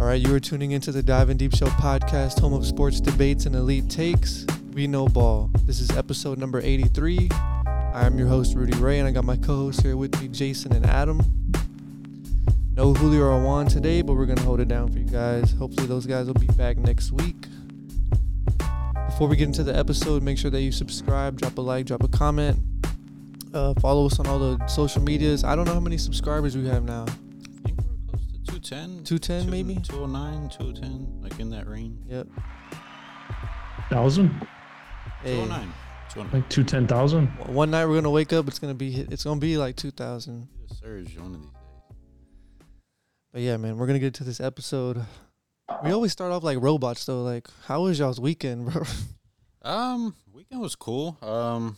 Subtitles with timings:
[0.00, 3.02] All right, you are tuning into the Dive in Deep Show podcast, home of sports
[3.02, 4.46] debates and elite takes.
[4.72, 5.50] We know ball.
[5.66, 7.28] This is episode number 83.
[7.30, 10.28] I am your host, Rudy Ray, and I got my co hosts here with me,
[10.28, 11.20] Jason and Adam.
[12.76, 15.52] No Julio or Juan today, but we're going to hold it down for you guys.
[15.52, 17.36] Hopefully, those guys will be back next week.
[19.04, 22.02] Before we get into the episode, make sure that you subscribe, drop a like, drop
[22.02, 22.58] a comment.
[23.52, 25.44] Uh, follow us on all the social medias.
[25.44, 27.04] I don't know how many subscribers we have now.
[28.60, 29.04] 210.
[29.04, 29.74] 210 two- maybe?
[29.80, 31.98] 209, 210, like in that range.
[32.08, 32.26] Yep.
[33.88, 34.30] thousand,
[35.22, 35.72] Hey, 209.
[36.10, 36.40] 209.
[36.40, 37.26] like two ten thousand.
[37.54, 38.48] one night we're gonna wake up.
[38.48, 40.48] It's gonna be it's gonna be like 2,000.
[40.80, 41.50] Surge one of these days.
[43.32, 45.04] But yeah, man, we're gonna get to this episode.
[45.84, 47.22] We always start off like robots though.
[47.22, 48.82] Like, how was y'all's weekend, bro?
[49.62, 51.18] Um, weekend was cool.
[51.20, 51.76] Um,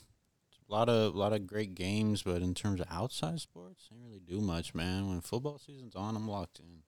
[0.73, 4.21] a lot of lot of great games, but in terms of outside sports, didn't really
[4.21, 5.09] do much, man.
[5.09, 6.79] When football season's on, I'm locked in.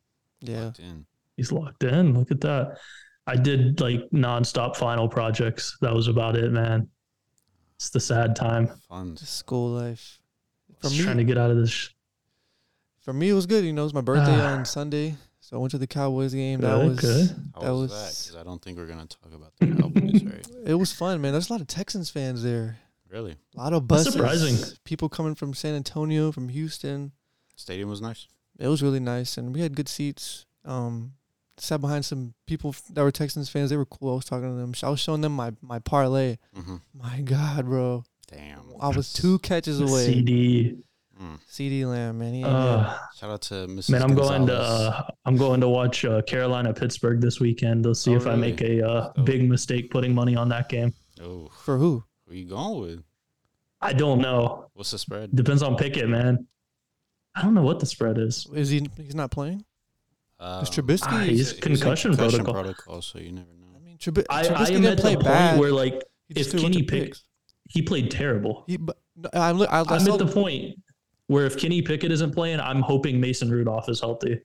[0.40, 0.64] Yeah.
[0.66, 1.06] Locked in.
[1.36, 2.18] He's locked in.
[2.18, 2.78] Look at that.
[3.26, 5.76] I did like nonstop final projects.
[5.80, 6.88] That was about it, man.
[7.76, 8.68] It's the sad time.
[8.88, 9.16] Fun.
[9.16, 10.19] Just school life.
[10.80, 11.70] For Just trying to get out of this.
[11.70, 11.88] sh-
[13.00, 13.64] for me, it was good.
[13.64, 14.54] You know, it was my birthday Ah.
[14.56, 16.60] on Sunday, so I went to the Cowboys game.
[16.60, 17.30] that was good.
[17.54, 18.24] How that was, was- that?
[18.32, 20.46] Because I don't think we're gonna talk about the Cowboys, right?
[20.66, 21.32] it was fun, man.
[21.32, 22.78] There's a lot of Texans fans there.
[23.14, 24.12] Really, A lot of That's buses.
[24.12, 24.76] surprising.
[24.84, 27.12] People coming from San Antonio, from Houston.
[27.54, 28.26] stadium was nice.
[28.58, 30.46] It was really nice, and we had good seats.
[30.64, 31.12] Um,
[31.56, 33.70] sat behind some people that were Texans fans.
[33.70, 34.12] They were cool.
[34.12, 34.74] I was talking to them.
[34.82, 36.38] I was showing them my my parlay.
[36.56, 36.76] Mm-hmm.
[36.92, 38.04] My God, bro!
[38.28, 38.62] Damn.
[38.80, 40.08] I was two catches away.
[40.12, 40.82] CeeDee.
[41.22, 41.38] Mm.
[41.48, 42.34] CeeDee Lamb, man.
[42.34, 43.90] He, Uh, Shout out to Mrs.
[43.90, 47.86] man, I'm going to uh, I'm going to watch uh, Carolina Pittsburgh this weekend.
[47.86, 49.24] Let's see Oh, if I make a uh, Dope.
[49.24, 50.92] big mistake putting money on that game.
[51.22, 52.02] Oh, for who?
[52.27, 53.05] Who you going with?
[53.80, 54.70] I don't know.
[54.75, 55.34] What's the spread?
[55.34, 56.47] Depends on Pickett, man.
[57.34, 58.47] I don't know what the spread is.
[58.55, 58.86] Is he?
[58.97, 59.64] He's not playing.
[60.41, 62.55] Um, Trubisky- Ah, he's in concussion protocol.
[62.55, 63.66] protocol, so you never know.
[63.77, 65.58] I mean, Trubi- I, I Trubisky am didn't at the play point bad.
[65.61, 67.25] where like if threw a bunch Kenny of Pick- picks.
[67.69, 68.65] he played terrible.
[68.66, 68.98] He, but
[69.32, 69.60] I'm.
[69.62, 70.77] I, I I'm at the point
[71.27, 74.41] where if Kenny Pickett isn't playing, I'm hoping Mason Rudolph is healthy.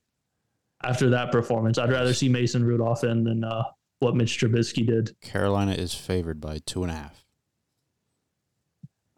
[0.84, 3.64] After that performance, I'd rather see Mason Rudolph in than uh,
[4.00, 5.12] what Mitch Trubisky did.
[5.22, 7.19] Carolina is favored by two and a half.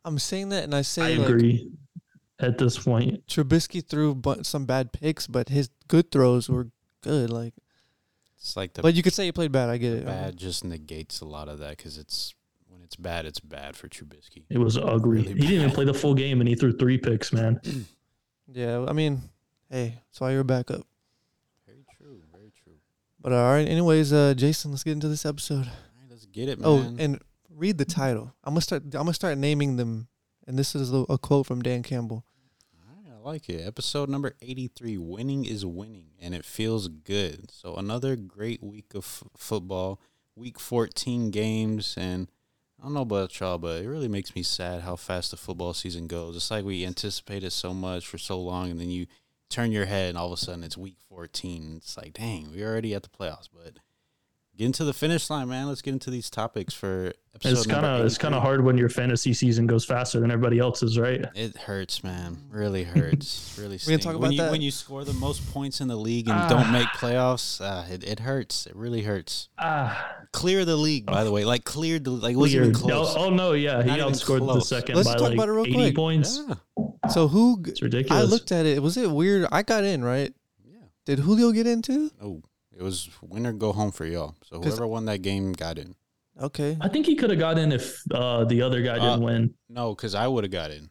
[0.06, 1.72] I'm saying that, and I say I like agree.
[2.40, 6.70] At this point, Trubisky threw bu- some bad picks, but his good throws were
[7.02, 7.30] good.
[7.30, 7.54] Like,
[8.38, 9.70] It's like the but you could say he played bad.
[9.70, 10.06] I get it.
[10.06, 12.34] bad just negates a lot of that because it's
[12.68, 14.44] when it's bad, it's bad for Trubisky.
[14.50, 15.22] it was ugly.
[15.22, 17.32] Really he didn't even play the full game, and he threw three picks.
[17.32, 17.62] Man,
[18.52, 19.22] Yeah, I mean,
[19.70, 20.82] hey, that's why you're back up.
[21.68, 22.22] Very true.
[22.34, 22.74] Very true.
[23.22, 25.68] But all right, anyways, uh, Jason, let's get into this episode.
[25.68, 26.68] All right, let's get it, man.
[26.68, 27.20] Oh, and
[27.62, 28.34] read the title.
[28.44, 28.84] I'm gonna start.
[28.84, 30.08] I'm gonna start naming them,
[30.48, 32.26] and this is a, a quote from Dan Campbell.
[33.08, 33.66] I like it.
[33.66, 37.52] Episode number 83 Winning is winning, and it feels good.
[37.52, 40.02] So, another great week of f- football,
[40.36, 41.94] week 14 games.
[42.00, 42.32] And
[42.80, 45.76] I don't know about y'all, but it really makes me sad how fast the football
[45.76, 46.36] season goes.
[46.36, 49.06] It's like we anticipated so much for so long, and then you
[49.50, 51.76] turn your head, and all of a sudden it's week 14.
[51.78, 53.50] It's like, dang, we're already at the playoffs.
[53.54, 53.78] But
[54.62, 55.68] getting to the finish line, man.
[55.68, 58.78] Let's get into these topics for episode it's kind of it's kind of hard when
[58.78, 61.26] your fantasy season goes faster than everybody else's, right?
[61.36, 62.38] It hurts, man.
[62.50, 63.56] Really hurts.
[63.58, 63.78] Really.
[63.86, 64.04] We're gonna stings.
[64.04, 64.52] talk when about you that.
[64.52, 66.48] when you score the most points in the league and Ah.
[66.48, 67.60] don't make playoffs.
[67.60, 68.68] Uh, it, it hurts.
[68.68, 69.50] It really hurts.
[69.58, 71.44] Ah, Clear the league, by the way.
[71.46, 72.76] Like cleared the like wasn't weird.
[72.76, 73.16] even close.
[73.16, 75.50] Oh, oh, no, yeah, he Not even outscored the second Let's by talk like about
[75.50, 75.96] it real 80 quick.
[75.96, 76.40] points.
[76.48, 76.56] Yeah,
[77.10, 77.64] So who?
[77.66, 78.22] It's ridiculous.
[78.24, 78.82] I looked at it.
[78.82, 79.48] Was it weird?
[79.52, 80.34] I got in right.
[80.66, 80.78] yeah.
[81.06, 82.12] Did Julio get in too?
[82.22, 82.42] Oh,
[82.82, 84.36] it was win or go home for y'all.
[84.50, 85.96] So whoever won that game got in.
[86.42, 86.76] Okay.
[86.82, 89.54] I think he could have got in if uh, the other guy didn't Uh, win.
[89.70, 90.90] No, because I would have got in.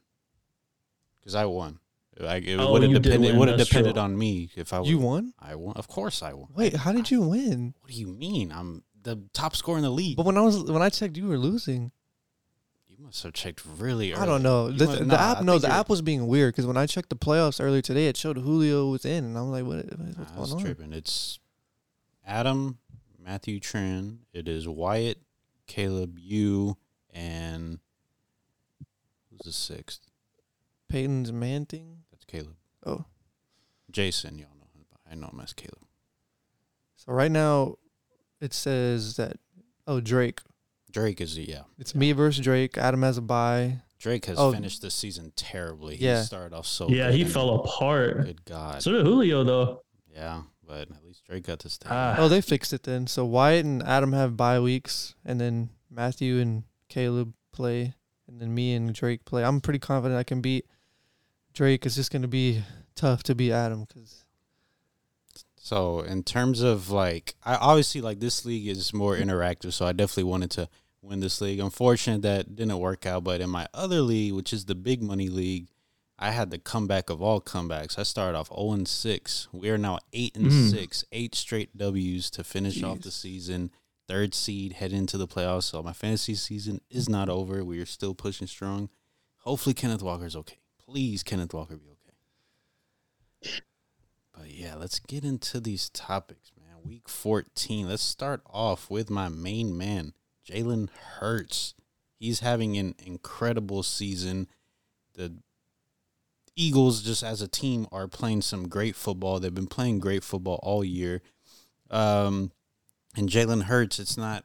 [1.21, 1.81] Because I won.
[2.19, 3.35] Like it Oh, would have you did depended.
[3.35, 4.03] It would have depended true.
[4.03, 4.83] on me if I.
[4.83, 5.35] You would've- won.
[5.41, 5.75] I won.
[5.77, 6.49] Of course, I won.
[6.55, 7.75] Wait, how did you win?
[7.81, 8.53] What do you mean?
[8.53, 10.17] I'm the top scorer in the league.
[10.17, 11.91] But when I was when I checked, you were losing.
[12.89, 14.23] You must have checked really early.
[14.23, 14.71] I don't know.
[14.71, 17.09] The, must- the nah, app, no, the app was being weird because when I checked
[17.09, 19.87] the playoffs earlier today, it showed Julio was in, and I'm like, what?
[19.99, 20.61] What's Nah, going on?
[20.61, 20.93] tripping.
[20.93, 21.40] It's
[22.31, 22.79] Adam,
[23.19, 24.19] Matthew Tran.
[24.33, 25.19] It is Wyatt,
[25.67, 26.77] Caleb, you,
[27.13, 27.81] and
[29.31, 30.01] who's the sixth?
[30.89, 31.97] Peyton's Manting.
[32.13, 32.55] That's Caleb.
[32.87, 33.05] Oh,
[33.91, 34.87] Jason, y'all know him.
[35.11, 35.83] I know him as Caleb.
[36.95, 37.75] so right now,
[38.41, 39.37] it says that.
[39.89, 40.41] Oh, Drake.
[40.93, 41.63] Drake is the yeah.
[41.79, 42.79] It's me versus Drake.
[42.79, 43.79] Adam has a bye.
[43.99, 44.53] Drake has Oh.
[44.53, 45.97] finished the season terribly.
[45.97, 46.21] Yeah.
[46.21, 48.25] He started off so yeah, good he fell apart.
[48.25, 48.83] Good God.
[48.83, 49.83] So did Julio, though.
[50.15, 51.89] yeah, but at least Drake got to stay.
[51.91, 52.15] Ah.
[52.19, 53.09] Oh, they fixed it then.
[53.09, 57.95] So Wyatt and Adam have bye weeks, and then Matthew and Caleb play,
[58.29, 59.43] and then me and Drake play.
[59.43, 60.67] I'm pretty confident I can beat
[61.53, 61.85] Drake.
[61.85, 62.63] It's just going to be
[62.95, 64.25] tough to beat Adam because
[65.57, 69.93] So in terms of like, I obviously like this league is more interactive, so I
[69.93, 70.69] definitely wanted to
[71.03, 71.59] win this league.
[71.59, 75.29] Unfortunate that didn't work out, but in my other league, which is the big money
[75.29, 75.67] league,
[76.23, 77.99] I had the comeback of all comebacks.
[77.99, 79.49] I started off 0 and 6.
[79.53, 80.71] We are now 8 and Mm.
[80.71, 83.71] 6, eight straight W's to finish off the season.
[84.07, 85.63] Third seed head into the playoffs.
[85.65, 87.65] So my fantasy season is not over.
[87.65, 88.91] We are still pushing strong.
[89.39, 90.59] Hopefully Kenneth Walker's okay.
[90.79, 93.61] Please Kenneth Walker be okay.
[94.37, 96.83] But yeah, let's get into these topics, man.
[96.85, 97.89] Week 14.
[97.89, 100.13] Let's start off with my main man,
[100.47, 101.75] Jalen Hurts.
[102.19, 104.49] He's having an incredible season.
[105.15, 105.37] The
[106.57, 109.41] Eagles, just as a team, are playing some great football.
[109.41, 111.23] They've been playing great football all year.
[111.91, 112.53] Um,
[113.17, 114.45] and Jalen Hurts, it's not.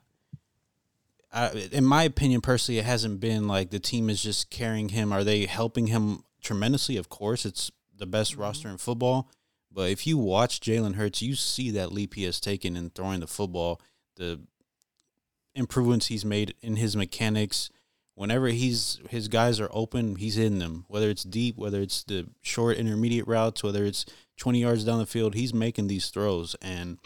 [1.32, 5.12] I, in my opinion, personally, it hasn't been like the team is just carrying him.
[5.12, 6.98] Are they helping him tremendously?
[6.98, 9.30] Of course, it's the best roster in football.
[9.72, 13.20] But if you watch Jalen Hurts, you see that leap he has taken in throwing
[13.20, 13.82] the football,
[14.16, 14.40] the
[15.54, 17.70] improvements he's made in his mechanics.
[18.16, 20.86] Whenever he's his guys are open, he's hitting them.
[20.88, 24.06] Whether it's deep, whether it's the short intermediate routes, whether it's
[24.38, 26.56] twenty yards down the field, he's making these throws.
[26.62, 26.98] And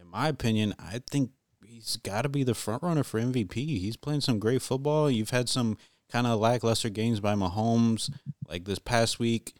[0.00, 1.32] in my opinion, I think
[1.64, 3.54] he's got to be the front runner for MVP.
[3.54, 5.10] He's playing some great football.
[5.10, 5.76] You've had some
[6.08, 8.10] kind of lackluster games by Mahomes,
[8.48, 9.54] like this past week.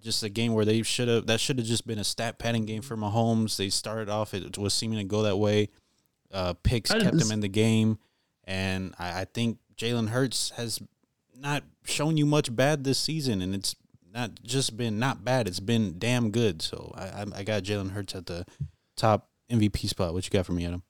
[0.00, 2.64] Just a game where they should have that should have just been a stat padding
[2.64, 3.56] game for Mahomes.
[3.56, 5.70] They started off; it was seeming to go that way.
[6.32, 7.98] Uh, picks kept him in the game,
[8.44, 10.80] and I, I think Jalen Hurts has
[11.36, 13.76] not shown you much bad this season, and it's
[14.12, 16.60] not just been not bad; it's been damn good.
[16.60, 18.44] So I, I, I got Jalen Hurts at the
[18.96, 20.12] top MVP spot.
[20.12, 20.82] What you got for me, Adam?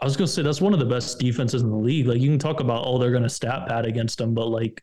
[0.00, 2.06] I was gonna say that's one of the best defenses in the league.
[2.06, 4.82] Like you can talk about oh they're gonna stat pad against them, but like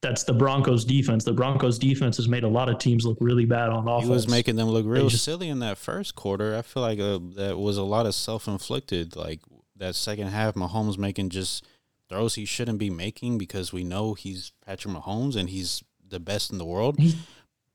[0.00, 1.24] that's the Broncos defense.
[1.24, 4.04] The Broncos defense has made a lot of teams look really bad on offense.
[4.04, 6.56] He was making them look real just- silly in that first quarter.
[6.56, 9.14] I feel like uh, that was a lot of self inflicted.
[9.14, 9.40] Like
[9.76, 11.66] that second half, Mahomes making just
[12.08, 16.50] throws he shouldn't be making because we know he's Patrick Mahomes and he's the best
[16.50, 16.98] in the world.
[16.98, 17.16] He-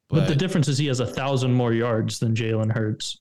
[0.09, 3.19] but, But, the difference is he has a thousand more yards than Jalen Hurts.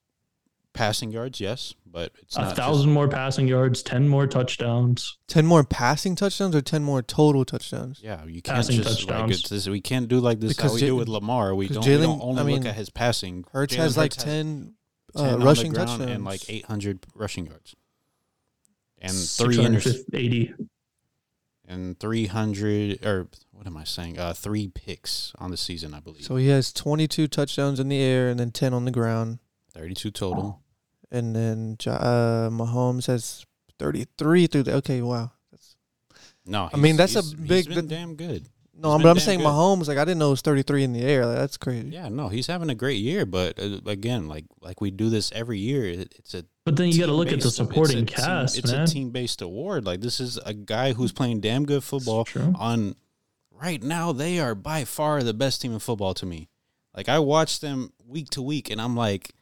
[0.74, 5.18] passing yards, yes, but it's A not thousand more passing yards, ten more touchdowns.
[5.28, 8.00] 10 more passing touchdowns or 10 more total touchdowns?
[8.02, 9.40] Yeah, you can't Passing just like touchdowns.
[9.40, 11.54] it's this, we can't do like this Because how we Ja- do with Lamar.
[11.54, 13.44] We don't, we don't only I look at his passing.
[13.52, 14.74] Hurts Jalen has like Hurts 10,
[15.14, 16.10] 10 uh, on the rushing touchdowns.
[16.10, 17.74] and like 800 rushing yards.
[19.00, 20.54] And three inter- 680.
[21.66, 24.18] And 300 or what am I saying?
[24.18, 26.24] Uh, three picks on the season, I believe.
[26.24, 29.38] So he has 22 touchdowns in the air and then 10 on the ground.
[29.74, 30.60] 32 total.
[31.10, 33.46] And then uh, Mahomes has
[33.78, 34.74] 33 through the.
[34.76, 35.30] Okay, wow.
[35.50, 35.76] That's,
[36.46, 38.46] No, I mean, that's a he's- big- He's been damn good.
[38.74, 39.46] no, He's but I'm damn saying good.
[39.46, 41.26] Mahomes, like, I didn't know it was 33 in the air.
[41.26, 41.88] Like, that's crazy.
[41.90, 43.24] Yeah, no, he's having a great year.
[43.26, 45.84] But uh, again, like like we do this every year.
[45.84, 48.16] It, it's a But then you got to look at the team-based- supporting it's a
[48.16, 48.82] team- cast, it's man.
[48.82, 49.84] a team based award.
[49.84, 52.24] Like this is a guy who's playing damn good football.
[52.56, 52.94] On
[53.50, 56.48] right now, they are by far the best team in football to me.
[56.94, 59.32] Like I watch them week to week, and I'm like,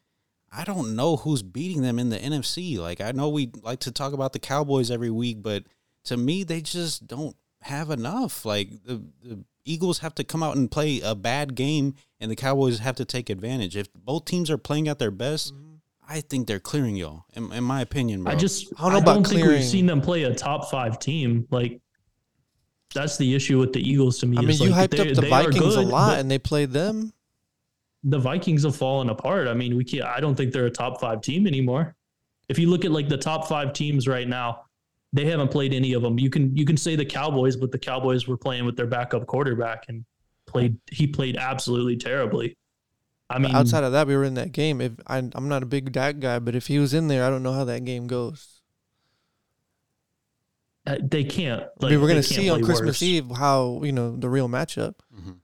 [0.53, 2.79] I don't know who's beating them in the NFC.
[2.79, 5.65] Like I know we like to talk about the Cowboys every week, but
[6.05, 8.45] to me, they just don't have enough.
[8.47, 12.37] Like the the Eagles have to come out and play a bad game, and the
[12.37, 13.77] Cowboys have to take advantage.
[13.77, 15.70] If both teams are playing at their best, mm-hmm.
[16.13, 17.25] I think they're clearing y'all.
[17.35, 18.33] In, in my opinion, bro.
[18.33, 19.61] I just I don't know I about don't think clearing.
[19.61, 21.47] we've seen them play a top five team.
[21.51, 21.81] Like
[22.95, 24.37] that's the issue with the Eagles to me.
[24.37, 26.39] I mean, you like, hyped they- up the they are Vikings a lot and they
[26.39, 27.13] played them.
[28.03, 29.47] the Vikings have fallen apart.
[29.47, 30.05] I mean, we can't.
[30.05, 31.95] I don't think they're a top five team anymore.
[32.49, 34.65] If you look at like the top five teams right now,
[35.13, 36.19] they haven't played any of them.
[36.19, 39.27] You can you can say the Cowboys, but the Cowboys were playing with their backup
[39.27, 40.05] quarterback and
[40.47, 40.77] played.
[40.91, 42.57] He played absolutely terribly.
[43.31, 44.81] I mean, Outside of that, we were in that game.
[44.81, 47.31] If I, I'm not a big Dak guy, but if he was in there, I
[47.31, 48.61] don't know how that game goes.
[50.87, 51.63] uh, they can't.
[51.83, 53.03] I mean, we're gonna see on Christmas worse.
[53.03, 54.95] Eve how you know the real matchup.
[55.15, 55.37] Mhm.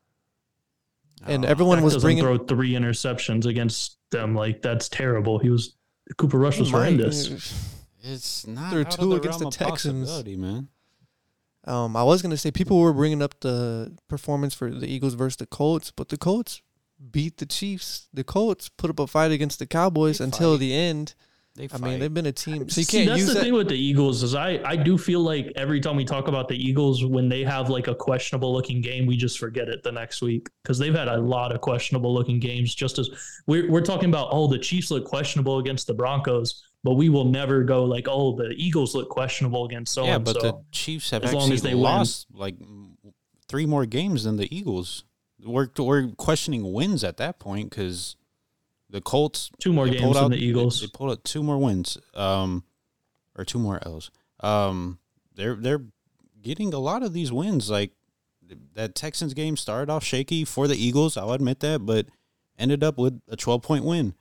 [1.27, 2.23] And Oh, everyone Dak was bringing.
[2.25, 4.35] throw three interceptions against them.
[4.35, 5.39] Like that's terrible.
[5.39, 5.75] He was
[6.17, 7.73] Cooper Rush was horrendous.
[8.09, 10.09] It's not Threw out two the against the Texans.
[10.37, 10.69] man.
[11.65, 15.39] Um, I was gonna say people were bringing up the performance for the Eagles versus
[15.39, 16.63] the Colts, but the Colts
[17.11, 18.09] beat the Chiefs.
[18.13, 20.61] The Colts put up a fight against the Cowboys They until fight.
[20.61, 21.15] the end.
[21.55, 23.43] They I mean, they've been a team, so you See, can't that's use the that.
[23.45, 26.49] thing with the Eagles is I I do feel like every time we talk about
[26.49, 29.91] the Eagles when they have like a questionable looking game we just forget it the
[29.91, 33.09] next week because they've had a lot of questionable looking games just as
[33.47, 37.25] we're we're talking about oh the Chiefs look questionable against the Broncos but we will
[37.25, 40.63] never go like oh the Eagles look questionable against so yeah, and but so the
[40.73, 41.83] Chiefs have As long actually as they win.
[41.85, 42.57] lost like
[43.49, 45.05] three more games than the Eagles.
[45.47, 48.17] We're we're questioning wins at that point because
[48.91, 50.81] The Colts Two more games pulled than out- the they- Eagles.
[50.81, 52.65] They, pulled out two more wins, um,
[53.37, 54.11] or two more L's.
[54.41, 54.99] Um,
[55.35, 55.85] they're they're
[56.43, 57.71] getting a lot of these wins.
[57.71, 57.93] Like
[58.75, 61.17] that Texans game started off shaky for the Eagles.
[61.17, 62.07] I'll admit that, but
[62.59, 64.15] ended up with a twelve point win.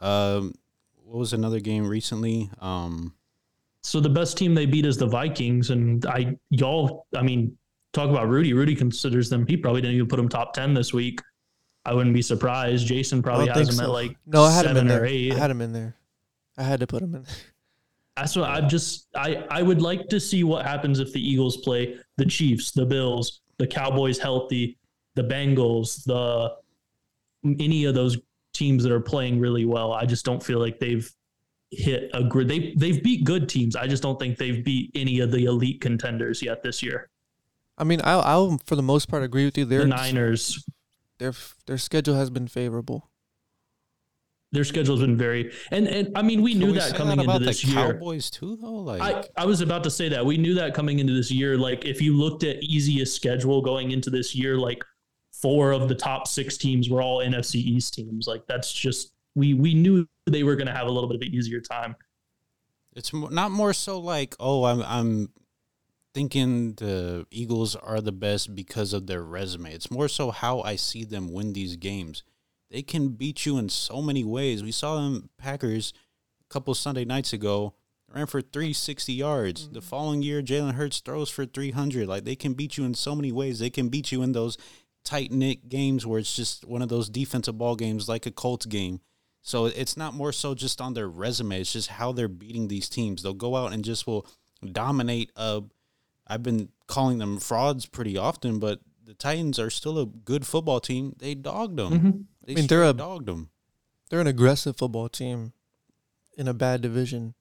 [0.00, 0.54] Um,
[1.04, 2.50] what was another game recently?
[2.60, 3.14] Um,
[3.82, 7.06] So the best team they beat is the Vikings, and I y'all.
[7.16, 7.56] I mean,
[7.92, 8.52] talk about Rudy.
[8.52, 9.46] Rudy considers them.
[9.46, 11.20] He probably didn't even put them top ten this week.
[11.84, 12.86] I wouldn't be surprised.
[12.86, 13.84] Jason probably has them so.
[13.84, 15.06] at like no, I had him in seven or there.
[15.06, 15.32] eight.
[15.32, 15.96] I had him in there.
[16.58, 17.24] I had to put him in.
[18.16, 19.08] That's what I'm just.
[19.14, 22.84] I I would like to see what happens if the Eagles play the Chiefs, the
[22.84, 24.78] Bills, the Cowboys healthy,
[25.14, 26.56] the Bengals, the
[27.44, 28.18] any of those
[28.52, 29.92] teams that are playing really well.
[29.92, 31.10] I just don't feel like they've
[31.70, 32.48] hit a grid.
[32.48, 33.74] They they've beat good teams.
[33.74, 37.08] I just don't think they've beat any of the elite contenders yet this year.
[37.80, 39.64] I mean, I I'll for the most part agree with you.
[39.64, 40.62] Their the Niners,
[41.18, 41.32] their
[41.66, 43.10] their schedule has been favorable.
[44.52, 47.24] their schedule's been very and and I mean we can knew we that coming that
[47.24, 47.92] into this the year.
[47.94, 48.74] Cowboys too, though.
[48.74, 51.56] Like I, I was about to say that we knew that coming into this year.
[51.56, 54.84] Like if you looked at easiest schedule going into this year, like
[55.32, 58.26] four of the top six teams were all NFC East teams.
[58.26, 61.22] Like that's just we we knew they were going to have a little bit of
[61.22, 61.96] an easier time.
[62.94, 65.28] It's mo- not more so like, oh, I'm I'm
[66.14, 69.72] thinking the Eagles are the best because of their resume.
[69.72, 72.22] It's more so how I see them win these games.
[72.70, 74.62] They can beat you in so many ways.
[74.62, 75.92] We saw them Packers
[76.40, 77.74] a couple Sunday nights ago
[78.14, 79.68] ran for 360 yards.
[79.70, 82.08] The following year, Jalen Hurts throws for 300.
[82.08, 83.58] Like they can beat you in so many ways.
[83.58, 84.58] They can beat you in those
[85.04, 88.66] tight knit games where it's just one of those defensive ball games like a Colts
[88.66, 89.00] game.
[89.42, 91.60] So it's not more so just on their resume.
[91.60, 93.22] It's just how they're beating these teams.
[93.22, 94.26] They'll go out and just will
[94.72, 95.30] dominate.
[95.34, 95.62] Uh,
[96.30, 100.78] I've been calling them frauds pretty often, but the Titans are still a good football
[100.80, 101.14] team.
[101.18, 101.92] They dogged them.
[101.92, 102.24] Mhm.
[102.46, 103.50] They I mean, they're a- dogged them.
[104.08, 105.52] They're an aggressive football team
[106.36, 107.34] in a bad division,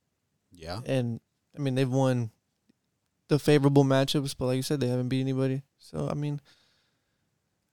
[0.52, 0.82] Yeah.
[0.86, 1.20] and
[1.56, 2.32] I mean they've won
[3.28, 5.62] the favorable matchups, but like you said, they haven't beat anybody.
[5.78, 6.42] So I mean,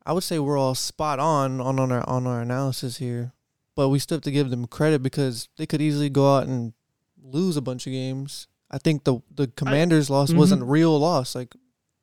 [0.04, 3.32] I would say we're all spot on on on our on our analysis here,
[3.74, 6.74] but we still have to give them credit because they could easily go out and
[7.20, 8.46] lose a bunch of games.
[8.70, 10.38] I think the the Commanders' loss mm-hmm.
[10.38, 11.34] wasn't a real loss.
[11.34, 11.54] Like,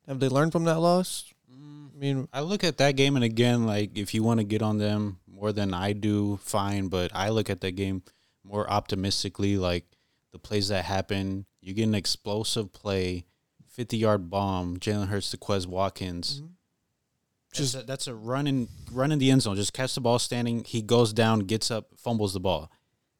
[0.07, 1.25] have they learned from that loss?
[1.51, 4.61] I mean, I look at that game, and again, like if you want to get
[4.61, 6.87] on them more than I do, fine.
[6.87, 8.03] But I look at that game
[8.43, 9.57] more optimistically.
[9.57, 9.85] Like
[10.31, 13.25] the plays that happen, you get an explosive play,
[13.69, 16.41] fifty-yard bomb, Jalen Hurts to Quez Watkins.
[16.41, 16.47] Mm-hmm.
[17.53, 19.55] Just Just- that's a run in run in the end zone.
[19.55, 20.63] Just catch the ball standing.
[20.63, 22.71] He goes down, gets up, fumbles the ball.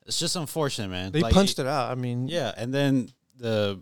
[0.06, 1.12] It's just unfortunate, man.
[1.12, 1.90] they Like, punched it out.
[1.92, 3.82] I mean, Yeah, and then the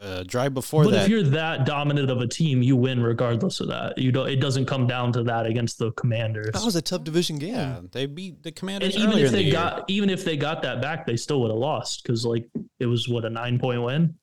[0.00, 1.02] uh, drive before But that.
[1.04, 3.96] if you're that dominant of a team, you win regardless of that.
[3.96, 4.28] You don't.
[4.28, 6.50] It doesn't come down to that against the Commanders.
[6.52, 7.54] that was a tough division game.
[7.54, 9.52] yeah, they beat the Commanders and even if in the they year.
[9.52, 12.46] got even if they got that back, they still would have lost because like
[12.78, 14.14] it was what a nine point win.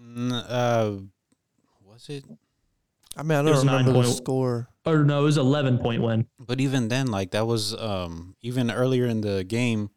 [0.00, 1.02] Mm, uh,
[1.84, 2.24] was it?
[3.16, 4.68] I mean, I don't was nine remember the point- score.
[4.86, 6.26] Or no, it was eleven point win.
[6.38, 9.90] But even then, like that was um even earlier in the game,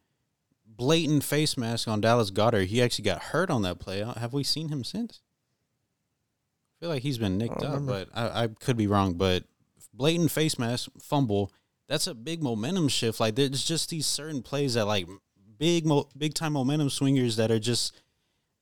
[0.77, 2.67] blatant face mask on Dallas Goedert.
[2.67, 4.01] He actually got hurt on that play.
[4.01, 5.21] Uh, Have we seen him since?
[6.71, 8.05] I feel like he's been nicked up, remember.
[8.05, 9.15] but I, I could be wrong.
[9.15, 9.43] But
[9.93, 11.51] blatant face mask fumble.
[11.89, 13.19] That's a big momentum shift.
[13.19, 15.07] Like there's just these certain plays that like
[15.57, 17.99] big mo- big time momentum swingers that are just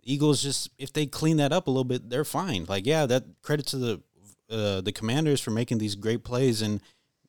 [0.02, 0.42] Eagles.
[0.42, 2.66] Just if they clean that up a little bit, they're fine.
[2.70, 4.02] Like yeah, that credit to the
[4.50, 6.80] uh, the Commanders for making these great plays and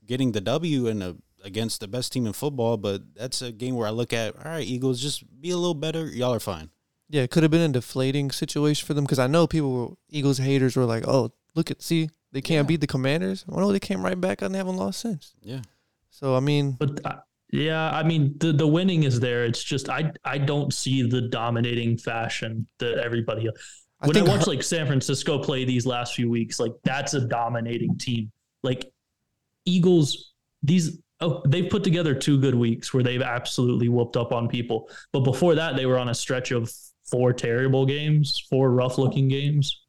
[0.05, 2.77] getting the W and a, against the best team in football.
[2.77, 5.75] But that's a game where I look at all right, Eagles, just be a little
[5.75, 6.07] better.
[6.07, 6.71] Y'all are fine.
[7.09, 9.95] Yeah, it could have been a deflating situation for them because I know people were
[10.11, 12.69] Eagles haters were like, "Oh, look at see they can't Yeah.
[12.69, 15.35] beat the Commanders." Well, no, they came right back and they haven't lost since.
[15.43, 15.63] Yeah.
[16.11, 17.17] So I mean, But uh,
[17.53, 19.45] yeah, I mean the the winning is there.
[19.45, 23.49] It's just I I don't see the dominating fashion that everybody.
[23.49, 26.73] I When I, think watch Her- like San Francisco play these last few weeks, like
[26.83, 28.33] that's a dominating team.
[28.65, 28.91] Like
[29.65, 34.49] Eagles, these oh they've put together two good weeks where they've absolutely whooped up on
[34.49, 34.89] people.
[35.13, 36.71] But before that, they were on a stretch of
[37.05, 39.83] four terrible games, four rough looking games.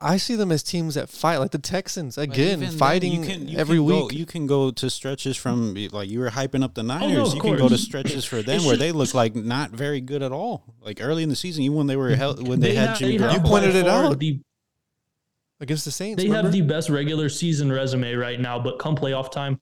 [0.00, 3.28] I see them as teams that fight, like the Texans again, even then, fighting you
[3.28, 4.16] can- you every can go- week.
[4.16, 7.16] you can go to stretches from like you were hyping up the oh, Niners.
[7.16, 10.00] no, of you can go to stretches for them where they look like not very
[10.00, 10.62] good at all.
[10.80, 13.14] Like early in the season, even when they were held, when they, had ha- Jimmy
[13.14, 14.16] You pointed it out.
[14.20, 14.40] The,
[15.60, 16.22] against the Saints.
[16.22, 16.46] they remember?
[16.46, 19.60] have the best regular season resume right now, but come playoff time,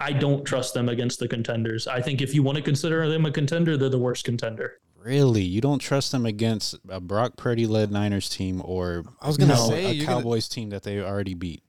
[0.00, 1.86] I don't trust them against the contenders.
[1.86, 4.78] I think if you want to consider them a contender, they're the worst contender.
[4.98, 9.36] Really, you don't trust them against a Brock Purdy led Niners team or I was
[9.36, 9.68] gonna No.
[9.68, 11.62] say a you're gonna- Cowboys team that they already beat.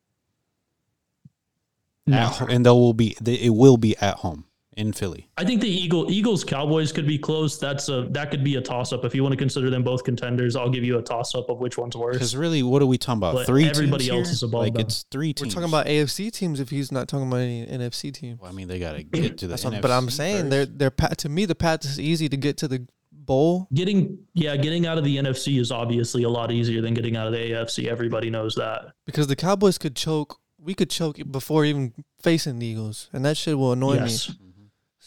[2.05, 2.17] No.
[2.17, 4.45] At and they will be they, it will be at home
[4.77, 5.27] in Philly.
[5.37, 7.57] I think the Eagle Eagles Cowboys could be close.
[7.57, 10.03] That's a that could be a toss up if you want to consider them both
[10.03, 10.55] contenders.
[10.55, 12.15] I'll give you a toss up of which one's worse.
[12.15, 13.33] Because really, what are we talking about?
[13.35, 13.65] But three.
[13.67, 14.33] everybody teams else here?
[14.33, 14.81] is above Like them.
[14.81, 18.37] it's three We're talking about AFC teams if he's not talking about any NFC team.
[18.41, 19.55] Well, I mean, they gotta get to the.
[19.55, 20.49] NFC but I'm saying first.
[20.51, 23.67] they're they're pat to me the path is easy to get to the bowl.
[23.73, 27.27] Getting yeah, getting out of the NFC is obviously a lot easier than getting out
[27.27, 27.87] of the AFC.
[27.87, 28.93] Everybody knows that.
[29.05, 33.37] Because the Cowboys could choke, we could choke before even facing the Eagles, and that
[33.37, 34.17] shit will annoy me.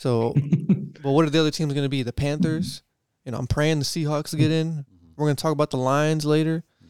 [0.01, 0.03] Yes.
[0.03, 0.35] So,
[1.03, 2.03] but what are the other teams going to be?
[2.03, 2.83] The Panthers.
[3.25, 4.85] You know, I'm praying the Seahawks get in.
[5.17, 6.65] We're going to talk about the Lions later.
[6.81, 6.89] Yeah.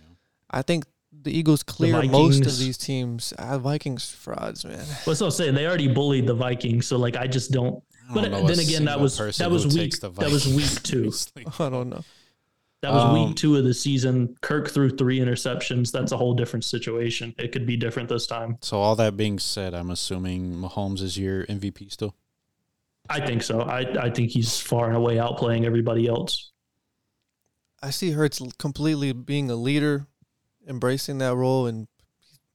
[0.50, 3.33] I think the Eagles clear most of these teams.
[3.38, 4.85] Ah, Vikings frauds, man.
[5.05, 5.55] What's I'm saying?
[5.55, 7.83] They already bullied the Vikings, so like I just don't.
[8.09, 10.47] I But don't know a then again, that was person that was week that was
[10.47, 11.12] week Vikings two.
[11.64, 12.05] I don't know.
[12.83, 14.37] That was Um, week two of the season.
[14.40, 15.93] Kirk threw three interceptions.
[15.93, 17.35] That's a whole different situation.
[17.38, 18.57] It could be different this time.
[18.62, 22.14] So all that being said, I'm assuming Mahomes is your MVP still.
[23.11, 23.61] I think so.
[23.62, 26.52] I, I think he's far and away outplaying everybody else.
[27.83, 30.07] I see Hurts completely being a leader,
[30.69, 31.88] embracing that role, and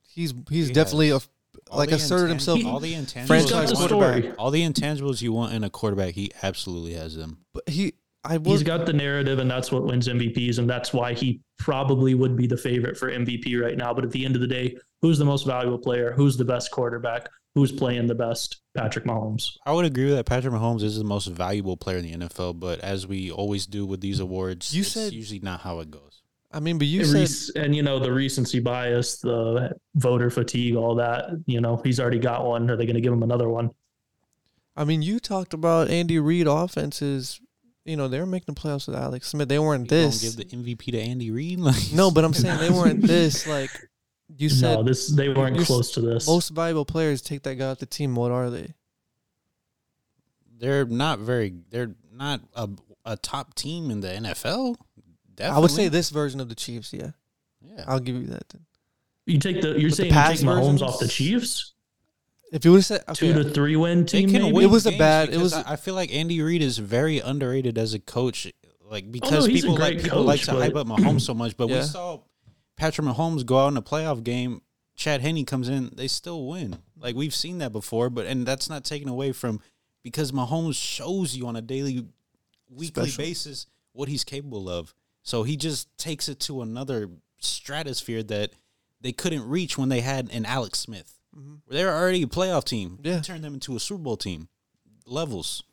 [0.08, 1.28] he's he's He definitely has.
[1.72, 2.66] a like asserted intan- himself.
[2.66, 3.28] All the intangibles.
[3.28, 4.24] Franchise He's got the you want- quarterback.
[4.24, 4.38] story.
[4.38, 7.40] All the intangibles you want in a quarterback, he absolutely has them.
[7.54, 7.94] But he,
[8.24, 12.14] I he's got the narrative, and that's what wins MVPs, and that's why he probably
[12.14, 13.94] would be the favorite for MVP right now.
[13.94, 16.12] But at the end of the day, who's the most valuable player?
[16.14, 17.28] Who's the best quarterback?
[17.56, 18.58] Who's playing the best?
[18.76, 19.58] Patrick Mahomes.
[19.66, 20.26] I would agree with that.
[20.26, 23.86] Patrick Mahomes is the most valuable player in the NFL, but as we always do
[23.86, 26.22] with these awards, You it's said- usually not how it goes.
[26.52, 30.76] I mean, but you And said and you know the recency bias, the voter fatigue,
[30.76, 31.30] all that.
[31.48, 32.70] You know he's already got one.
[32.70, 33.72] Are they going to give him another one?
[34.78, 37.40] I mean, you talked about Andy Reid offenses.
[37.86, 39.48] You know, they were making the playoffs with Alex Smith.
[39.50, 40.36] They weren't You don't this.
[40.36, 41.60] give the MVP to Andy Reid.
[41.62, 43.46] Like, no, but I'm saying they weren't this.
[43.48, 43.70] Like
[44.38, 46.27] you said, no, this they weren't close to this.
[46.27, 48.15] most valuable players take that guy off the team.
[48.15, 48.74] What are they?
[50.58, 51.53] they're not very.
[51.70, 52.70] They're not a,
[53.05, 54.76] a top team in the NFL.
[55.36, 55.58] Definitely.
[55.58, 56.93] I would say this version of the Chiefs.
[56.93, 57.12] Yeah,
[57.62, 57.84] Yeah.
[57.88, 58.47] I'll give you that.
[58.50, 58.62] Then.
[59.26, 60.82] you take the you're the saying you past take Mahomes versions?
[60.82, 61.73] off the Chiefs,
[62.54, 64.32] If you would have said okay, two to three win They team.
[64.32, 64.52] maybe?
[64.54, 67.19] win It was a bad- it was- I I feel like Andy Reid is very
[67.19, 68.52] underrated as a coach.
[68.89, 70.88] Like oh, because Oh, he's a people like great people like coach, to hype up
[70.88, 71.80] but- Mahomes so much, but Yeah.
[71.82, 72.19] we saw
[72.78, 74.62] Patrick Mahomes go out in a playoff game.
[74.96, 76.78] Chad Henne comes in, they still win.
[76.98, 79.60] Like we've seen that before, but and that's not taken away from
[80.04, 82.06] because Mahomes shows you on a daily,
[82.70, 83.24] weekly Special.
[83.26, 84.94] basis what he's capable of.
[85.24, 87.10] So he just takes it to another
[87.40, 88.52] stratosphere that
[89.02, 91.20] they couldn't reach when they had an Alex Smith.
[91.38, 91.60] Mhm.
[91.70, 93.00] They were already a playoff team.
[93.04, 93.20] Yeah.
[93.22, 94.48] Turn them into a Super Bowl team.
[95.06, 95.64] Levels.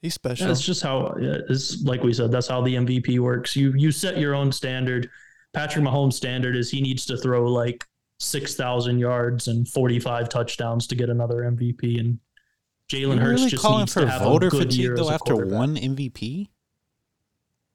[0.00, 0.46] He's special.
[0.46, 2.30] That's just how it's like we said.
[2.30, 3.54] That's how the MVP works.
[3.56, 5.10] You you set your own standard.
[5.52, 7.86] Patrick Mahomes' standard is he needs to throw like
[8.18, 11.98] six thousand yards and forty five touchdowns to get another MVP.
[11.98, 12.18] And
[12.88, 15.06] Jalen Hurts really just calling needs for to have voter a good year fatigue as
[15.06, 16.48] though a after one MVP.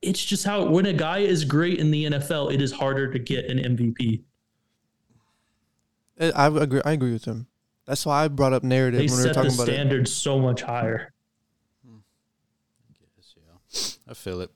[0.02, 3.20] It's just how when a guy is great in the NFL, it is harder to
[3.20, 4.22] get an MVP.
[6.20, 6.82] I I agree.
[6.86, 7.48] I agree with him.
[7.86, 9.74] That's why I brought up narrative They when we were set the talking about it.
[9.74, 11.14] standard so much higher.
[11.86, 11.98] Hmm.
[13.18, 14.12] Yes, yeah.
[14.12, 14.52] I feel it.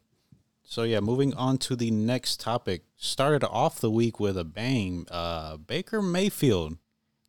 [0.69, 2.83] So yeah, moving on to the next topic.
[2.95, 5.07] Started off the week with a bang.
[5.09, 6.77] Uh, Baker Mayfield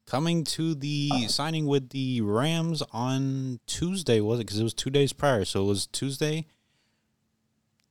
[0.07, 4.43] coming to the signing with the Rams on Tuesday, was it?
[4.43, 6.49] Because it was two days prior, so it was Tuesday.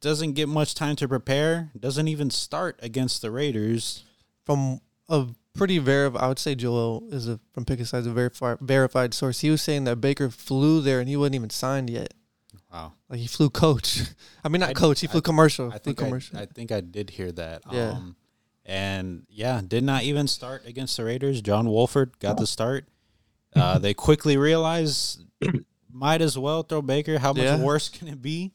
[0.01, 1.71] Doesn't get much time to prepare.
[1.77, 4.03] Doesn't even start against the Raiders.
[4.45, 9.15] From a pretty verified, I would say Joel is a from Pick Side's a verified
[9.15, 9.39] source.
[9.39, 12.13] He was saying that Baker flew there and he wasn't even signed yet.
[12.71, 12.93] Wow.
[13.09, 14.01] Like he flew coach.
[14.43, 14.99] I mean, not I- coach.
[15.01, 15.71] He flew I- commercial.
[15.71, 16.37] I think I, commercial.
[16.37, 17.63] I think I did hear that.
[17.71, 17.91] Yeah.
[17.91, 18.15] Um,
[18.65, 21.41] and yeah, did not even start against the Raiders.
[21.41, 22.85] John Wolford got the start.
[23.55, 25.23] Uh, they quickly realized
[25.91, 27.17] might as well throw Baker.
[27.17, 27.57] How much Yeah.
[27.59, 28.51] worse can it be?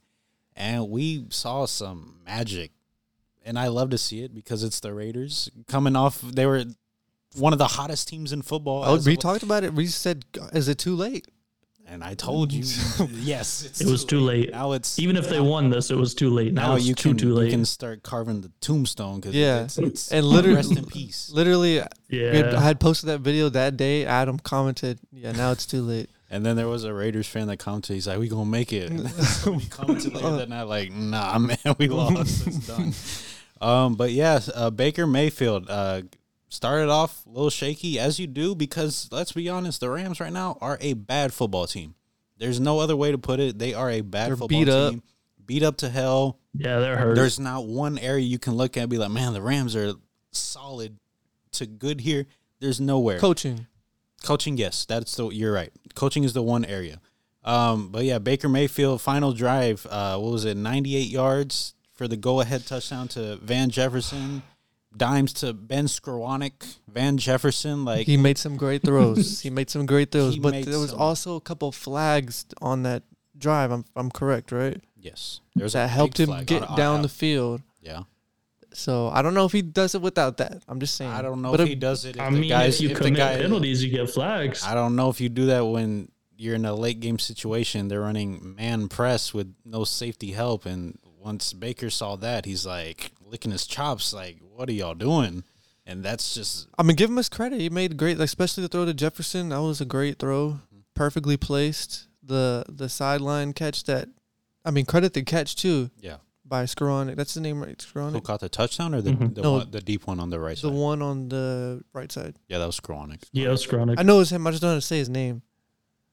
[0.54, 2.70] And we saw some magic,
[3.44, 6.20] and I love to see it because it's the Raiders coming off.
[6.20, 6.64] They were
[7.34, 8.84] one of the hottest teams in football.
[8.86, 9.74] oh, we talked about it.
[9.74, 11.26] We said, "Is it too late?"
[11.86, 12.62] And I told you,
[13.12, 14.50] yes, it's It was too late.
[14.52, 16.52] Now it's Even if they won this, it was too late.
[16.52, 19.64] Now, now it's you too can too you can start carving the tombstone because Yeah.
[19.64, 21.30] it's, it's And literally- rest in peace.
[21.32, 24.04] Literally, we had, I had posted that video that day.
[24.06, 27.58] Adam commented, "Yeah, now it's too late." And then there was a Raiders fan that
[27.58, 31.38] commented, he's like, "We gonna make it." And somebody commented later that night, like, "Nah,
[31.38, 32.46] man, we lost.
[32.48, 32.92] It's done."
[33.60, 36.02] Um, but yeah, uh, Baker Mayfield uh,
[36.54, 40.32] started off a little shaky as you do because let's be honest, the Rams right
[40.32, 41.94] now are a bad football team.
[42.38, 43.58] There's no other way to put it.
[43.58, 44.90] They are a bad They're football beat up.
[44.92, 45.02] team,
[45.44, 46.38] beat up to hell.
[46.54, 47.14] yeah, they're hurt.
[47.16, 49.92] There's not one area you can look at and be like, "Man, the Rams are
[50.32, 50.98] solid
[51.52, 52.26] to good here."
[52.60, 53.18] There's nowhere.
[53.18, 53.66] Coaching.
[54.22, 55.70] Coaching, yes, that's the you're right.
[55.94, 57.00] Coaching is the one area.
[57.44, 59.86] Um, but yeah, Baker Mayfield final drive.
[59.90, 60.56] Uh, what was it?
[60.56, 64.42] Ninety eight yards for the go ahead touchdown to Van Jefferson.
[64.96, 67.84] Dimes to Ben Skowronek, Van Jefferson.
[67.84, 69.40] Like He made some great throws.
[69.42, 72.82] he made some great throws, He but there was some- also a couple flags on
[72.84, 73.02] that
[73.36, 73.70] drive.
[73.72, 74.80] I'm I'm correct, right?
[74.96, 77.60] yes, there's that big helped him get I- I- down I- the field.
[77.82, 78.04] Yeah,
[78.72, 80.62] So I don't know if he does it without that.
[80.68, 81.10] I'm just saying.
[81.12, 82.16] I don't know But if if- he does it.
[82.16, 84.64] If I the mean, guys, if you if the commit guy, penalties, you get flags.
[84.64, 87.88] I don't know if you do that when you're in a late game situation.
[87.88, 93.12] They're running man press with no safety help, and once Baker saw that, he's like
[93.26, 95.44] licking his chops, like, "What are y'all doing?"
[95.86, 97.60] And that's just I mean, give him his credit.
[97.60, 99.50] He made great, like, especially the throw to Jefferson.
[99.50, 100.78] That was a great throw, Mm-hmm.
[100.94, 102.08] perfectly placed.
[102.22, 104.08] The the sideline catch that,
[104.64, 106.16] I mean, credit the catch too yeah.
[106.44, 107.16] by Skowronek.
[107.16, 107.80] That's the name, right?
[107.92, 108.24] Who Skowronek.
[108.24, 109.34] caught the touchdown or the Mhm.
[109.34, 109.52] the, No.
[109.52, 110.72] one, the deep one on the right The side?
[110.72, 112.38] one on the right side.
[112.48, 113.24] Yeah, that was Skowronek.
[113.32, 113.98] yeah, it's chronic.
[114.00, 114.46] I know it's him.
[114.46, 115.42] I just don't know how to say his name.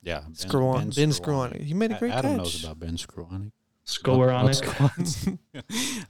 [0.04, 1.62] Yeah, Ben, Skowron, Ben Skowronek.
[1.64, 2.18] He made a great catch.
[2.26, 2.38] Adam catch.
[2.40, 3.52] knows about Ben Skowronek.
[3.86, 5.38] Skowronek.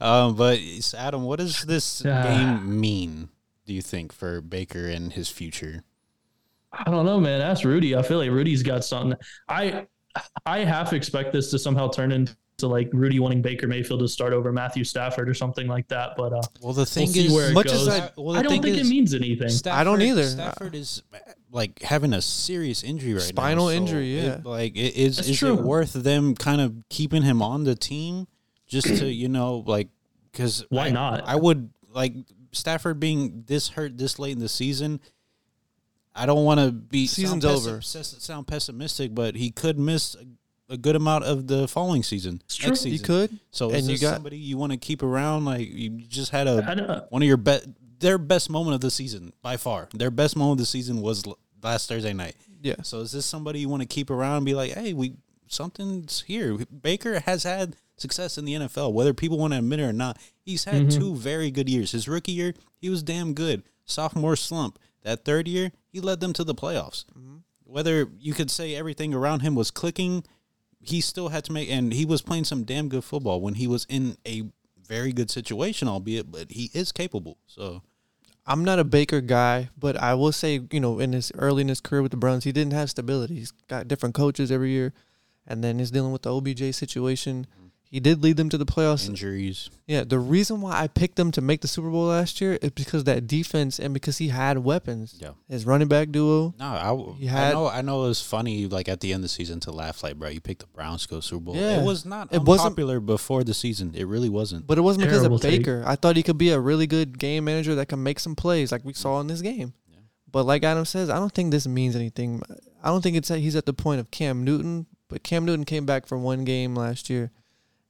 [0.00, 0.58] um, but
[0.96, 2.22] Adam, what does this Ah.
[2.22, 3.28] game mean?
[3.66, 5.84] Do you think for Baker and his future?
[6.72, 7.40] I don't know, man.
[7.40, 7.94] Ask Rudy.
[7.94, 9.18] I feel like Rudy's got something.
[9.48, 9.86] I
[10.46, 14.32] I half expect this to somehow turn into like Rudy wanting Baker Mayfield to start
[14.32, 16.14] over Matthew Stafford or something like that.
[16.16, 17.88] But uh, Well, the thing see is, where it Much as.
[17.88, 19.50] I- well, I don't think is, it means anything.
[19.70, 20.24] I don't either.
[20.24, 21.02] Stafford is
[21.50, 23.26] like having a serious injury right now.
[23.26, 24.38] Spinal so injury, it- yeah.
[24.44, 25.54] like, it is That's is true.
[25.54, 28.26] it worth them kind of keeping him on the team
[28.66, 29.88] just to you know like
[30.30, 31.28] because Why I, not?
[31.28, 32.14] I would like
[32.52, 35.00] Stafford being this hurt this late in the season.
[36.14, 37.78] I don't want to be Season's sound over.
[37.78, 40.14] pessi- sound pessimistic, but he could miss
[40.72, 42.40] a, good amount of the following season.
[42.44, 42.74] It's true.
[42.74, 43.04] Season.
[43.06, 43.38] could.
[43.50, 45.44] So and is you this got- somebody you want to keep around?
[45.44, 49.32] Like you just had a one of your best, their best moment of the season
[49.42, 49.88] by far.
[49.94, 51.24] Their best moment of the season was
[51.62, 52.34] last Thursday night.
[52.62, 52.76] Yeah.
[52.82, 55.14] So is this somebody you want to keep around and be like, hey, we
[55.48, 56.56] something's here?
[56.82, 60.18] Baker has had success in the NFL, whether people want to admit it or not.
[60.40, 60.96] He's had Mhm.
[60.96, 61.92] two very good years.
[61.92, 63.62] His rookie year, he was damn good.
[63.84, 64.78] Sophomore slump.
[65.02, 67.04] That third year, he led them to the playoffs.
[67.64, 70.24] Whether you could say everything around him was clicking,
[70.82, 73.66] he still had to make, and he was playing some damn good football when he
[73.66, 74.42] was in a
[74.86, 77.38] very good situation, albeit, but he is capable.
[77.46, 77.82] So
[78.46, 81.68] I'm not a Baker guy, but I will say, you know, in his early in
[81.68, 83.36] his career with the Browns, he didn't have stability.
[83.36, 84.92] He's got different coaches every year,
[85.46, 87.46] and then he's dealing with the OBJ situation.
[87.92, 89.06] He did lead them to the playoffs.
[89.06, 89.68] injuries.
[89.86, 92.70] Yeah, the reason why I picked them to make the Super Bowl last year is
[92.70, 95.14] because that defense and because he had weapons.
[95.20, 95.32] Yeah.
[95.46, 96.54] His running back duo.
[96.58, 97.68] No, I, w- He I had- know.
[97.68, 100.16] I know it was funny, like at the end of the season, to laugh like,
[100.16, 101.54] bro, you picked the Browns to go Super Bowl.
[101.56, 101.82] Yeah.
[101.82, 103.92] It was not It wasn't- unpopular before the season.
[103.94, 104.66] It really wasn't.
[104.66, 105.60] But it wasn't because Terrible of take.
[105.60, 105.84] Baker.
[105.86, 108.72] I thought he could be a really good game manager that can make some plays
[108.72, 109.74] like we saw in this game.
[109.90, 109.98] Yeah.
[110.30, 112.40] But like Adam says, I don't think this means anything.
[112.82, 114.86] I don't think it's that he's at the point of Cam Newton.
[115.08, 117.30] But Cam Newton came back from one game last year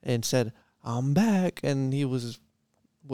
[0.03, 0.53] and said,
[0.85, 2.39] "I'm back," and he was.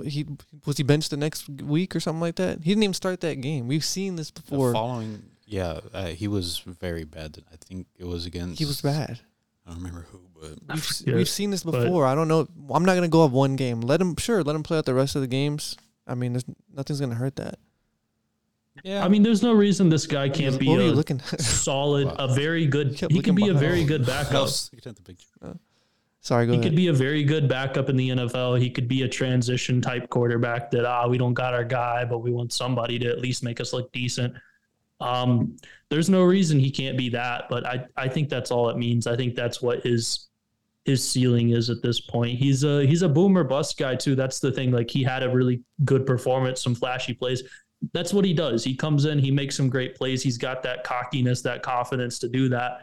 [0.04, 0.26] He
[0.66, 2.58] was he benched the next week or something like that.
[2.58, 3.68] He didn't even start that game.
[3.68, 4.72] We've seen this The before.
[4.74, 7.38] following, yeah, uh, he was very bad.
[7.50, 8.58] I think it was against.
[8.58, 9.18] He was bad.
[9.66, 12.04] I don't remember who, but We've, forget, we've seen this before.
[12.04, 12.46] I don't know.
[12.70, 13.80] I'm not gonna go off one game.
[13.80, 14.42] Let him sure.
[14.44, 15.74] Let him play out the rest of the games.
[16.06, 17.58] I mean, there's nothing's gonna hurt that.
[18.84, 21.20] yeah, I mean, there's no reason this guy can't be what were a looking?
[21.38, 22.94] solid, a very good.
[22.96, 23.88] kept He can be a very behind.
[23.88, 24.48] good I backup.
[26.20, 26.70] Sorry, go He ahead.
[26.70, 28.60] could be a very good backup in the NFL.
[28.60, 32.18] He could be a transition type quarterback that ah we don't got our guy, but
[32.18, 34.34] we want somebody to at least make us look decent.
[35.00, 35.56] Um,
[35.90, 39.06] there's no reason he can't be that, but I I think that's all it means.
[39.06, 40.26] I think that's what his
[40.84, 42.36] his ceiling is at this point.
[42.38, 44.16] He's a he's a boomer bust guy too.
[44.16, 44.72] That's the thing.
[44.72, 47.42] Like he had a really good performance, some flashy plays.
[47.92, 48.64] That's what he does.
[48.64, 50.20] He comes in, he makes some great plays.
[50.20, 52.80] He's got that cockiness, that confidence to do that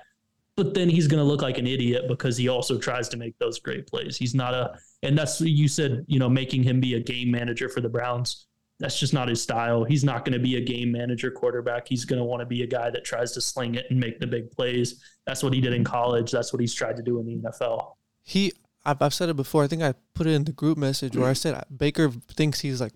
[0.56, 3.38] but then he's going to look like an idiot because he also tries to make
[3.40, 4.18] those great plays.
[4.18, 7.68] He's not a, and that's you said, you know, making him be a game manager
[7.68, 8.48] for the Browns.
[8.80, 9.84] That's just not his style.
[9.86, 11.88] He's not going to be a game manager quarterback.
[11.88, 14.20] He's going to want to be a guy that tries to sling it and make
[14.20, 15.02] the big plays.
[15.26, 16.32] That's what he did in college.
[16.32, 17.94] That's what he's tried to do in the NFL.
[18.24, 18.54] he.
[18.88, 19.64] I've, I've said it before.
[19.64, 22.80] I think I put it in the group message where I said Baker thinks he's
[22.80, 22.94] like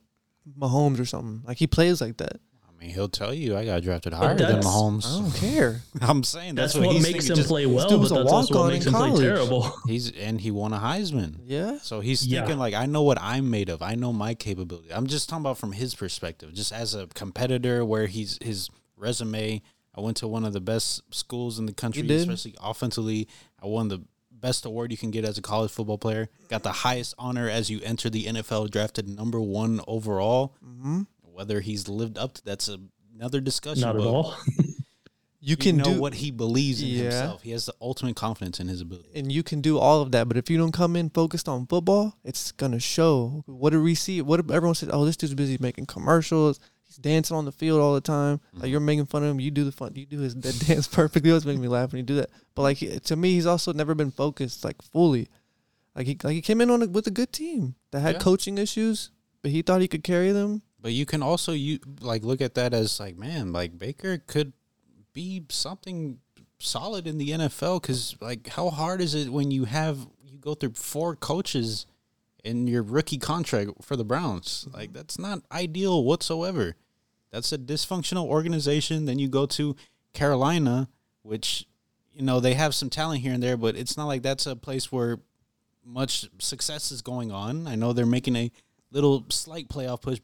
[0.55, 1.41] Mahomes or something.
[1.43, 2.39] Like he plays like that.
[2.79, 5.05] I mean, he'll tell you I got drafted higher than that's- Mahomes.
[5.05, 5.81] I don't care.
[6.01, 8.11] I'm saying That's, that's, what, he's makes thinking, him just- play well, dude but was
[8.11, 9.73] a that's also walk-on what in makes him play terrible.
[9.87, 11.39] He's and he won a Heisman.
[11.43, 11.79] Yeah.
[11.81, 12.39] So he's Yeah.
[12.39, 13.81] thinking like I know what I'm made of.
[13.81, 14.93] I know my capability.
[14.93, 19.61] I'm just talking about from his perspective, just as a competitor where he's his resume.
[19.95, 22.21] I went to one of the best schools in the country, did.
[22.21, 23.27] especially offensively.
[23.61, 26.29] I won the best award you can get as a college football player.
[26.47, 30.55] Got the highest honor as you enter the NFL, drafted number one overall.
[30.65, 31.01] Mm-hmm.
[31.39, 32.77] Whether he's lived up to that's a,
[33.15, 33.81] another discussion.
[33.81, 34.35] Not at all.
[35.39, 37.03] you can know do what he believes in Yeah.
[37.03, 37.43] himself.
[37.43, 39.11] He has the ultimate confidence in his ability.
[39.15, 40.27] and you can do all of that.
[40.27, 43.45] But if you don't come in focused on football, it's gonna show.
[43.45, 44.21] What do we see?
[44.21, 44.89] What if everyone said?
[44.91, 46.59] Oh, this dude's busy making commercials.
[46.87, 48.41] He's dancing on the field all the time.
[48.51, 48.71] Like mm-hmm.
[48.71, 49.39] you're making fun of him.
[49.39, 49.93] You do the fun.
[49.95, 51.31] You do his that dance perfectly.
[51.31, 52.31] Always making me laugh when you do that.
[52.53, 55.29] But like he- to me, he's also never been focused like fully.
[55.95, 58.19] Like he like he came in on a, with a good team that had Yeah.
[58.19, 60.63] coaching issues, but he thought he could carry them.
[60.81, 64.53] But you can also you like look at that as like man, like Baker could
[65.13, 66.19] be something
[66.59, 70.53] solid in the NFL because like how hard is it when you have you go
[70.53, 71.85] through four coaches
[72.43, 74.65] in your rookie contract for the Browns?
[74.67, 74.77] Mm-hmm.
[74.77, 76.75] Like that's not ideal whatsoever.
[77.31, 79.05] That's a dysfunctional organization.
[79.05, 79.75] Then you go to
[80.13, 80.89] Carolina,
[81.23, 81.65] which
[82.13, 84.55] you know they have some talent here and there, but it's not like that's a
[84.55, 85.19] place where
[85.85, 87.67] much success is going on.
[87.67, 88.51] I know they're making a
[88.91, 90.19] little slight playoff push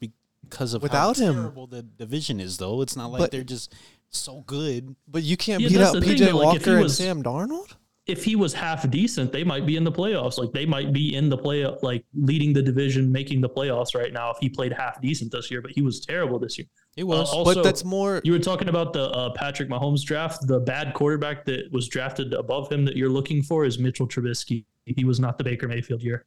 [0.49, 1.33] because of Without how him.
[1.35, 2.81] terrible the division is, though.
[2.81, 3.73] It's not like But- they're just
[4.09, 4.95] so good.
[5.07, 6.81] But you can't Yeah, beat that's out the thing, PJ though, like, if he Walker
[6.81, 7.73] and Sam Darnold.
[8.07, 10.37] if he was half decent, they might be in the playoffs.
[10.37, 14.13] Like they might be in the play, like leading the division, making the playoffs right
[14.13, 14.29] now.
[14.31, 16.67] If he played half decent this year, but he was terrible this year.
[16.95, 17.29] It was.
[17.33, 18.21] Uh, also, but that's more.
[18.23, 20.45] You were talking about the uh, Patrick Mahomes draft.
[20.47, 24.65] The bad quarterback that was drafted above him that you're looking for is Mitchell Trubisky.
[24.85, 26.25] He was not the Baker Mayfield year.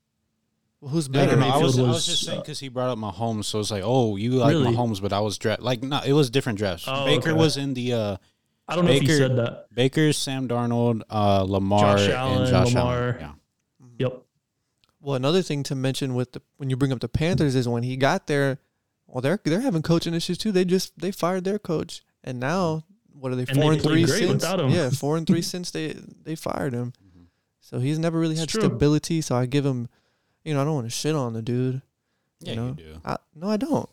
[0.80, 1.36] Who's No, no, better?
[1.40, 3.46] no, I Mayfield was, I was was, just saying uh, because he brought up Mahomes,
[3.46, 4.74] so it's like, oh, you like Really?
[4.74, 6.84] Mahomes, but I was draft like no, it was different drafts.
[6.86, 7.38] Oh, Baker okay.
[7.38, 8.16] was in the uh,
[8.68, 9.66] I don't know if he said that.
[9.74, 12.92] Baker, Sam Darnold, uh, Lamar, Josh Allen, and Josh Lamar.
[12.92, 13.16] Allen.
[13.20, 13.32] Yeah.
[14.06, 14.22] Yep.
[15.00, 17.82] Well, another thing to mention with the when you bring up the Panthers is when
[17.82, 18.58] he got there,
[19.06, 20.52] well, they're they're having coaching issues too.
[20.52, 23.82] They just they fired their coach, and now what are they And four they and
[23.82, 24.44] three great since?
[24.44, 24.68] him.
[24.70, 26.92] Yeah, four and three since they they fired him.
[27.04, 27.26] Mhm.
[27.60, 29.20] So he's never really had stability.
[29.22, 29.88] So I give him,
[30.48, 31.82] you know, I don't want to shit on the dude.
[32.40, 32.66] Yeah, know?
[32.68, 33.00] you do.
[33.04, 33.88] I, no, I don't.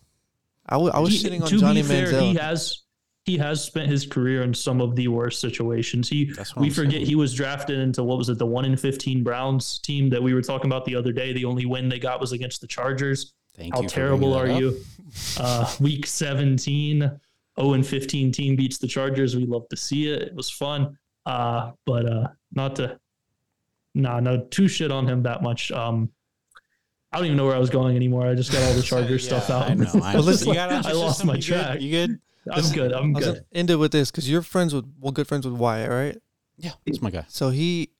[0.67, 2.21] I was He- shitting on to Johnny be fair, Manziel.
[2.21, 2.81] he has
[3.25, 6.07] he has spent his career in some of the worst situations.
[6.07, 7.05] He we I'm forget saying.
[7.07, 10.33] he was drafted into what was it the one in fifteen Browns team that we
[10.33, 11.33] were talking about the other day.
[11.33, 13.33] The only win they got was against the Chargers.
[13.55, 13.87] Thank How you.
[13.89, 14.83] for terrible are bringing that you?
[15.39, 16.99] Uh, week 17,
[17.59, 19.35] 0 and 15 team beats the Chargers.
[19.35, 20.21] We love to see it.
[20.23, 20.97] It was fun.
[21.25, 22.99] Uh, but uh, not to,
[23.93, 25.71] nah, no, too shit on him that much.
[25.71, 26.11] Um,
[27.15, 28.27] I don't even know where I was going anymore.
[28.27, 29.69] I just got all the Chargers Yeah, stuff out.
[29.71, 29.89] I know.
[30.03, 31.27] I, Well, listen, you got I lost system?
[31.27, 31.47] my You good?
[31.47, 31.81] track.
[31.81, 32.19] You good?
[32.51, 32.91] I'm good.
[32.93, 33.33] I'm I was good.
[33.35, 36.17] gonna end it with this because you're friends with well, good friends with Wyatt, right?
[36.57, 37.25] Yeah, he's my guy.
[37.29, 37.91] So he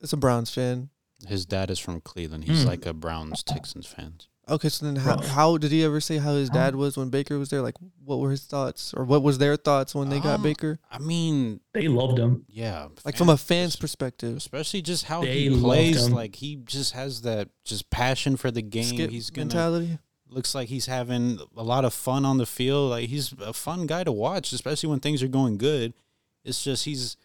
[0.00, 0.90] is a Browns fan.
[1.28, 2.44] His dad is from Cleveland.
[2.44, 2.68] He's Hmm.
[2.68, 4.14] like a Browns Texans fan.
[4.48, 7.36] Okay, so then how, how did he ever say how his dad was when Baker
[7.36, 7.62] was there?
[7.62, 10.78] Like, what were his thoughts, or what was their thoughts when they got Um, Baker?
[10.88, 12.44] I mean, They loved him.
[12.48, 12.86] yeah.
[13.04, 16.08] Like from a fans- fan's perspective, especially just how They he plays.
[16.08, 18.84] Like he just has that just passion for the game.
[18.84, 19.98] skip he's gonna mentality.
[20.28, 22.90] looks like he's having a lot of fun on the field.
[22.90, 25.92] Like he's a fun guy to watch, especially when things are going good.
[26.44, 27.16] It's just he's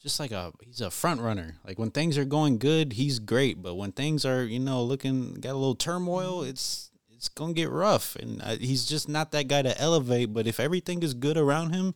[0.00, 1.56] just like a he's a front runner.
[1.66, 5.34] Like when things are going good, he's great, but when things are you know looking
[5.34, 8.16] got a little turmoil, it's it's gonna get rough.
[8.16, 10.32] And uh, he's just not that guy to elevate.
[10.32, 11.94] But if everything is good around him,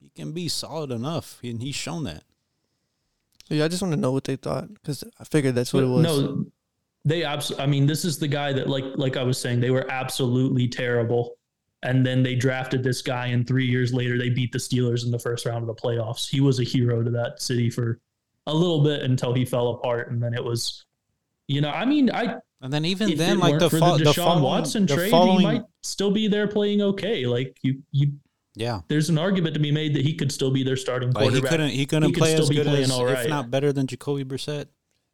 [0.00, 2.24] he can be solid enough, and he's shown that.
[3.48, 5.88] Yeah, I just want to know what they thought because I figured that's what it
[5.88, 6.02] was.
[6.02, 6.46] No,
[7.04, 7.62] they absolutely.
[7.62, 10.66] I mean, this is the guy that, like, like I was saying, they were absolutely
[10.66, 11.35] terrible,
[11.86, 15.12] and then they drafted this guy, and three years later, they beat the Steelers in
[15.12, 16.28] the first round of the playoffs.
[16.28, 18.00] He was a hero to that city for
[18.46, 20.84] a little bit until he fell apart, and then it was,
[21.46, 23.98] you know, I mean, I And then even if then, it like the, for fo-
[23.98, 27.24] the the Deshaun following, Watson the trade, following, he might still be there playing okay.
[27.24, 28.12] Like you, you,
[28.56, 28.80] yeah.
[28.88, 31.40] there's an argument to be made that he could still be their starting Like he
[31.40, 33.86] couldn't he couldn't He play still as be good as, all if not better than
[33.86, 34.66] Jacoby Brissett.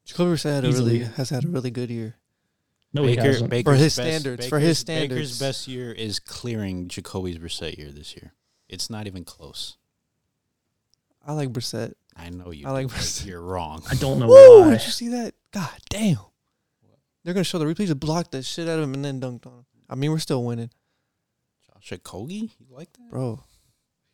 [0.06, 2.16] Jacoby Brissett really has had a really good year.
[2.92, 3.50] No, he hasn't.
[3.50, 5.14] Baker's his best- standards, for his standards.
[5.14, 8.32] Baker's best year is clearing Jacoby's Brissett year this year.
[8.68, 9.76] It's not even close.
[11.26, 11.94] I like Brissett.
[12.16, 12.66] I know you.
[12.66, 13.26] I like Brissett.
[13.26, 13.82] You're wrong.
[13.90, 14.60] I don't know Woo!
[14.62, 14.70] why.
[14.72, 15.34] Did you see that?
[15.52, 16.18] God damn!
[17.24, 17.86] They're gonna show the replay.
[17.86, 19.64] Just blocked the shit out of him and then dunked on him.
[19.88, 20.70] I mean, we're still winning,
[21.66, 23.10] Josh Okogie, you like that?
[23.10, 23.40] bro.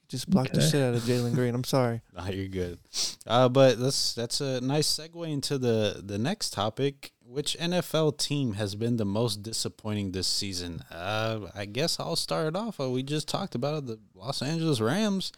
[0.08, 1.54] Just blocked the shit out of Jalen Green.
[1.54, 2.00] I'm sorry.
[2.14, 2.78] Nah, you're good.
[3.26, 7.12] Uh, but that's that's a nice segue into the the next topic.
[7.22, 10.82] Which NFL team has been the most disappointing this season?
[10.90, 12.80] Uh, I guess I'll start it off.
[12.80, 15.30] Uh, we just talked about it, the Los Angeles Rams.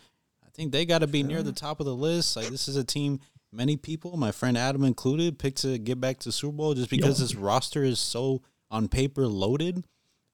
[0.47, 2.37] I think they got to be near the top of the list.
[2.37, 3.19] Like this is a team
[3.53, 7.19] many people, my friend Adam included, picked to get back to Super Bowl just because
[7.21, 7.29] Yep.
[7.29, 9.85] this roster is so on paper loaded.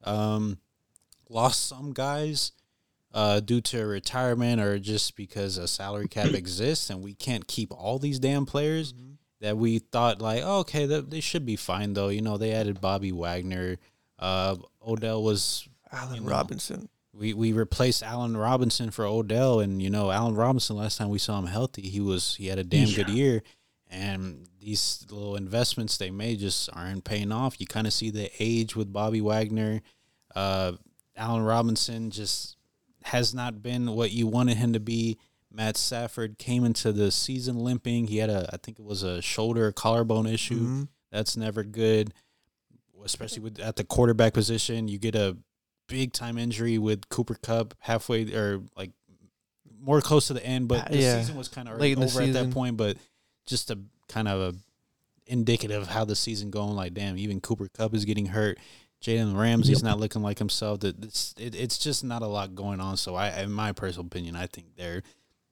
[0.04, 0.58] Um,
[1.30, 2.52] lost some guys
[3.16, 7.72] uh, due to retirement or just because a salary cap exists and we can't keep
[7.72, 8.92] all these damn players
[9.40, 12.78] that we thought like oh, okay they should be fine though you know they added
[12.78, 13.78] Bobby Wagner
[14.18, 16.28] uh, Odell was Allen You know.
[16.28, 16.88] Robinson.
[17.12, 20.76] we we replaced Allen Robinson for Odell, and you know Allen Robinson.
[20.76, 23.42] Last time we saw him healthy, he was he had a damn good year,
[23.90, 27.60] and these little investments they made just aren't paying off.
[27.60, 29.82] You kind of see the age with Bobby Wagner,
[30.34, 30.72] uh,
[31.16, 32.55] Allen Robinson just
[33.06, 35.18] has not been what you wanted him to be.
[35.52, 38.08] Matt Stafford came into the season limping.
[38.08, 40.60] He had a I think it was a shoulder collarbone issue.
[40.60, 40.88] Mhm.
[41.10, 42.12] That's never good,
[43.04, 44.88] especially with at the quarterback position.
[44.88, 45.36] You get a
[45.88, 48.90] big time injury with Cooper Kupp halfway or like
[49.80, 51.20] more close to the end, but Uh, the yeah.
[51.20, 52.76] season was kind of over at that point.
[52.76, 52.96] But
[53.46, 54.58] just a kind of a
[55.28, 56.74] indicative of how the season going.
[56.74, 58.58] Like, damn, even Cooper Kupp is getting hurt.
[59.06, 59.84] Jalen Ramsey's Yep.
[59.84, 60.80] not looking like himself.
[60.80, 62.96] That it's it, it's just not a lot going on.
[62.96, 65.02] So I, in my personal opinion, I think they're,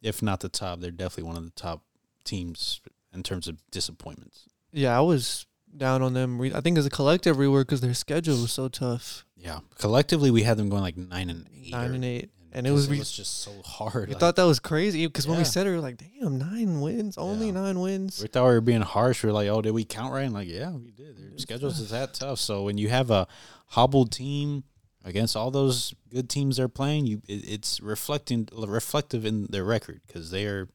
[0.02, 1.82] if not the top, they're definitely one of the top
[2.24, 2.80] teams
[3.12, 4.48] in terms of disappointments.
[4.72, 6.40] Yeah, I was down on them.
[6.40, 9.24] I think as a collective we were because their schedule was so tough.
[9.36, 11.70] Yeah, collectively we had them going like nine and eight.
[11.70, 12.86] Nine and eight, and it was.
[12.86, 14.08] because We, just so hard.
[14.08, 16.38] we like, thought that was crazy because when we said it, we were like, "Damn,
[16.38, 17.52] nine wins, only Yeah.
[17.52, 19.22] nine wins." we thought we were being harsh.
[19.24, 20.22] We are like, oh, did we count right?
[20.22, 21.16] And like, yeah, we did.
[21.16, 22.38] Their schedules is that tough.
[22.38, 23.26] So when you have a
[23.68, 24.64] hobbled team
[25.04, 30.00] against all those good teams they're playing, you it, it's reflecting reflective in their record
[30.06, 30.68] because they are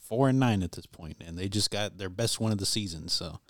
[0.00, 2.66] four and nine at this point, and they just got their best one of the
[2.66, 3.08] season.
[3.08, 3.40] So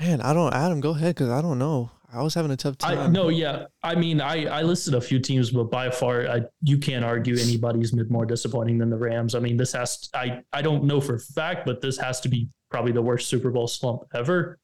[0.00, 0.52] Man, I don't.
[0.52, 1.90] Adam, go ahead because I don't know.
[2.12, 2.98] I was having a tough time.
[2.98, 3.66] I no, yeah.
[3.82, 7.36] I mean, I I listed a few teams, but by far, I, you can't argue
[7.38, 9.34] anybody's been more disappointing than the Rams.
[9.34, 12.28] I mean, this has I I don't know for a fact, but this has to
[12.28, 14.58] be probably the worst Super Bowl slump ever.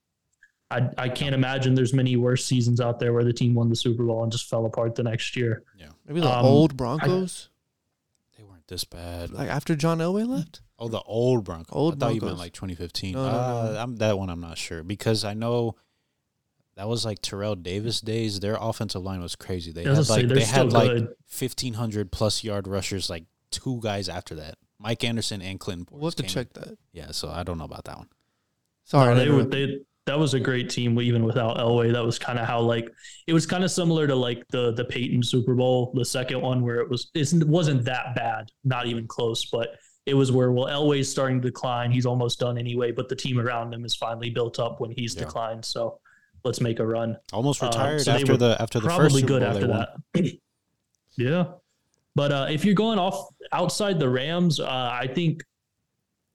[0.70, 3.76] I I can't imagine there's many worse seasons out there where the team won the
[3.76, 5.62] Super Bowl and just fell apart the next year.
[5.78, 5.88] Yeah.
[6.06, 7.48] Maybe the um, old Broncos,
[8.37, 9.30] they weren't this bad.
[9.30, 10.61] like after John Elway left.
[10.78, 11.74] Oh, the old Broncos.
[11.74, 13.14] Old I thought you meant like 2015.
[13.14, 13.38] No, no, no.
[13.38, 14.28] uh, I'm that one.
[14.28, 15.76] I'm not sure because I know
[16.79, 18.41] that was like Terrell Davis days.
[18.41, 19.73] Their offensive line was crazy.
[19.73, 21.03] They had gonna say, like they're had like good.
[21.38, 23.11] 1500 plus yard rushers.
[23.11, 25.85] Like two guys after that, Mike Anderson and Clinton.
[25.87, 26.79] Portis We'll have to came- check that.
[26.93, 28.09] Yeah, so I don't know about that one.
[28.85, 31.93] Sorry, No, they were they that was a great team even without Elway.
[31.93, 32.91] That was kind of how like
[33.27, 36.62] it was kind of similar to like the the Peyton Super Bowl, the second one
[36.62, 40.67] where it was it wasn't that bad, not even close, but it was where well
[40.69, 41.91] Elway's starting to decline.
[41.91, 45.14] He's almost done anyway, but the team around him is finally built up when he's
[45.14, 45.25] Yeah.
[45.25, 45.64] declined.
[45.67, 45.99] So
[46.44, 47.16] let's make a run.
[47.33, 50.38] Almost Uh, retired so after the after the first Probably Super good Bowl after that.
[51.16, 51.44] yeah.
[52.14, 55.44] But uh, if you're going off outside the Rams, uh, I think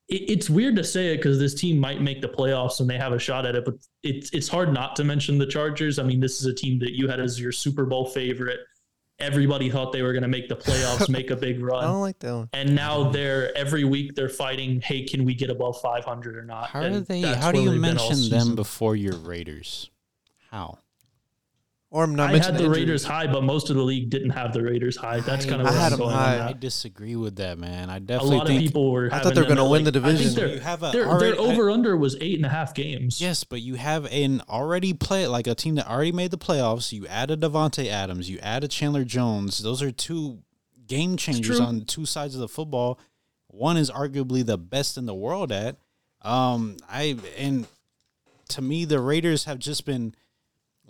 [0.08, 2.98] it, it's weird to say it because this team might make the playoffs and they
[2.98, 3.66] have a shot at it.
[3.66, 6.00] But it's it's hard not to mention the Chargers.
[6.00, 8.60] I mean, this is a team that you had as your Super Bowl favorite.
[9.20, 11.84] Everybody thought they were going to make the playoffs, make a big run.
[11.84, 12.50] I don't like that one.
[12.52, 14.82] and now they're every week they're fighting.
[14.82, 16.70] Hey, can we get above 500 or not?
[16.70, 17.22] How And do they?
[17.22, 19.90] How do you they've been all mention them before your Raiders?
[20.54, 20.78] How?
[21.90, 22.70] Or I'm not I had the injuries.
[22.78, 25.20] Raiders high, but most of the league didn't have the Raiders high.
[25.20, 26.40] That's I- kind of I had I'm them going high.
[26.40, 27.90] on I disagree with that, man.
[27.90, 29.10] I A definitely lot of people were.
[29.12, 30.36] I thought they were gonna win like- the I think division.
[30.36, 33.20] their, you have a their, already, their over under was eight and a half games.
[33.22, 36.92] Yes, but you have an already play like a team that already made the playoffs.
[36.92, 38.28] You added Davante Adams.
[38.30, 39.60] You added Chandler Jones.
[39.60, 40.40] Those are two
[40.88, 43.00] game changers on two sides of the football.
[43.48, 45.78] One is arguably the best in the world at.
[46.24, 47.68] Um, I and
[48.50, 50.16] to me, the Raiders have just been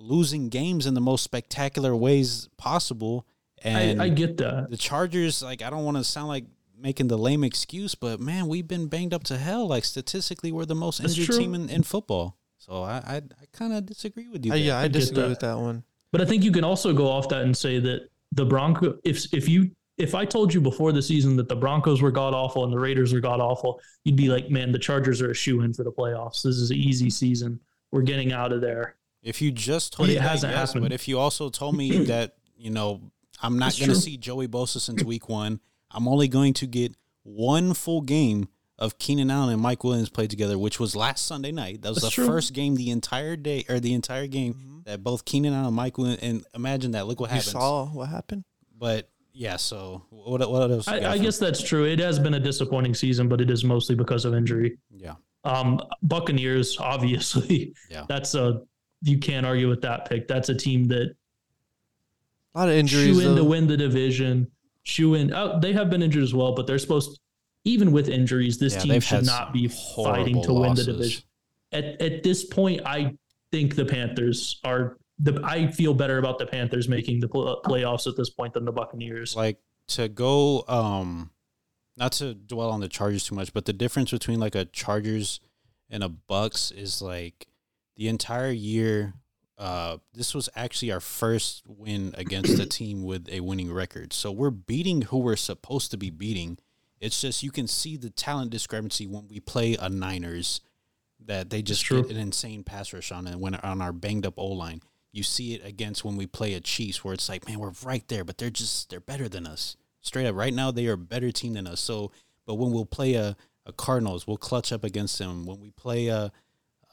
[0.04, 3.26] losing games in the most spectacular ways possible.
[3.63, 4.70] And I, I get that.
[4.70, 6.46] the Chargers, like, I don't want to sound like
[6.78, 9.68] making the lame excuse, but man, we've been banged up to hell.
[9.68, 11.38] Like, statistically, we're the most That's injured true.
[11.38, 12.38] team in, in football.
[12.58, 14.54] So I I, I kind of disagree with you.
[14.54, 15.30] Uh, yeah, I I disagree that.
[15.30, 15.84] with that one.
[16.12, 18.98] But I think you can also go off that and say that the Bronco.
[19.04, 22.34] If if you if I told you before the season that the Broncos were god
[22.34, 25.36] awful and the Raiders were god awful, you'd be like, man, the Chargers are a
[25.36, 26.42] shoe in for the playoffs.
[26.42, 27.60] This is an easy season.
[27.92, 28.96] We're getting out of there.
[29.23, 30.83] If you just told But me that, hasn't yes, happened.
[30.86, 33.01] but if you also told me that, you know,
[33.41, 35.59] I'm not going to see Joey Bosa since week one,
[35.91, 40.29] I'm only going to get one full game of Keenan Allen and Mike Williams played
[40.29, 41.81] together, which was last Sunday night.
[41.83, 42.27] That was That's the true.
[42.27, 45.97] first game the entire day or the entire game that both Keenan Allen and Mike
[45.97, 47.07] Williams, and imagine that.
[47.07, 47.51] Look what You happens.
[47.51, 48.43] saw what happened.
[48.78, 50.88] But yeah, so what, what else?
[50.88, 51.86] I, I guess that's true.
[51.86, 54.78] It has been a disappointing season, but it is mostly because of injury.
[54.91, 55.13] Yeah.
[55.45, 58.05] Um, Buccaneers, obviously, Yeah.
[58.09, 58.63] that's a
[59.04, 60.28] you can't argue with that pick.
[60.28, 61.14] That's a team that
[62.56, 63.18] A lot of injuries.
[63.18, 64.47] shoe in to win the division.
[64.84, 65.34] Shoe in.
[65.34, 67.20] Oh, they have been injured as well, but they're supposed.
[67.66, 71.24] even with injuries, this Yeah, team should not be fighting to horrible win the division.
[71.72, 73.16] At at this point, I
[73.51, 75.39] think the Panthers are the.
[75.43, 78.72] I feel better about the Panthers making the pl- playoffs at this point than the
[78.72, 79.36] Buccaneers.
[79.36, 81.30] like to go um
[81.97, 85.41] not to dwell on the chargers too much but the difference between like a chargers
[85.89, 87.47] and a bucks is like
[87.96, 89.14] the entire year
[89.58, 94.12] uh, this was actually our first win against a team with a winning record.
[94.14, 96.58] So we're beating who we're supposed to be beating.
[97.00, 100.62] It's just you can see the talent discrepancy when we play a Niners
[101.26, 104.34] that they just get an insane pass rush on and when on our banged up
[104.38, 104.82] O line.
[105.12, 108.06] You see it against when we play a Chiefs where it's like, man, we're right
[108.08, 109.78] there, but they're just they're better than us.
[110.02, 111.80] Straight up, right now they are a better team than us.
[111.80, 112.12] So,
[112.46, 115.46] but when we'll play a, a Cardinals, we'll clutch up against them.
[115.46, 116.32] When we play a,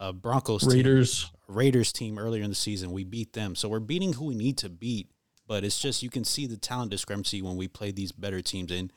[0.00, 1.30] a Broncos team, Raiders.
[1.46, 2.90] Raiders team earlier in the season.
[2.90, 3.54] We beat them.
[3.54, 5.10] So we're beating who we need to beat.
[5.46, 8.72] But it's just you can see the talent discrepancy when we play these better teams.
[8.72, 8.92] And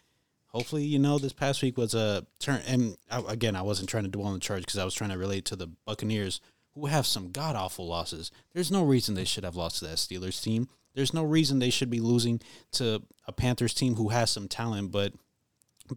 [0.47, 2.61] hopefully, you know, this past week was a turn.
[2.65, 5.09] And I, again, I wasn't trying to dwell on the charge because I was trying
[5.09, 6.39] to relate to the Buccaneers
[6.73, 8.31] who have some god awful losses.
[8.53, 10.69] There's no reason they should have lost to that Steelers team.
[10.95, 12.39] There's no reason they should be losing
[12.73, 14.91] to a Panthers team who has some talent.
[14.91, 15.13] But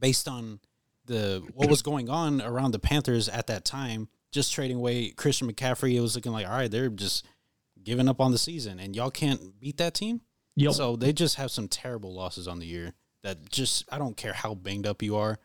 [0.01, 0.61] based on
[1.05, 5.51] the what was going on around the Panthers at that time, just trading away Christian
[5.51, 7.27] McCaffrey, it was looking like, all right, they're just
[7.83, 10.21] giving up on the season, and y'all can't beat that team.
[10.57, 10.73] Yep.
[10.75, 12.93] So they just have some terrible losses on the year.
[13.23, 15.39] That just I don't care how banged up you are,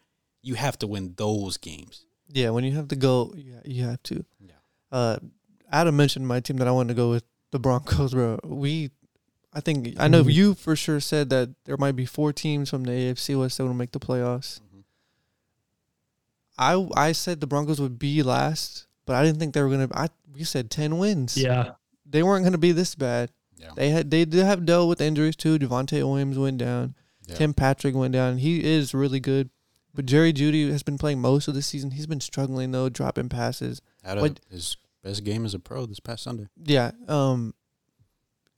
[0.44, 2.06] you have to win those games.
[2.30, 4.24] Yeah, when you have to go, yeah, you have to.
[4.40, 4.52] Yeah.
[4.92, 5.18] Uh,
[5.72, 8.40] Adam mentioned my team that I wanted to go with the Broncos, bro.
[8.44, 8.92] We,
[9.54, 10.34] I think I know Mhm.
[10.34, 13.66] you for sure said that there might be four teams from the AFC West that
[13.66, 14.60] will make the playoffs.
[16.58, 19.90] I I said the Broncos would be last, but I didn't think they were gonna.
[19.94, 21.38] I we said ten wins.
[21.38, 21.72] Yeah.
[22.06, 23.32] they weren't gonna be this bad.
[23.58, 23.72] Yeah.
[23.76, 25.58] They had they did have dealt with injuries too.
[25.60, 26.96] Devontae Williams went down.
[27.28, 27.36] Yeah.
[27.36, 28.38] Tim Patrick went down.
[28.40, 29.50] He is really good.
[29.94, 31.92] But Jerry Jeudy has been playing most of the season.
[31.92, 33.82] He's been struggling though, dropping passes.
[34.04, 36.48] Had a, What- his best game as a pro this past Sunday.
[36.64, 36.92] Yeah.
[37.08, 37.54] Um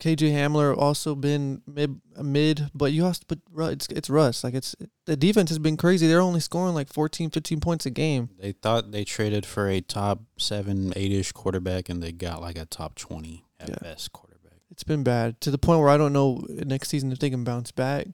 [0.00, 3.40] KJ Hamler also been mid mid, but you have to put
[3.72, 4.42] it's it's Russ.
[4.44, 4.74] Like it's
[5.06, 6.06] the defense has been crazy.
[6.06, 8.28] They're only scoring like 14, 15 points a game.
[8.38, 12.58] They thought they traded for a top seven, eight ish quarterback, and they got like
[12.58, 13.76] a top twenty at Yeah.
[13.80, 14.58] best quarterback.
[14.70, 17.44] It's been bad to the point where I don't know next season if they can
[17.44, 18.08] bounce back.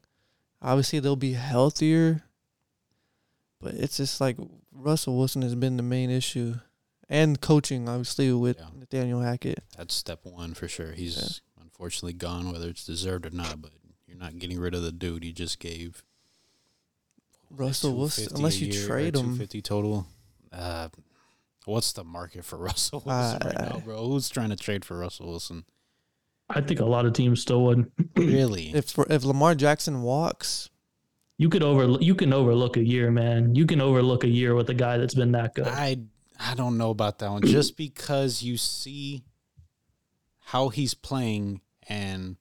[0.63, 2.25] Obviously, they'll be healthier,
[3.61, 4.37] but it's just like
[4.71, 6.57] Russell Wilson has been the main issue,
[7.09, 8.67] and coaching obviously with Yeah.
[8.79, 9.63] Nathaniel Hackett.
[9.77, 10.93] That's step one for sure.
[10.93, 11.41] He's
[11.81, 13.63] unfortunately gone, whether it's deserved or not.
[13.63, 13.71] But
[14.07, 16.03] you're not getting rid of the dude you just gave.
[17.51, 19.23] Russell Wilson, unless you year, trade him.
[19.37, 20.07] 250 total.
[20.53, 20.89] Uh,
[21.65, 24.07] what's the market for Russell Wilson right Uh, now, bro?
[24.07, 25.65] Who's trying to trade for Russell Wilson?
[26.49, 27.91] I think a lot of teams still would.
[28.17, 28.71] Really?
[28.75, 30.69] If if Lamar Jackson walks,
[31.39, 33.55] You could over you can overlook a year, man.
[33.55, 35.67] You can overlook a year with a guy that's been that good.
[35.67, 35.97] I
[36.39, 37.43] I don't know about that one.
[37.43, 39.23] Just because you see
[40.41, 41.61] how he's playing
[41.91, 42.37] and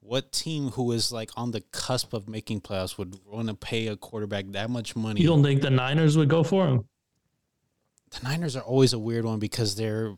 [0.00, 3.86] what team who is like on the cusp of making playoffs would want to pay
[3.86, 5.20] a quarterback that much money.
[5.20, 6.84] You don't think the Niners would go for him?
[8.10, 10.14] the Niners are always a weird one because they're.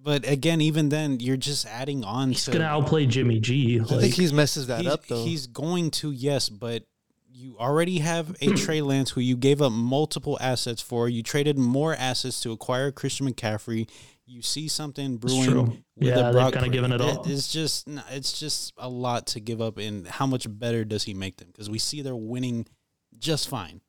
[0.00, 2.52] But again, even then, you're just adding on He's to.
[2.52, 3.78] gonna outplay Jimmy G.
[3.78, 5.24] I Like, think he messes that he's, up though.
[5.24, 6.84] He's going to, yes, but
[7.30, 11.08] you already have a Trey Lance who you gave up multiple assets for.
[11.08, 13.88] You traded more assets to acquire Christian McCaffrey.
[14.30, 15.44] You see something brewing.
[15.44, 15.62] true.
[15.62, 17.10] with Yeah, the they've Brock kinda given it Purdy.
[17.16, 17.24] all.
[17.26, 19.78] It's just, it's just a lot to give up.
[19.78, 21.48] And how much better does he make them?
[21.50, 22.66] Because we see they're winning
[23.18, 23.80] just fine.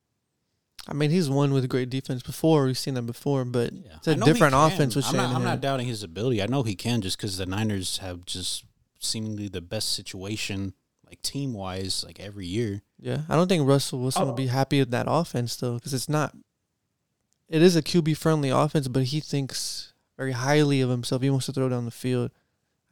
[0.88, 2.66] I mean, he's won with great defense before.
[2.66, 5.88] We've seen that before, but it's a different offense with I'm not, I'm not doubting
[5.88, 6.42] his ability.
[6.42, 8.64] I know he can just because the Niners have just
[9.00, 10.74] seemingly the best situation,
[11.06, 12.82] like team wise, like every year.
[12.98, 14.36] Yeah, I don't think Russell Wilson will Oh.
[14.36, 16.34] be happy with that offense though, because it's not.
[17.50, 19.89] It is a QB friendly offense, but he thinks
[20.20, 21.22] very highly of himself.
[21.22, 22.30] He wants to throw down the field.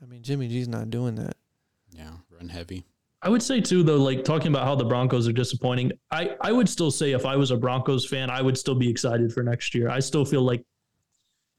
[0.01, 1.35] I mean, Jimmy G's not doing that.
[1.91, 2.85] Yeah, run heavy.
[3.21, 5.91] I would say too, though, like talking about how the Broncos are disappointing.
[6.09, 8.89] I I would still say if I was a Broncos fan, I would still be
[8.89, 9.89] excited for next year.
[9.89, 10.63] I still feel like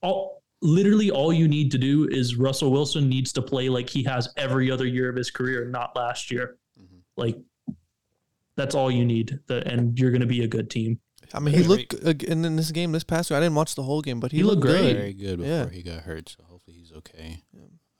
[0.00, 4.02] all literally all you need to do is Russell Wilson needs to play like he
[4.04, 6.56] has every other year of his career, not last year.
[6.80, 7.00] Mhm.
[7.18, 7.36] Like
[8.56, 10.98] that's all you need, the, and you're going to be a good team.
[11.34, 13.36] I mean, he Very- looked uh, and in this game this past week.
[13.36, 14.82] I didn't watch the whole game, but he, He looked, looked great.
[14.92, 14.96] good.
[14.96, 15.68] Very good before Yeah.
[15.70, 17.42] he got hurt, so hopefully he's okay.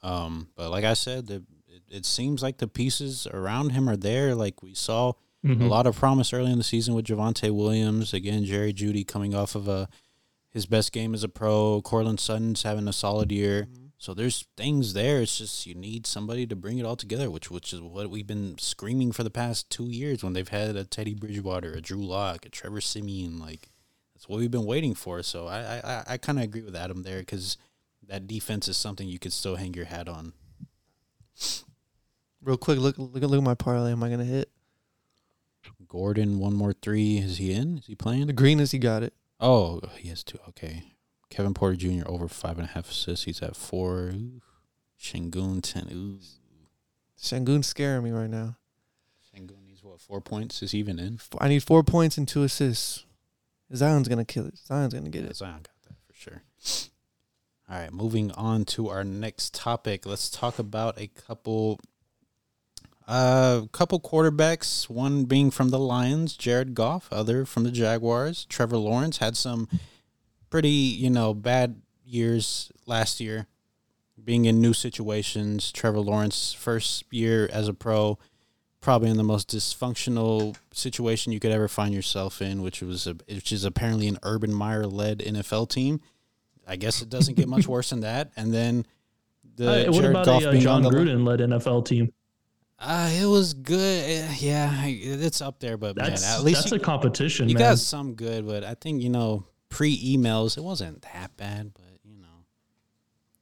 [0.01, 3.97] Um, but like I said, the, it, it seems like the pieces around him are
[3.97, 4.33] there.
[4.35, 5.13] Like we saw
[5.45, 5.61] Mhm.
[5.61, 8.13] a lot of promise early in the season with Javonte Williams.
[8.13, 9.87] Again, Jerry Jeudy coming off of a
[10.51, 11.81] his best game as a pro.
[11.81, 13.67] Courtland Sutton's having a solid year.
[13.99, 15.21] So there's things there.
[15.21, 18.25] It's just you need somebody to bring it all together, which which is what we've
[18.25, 22.01] been screaming for the past two years when they've had a Teddy Bridgewater, a Drew
[22.01, 23.39] Lock, a Trevor Siemian.
[23.39, 23.67] Like
[24.15, 25.21] that's what we've been waiting for.
[25.21, 27.57] So I I, I, kind of agree with Adam there because
[28.07, 30.31] that defense is something you could still hang your hat on.
[32.41, 33.91] Real quick, look look look at my parlay.
[33.91, 34.49] Am I gonna hit
[35.89, 37.17] Gordon, one more three.
[37.17, 37.79] Is he in?
[37.79, 38.27] Is he playing?
[38.27, 38.61] the green?
[38.61, 39.13] Is he got it?
[39.41, 40.37] Oh, he has two.
[40.47, 40.93] Okay.
[41.29, 42.03] Kevin Porter Jr.
[42.07, 43.25] over five and a half assists.
[43.25, 44.13] He's at four.
[44.99, 45.87] Sengun ten.
[45.91, 46.19] Ooh,
[47.63, 48.57] scaring me right now.
[49.35, 50.61] Sengun needs what four points?
[50.61, 51.19] Is he even in?
[51.39, 53.05] I need four points and two assists.
[53.75, 54.57] Zion's gonna kill it.
[54.57, 55.35] Zion's gonna get Yeah, it.
[55.37, 56.43] Zion got that for sure.
[57.69, 60.05] All right, moving on to our next topic.
[60.07, 61.79] Let's talk about a couple
[63.07, 68.45] uh couple quarterbacks, one being from the Lions, Jared Goff, other from the Jaguars.
[68.45, 69.67] Trevor Lawrence had some
[70.49, 73.47] pretty, you know, bad years last year
[74.23, 75.71] being in new situations.
[75.71, 78.17] Trevor Lawrence first year as a pro
[78.81, 83.15] probably in the most dysfunctional situation you could ever find yourself in, which was a,
[83.27, 85.99] which is apparently an Urban Meyer led NFL team.
[86.67, 88.31] I guess it doesn't get much worse than that.
[88.37, 88.85] And then
[89.55, 92.13] the Hey, what Jared about Goff a uh, Jon Gruden led NFL team?
[92.79, 94.09] uh, it was good.
[94.09, 97.55] Eh, Yeah, it's up there, but That's man, at least that's you, a competition, you
[97.55, 97.71] man.
[97.71, 98.47] got some good.
[98.47, 101.71] But I think you know pre emails, it wasn't that bad.
[101.73, 102.45] But you know,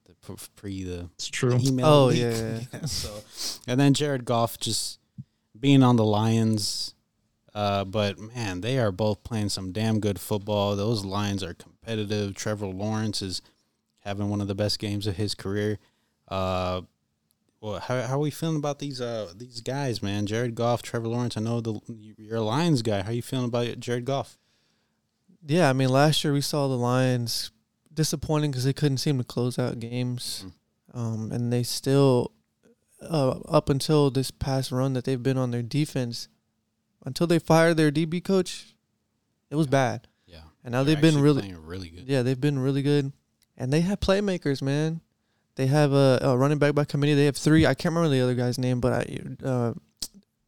[0.06, 1.58] the pre the It's true.
[1.58, 1.86] email.
[1.86, 2.18] Oh, leak.
[2.20, 2.84] yeah, yeah.
[2.86, 3.22] so,
[3.66, 4.98] and then Jared Goff just
[5.58, 6.94] being on the Lions.
[7.54, 10.76] Uh, but man, they are both playing some damn good football.
[10.76, 12.34] Those Lions are competitive.
[12.34, 13.42] Trevor Lawrence is
[14.00, 15.78] having one of the best games of his career.
[16.28, 16.82] Uh,
[17.60, 20.26] well, how, how are we feeling about these uh these guys, man?
[20.26, 21.36] Jared Goff, Trevor Lawrence.
[21.36, 21.80] I know the
[22.16, 23.02] you're a Lions guy.
[23.02, 24.38] How are you feeling about Jared Goff?
[25.46, 27.50] Yeah, I mean, last year we saw the Lions
[27.92, 30.44] disappointing because they couldn't seem to close out games,
[30.94, 32.32] um, and they still,
[33.02, 36.28] uh, up until this past run that they've been on their defense,
[37.04, 38.74] until they fired their DB coach,
[39.50, 39.70] it was Yeah.
[39.70, 40.08] bad.
[40.26, 42.04] Yeah, And now They're they've been really, really good.
[42.08, 43.12] yeah, they've been really good,
[43.56, 45.00] and they have playmakers, man.
[45.54, 47.14] They have a, a running back by committee.
[47.14, 47.64] They have three.
[47.66, 49.74] I can't remember the other guy's name, but I, uh,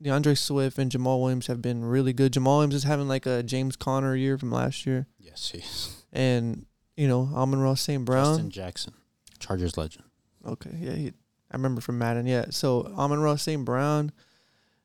[0.02, 2.32] D'Andre Swift and Jamaal Williams have been really good.
[2.32, 6.66] Jamaal Williams is having like a James Conner year from last year Yes, he's and
[6.96, 8.04] you know Amon-Ra St.
[8.04, 8.24] Brown.
[8.36, 8.94] Justin Jackson,
[9.38, 10.04] Chargers legend.
[10.46, 11.08] Okay, yeah, he,
[11.50, 12.26] I remember from Madden.
[12.26, 13.64] Yeah, so Amon-Ra St.
[13.64, 14.12] Brown.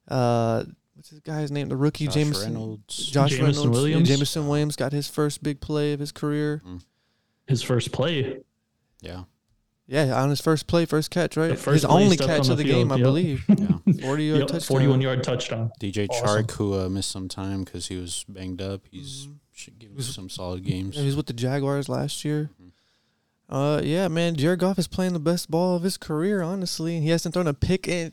[0.07, 0.63] Uh,
[0.93, 1.69] what's this guy's name?
[1.69, 2.53] The rookie Josh Jameson.
[2.53, 2.97] Reynolds.
[3.07, 3.65] Josh Jameson Reynolds.
[3.65, 4.07] Yeah, Williams?
[4.09, 6.61] Jameson Williams got his first big play of his career.
[7.47, 8.41] His first play.
[9.01, 9.23] Yeah,
[9.87, 11.57] Yeah, on his first play, first catch, right?
[11.57, 13.03] First his only catch on of the the game, field, I yep.
[13.03, 13.45] believe.
[13.49, 14.03] yeah.
[14.07, 14.59] Forty yard Yep, touchdown.
[14.67, 15.71] 41 yard touchdown.
[15.79, 16.27] DJ Awesome.
[16.45, 18.81] Chark, who uh, missed some time because he was banged up.
[18.89, 19.35] He's Mhm.
[19.53, 20.95] should give us some solid games.
[20.95, 22.49] Yeah, he was with the Jaguars last year.
[22.59, 22.71] Mhm.
[23.47, 26.41] Uh, yeah, man, Jared Goff is playing the best ball of his career.
[26.41, 27.87] Honestly, he hasn't thrown a pick.
[27.87, 28.11] In,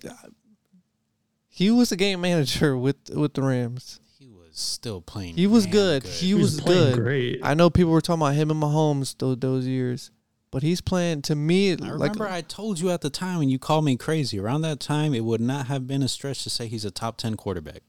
[1.49, 3.99] he was a game manager with with the Rams.
[4.18, 5.37] He was still playing.
[5.37, 6.03] He was damn good.
[6.05, 7.03] He He was was playing good.
[7.03, 7.41] great.
[7.43, 10.11] I know people were talking about him and Mahomes those those years,
[10.53, 13.48] but he's playing to me I like remember I told you at the time when
[13.48, 14.38] you called me crazy.
[14.38, 17.16] Around that time, it would not have been a stretch to say he's a top
[17.16, 17.82] ten quarterback.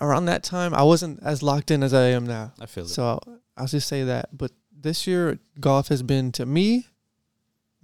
[0.00, 2.52] around that time I wasn't as locked in as I am now.
[2.58, 2.88] I feel it.
[2.88, 4.36] So I'll, I'll just say that.
[4.36, 6.88] But this year, Goff has been to me,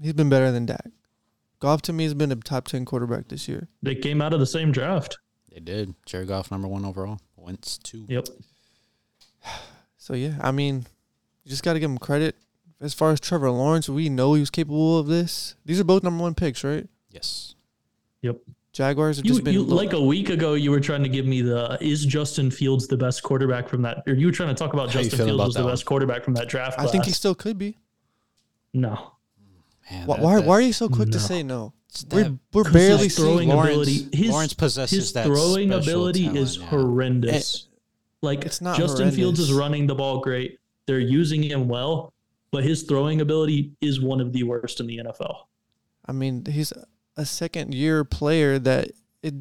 [0.03, 0.91] he's been better than Dak.
[1.61, 3.69] Goff to me has been a top ten quarterback this year.
[3.83, 5.19] They came out of the same draft.
[5.53, 5.95] They did.
[6.07, 7.21] Jared Goff, number one overall.
[7.37, 8.07] Wentz two.
[8.09, 8.29] Yep.
[10.03, 10.87] So yeah, I mean,
[11.45, 12.35] you just got to give him credit.
[12.81, 15.55] As far as Trevor Lawrence, we know he was capable of this.
[15.67, 16.87] These are both number one picks, right?
[17.11, 17.55] Yes.
[18.23, 18.39] Yep.
[18.73, 21.27] Jaguars have You, just been you like a week ago, you were trying to give
[21.27, 24.03] me the is Justin Fields the best quarterback from that?
[24.07, 25.85] Or you were trying to talk about How Justin Fields about was the that best
[25.85, 26.79] quarterback from that draft.
[26.79, 27.79] I think he still could be.
[28.73, 29.13] no.
[29.91, 30.17] Man, Why?
[30.17, 31.73] that- Why, that- why are you so quick to say no?
[32.09, 33.49] that- We're we're 'Cause barely his throwing seeing.
[33.49, 36.67] Lawrence, ability- his- Lawrence possesses His that throwing ability talent, is yeah.
[36.67, 37.67] horrendous.
[38.23, 40.59] like It's not Justin Fields is running the ball great.
[40.87, 42.13] They're using him well,
[42.53, 45.37] but his throwing ability is one of the worst in the NFL.
[46.07, 46.73] I mean, he's
[47.17, 48.91] a second year player that
[49.23, 49.35] it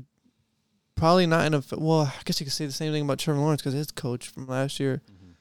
[0.96, 1.64] probably not in a.
[1.78, 4.28] Well, I guess you could say the same thing about Trevor Lawrence because his coach
[4.28, 5.02] from last year.
[5.10, 5.34] Mhm.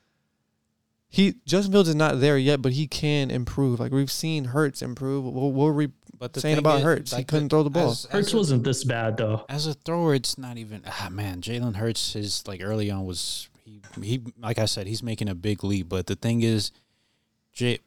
[1.10, 3.80] He Justin Fields is not there yet, but he can improve.
[3.80, 5.24] Like we've seen Hurts improve.
[5.24, 5.88] What, what were we
[6.18, 7.16] But the saying about is, Hurts?
[7.16, 7.90] he couldn't throw the ball.
[7.90, 9.44] as- as Hurts a- wasn't this bad though.
[9.48, 10.82] As a thrower, it's not even.
[10.86, 15.02] Ah, man, Jalen Hurts is like early on was he he like I said he's
[15.02, 15.88] making a big leap.
[15.88, 16.72] But the thing is,
[17.58, 17.80] J,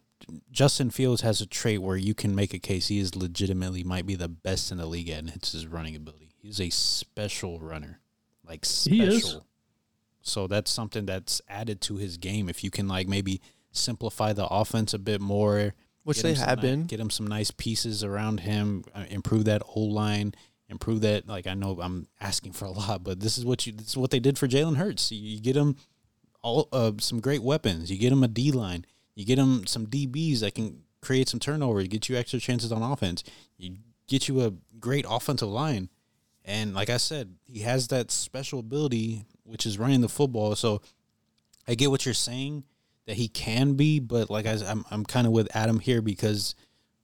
[0.52, 4.06] Justin Fields has a trait where you can make a case he is legitimately might
[4.06, 6.32] be the best in the league at, and it's his running ability.
[6.42, 8.02] He's a special runner,
[8.46, 8.98] like special.
[8.98, 9.38] He is.
[10.20, 12.50] So that's something that's added to his game.
[12.50, 13.40] If you can like maybe
[13.72, 16.84] simplify the offense a bit more, which they have ni- been.
[16.84, 18.84] Get him some nice pieces around him.
[18.94, 20.36] Uh, improve that O line.
[20.68, 21.30] Improve that.
[21.30, 23.72] Like I know I'm asking for a lot, but this is what you.
[23.72, 25.14] This is what they did for Jalen Hurts.
[25.14, 25.78] You, you get him
[26.42, 27.90] all uh, some great weapons.
[27.90, 28.86] You get him a D line.
[29.16, 31.84] You get him some DBs that can create some turnover.
[31.84, 33.24] Get you extra chances on offense.
[33.58, 35.90] You get you a great offensive line.
[36.44, 40.56] And like I said, he has that special ability, which is running the football.
[40.56, 40.82] So
[41.68, 42.64] I get what you're saying
[43.06, 46.56] that he can be, but like I, am I'm kind of with Adam here because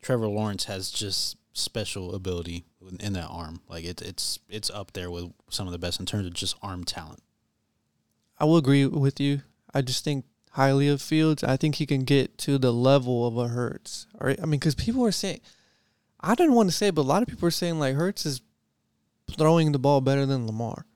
[0.02, 2.66] Trevor Lawrence has just special ability
[3.00, 3.62] in that arm.
[3.68, 6.56] Like it's it's it's up there with some of the best in terms of just
[6.62, 7.22] arm talent.
[8.40, 9.42] I will agree with you.
[9.74, 10.26] I just think
[10.58, 11.44] highly of Fields.
[11.44, 14.08] I think he can get to the level of a Hurts.
[14.20, 14.40] All right.
[14.42, 15.40] I mean, because people are saying,
[16.20, 18.42] I didn't want to say, but a lot of people are saying like Hurts is
[19.38, 20.88] throwing the ball better than Lamar.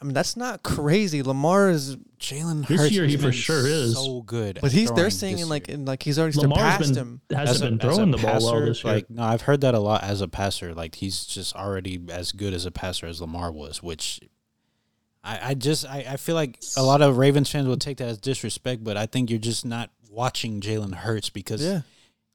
[0.00, 1.22] I mean, that's not crazy.
[1.22, 3.94] Lamar is, Jalen This year he for sure is.
[3.94, 4.60] so good.
[4.62, 5.76] but he's they're saying like year.
[5.76, 7.20] in, like he's already Lamar's surpassed been him.
[7.30, 8.94] hasn't been throwing the ball well this year.
[8.94, 10.72] Like no, I've heard that a lot as a passer.
[10.72, 14.20] Like he's just already as good as a passer as Lamar was, which
[15.22, 18.08] I, I just I, I feel like a lot of Ravens fans will take that
[18.08, 21.82] as disrespect, but I think you're just not watching Jalen Hurts because Yeah.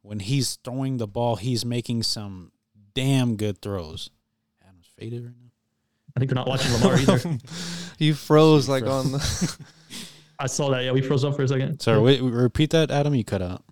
[0.03, 2.51] when he's throwing the ball, he's making some
[2.93, 4.09] damn good throws.
[4.63, 5.49] Adam's faded right now.
[6.15, 7.37] I think they're not watching Lamar either.
[7.99, 9.05] you froze like froze.
[9.05, 9.57] on the.
[10.39, 10.83] I saw that.
[10.83, 11.79] Yeah, we froze up for a second.
[11.81, 13.15] Sorry, wait, repeat that, Adam.
[13.15, 13.63] You cut out.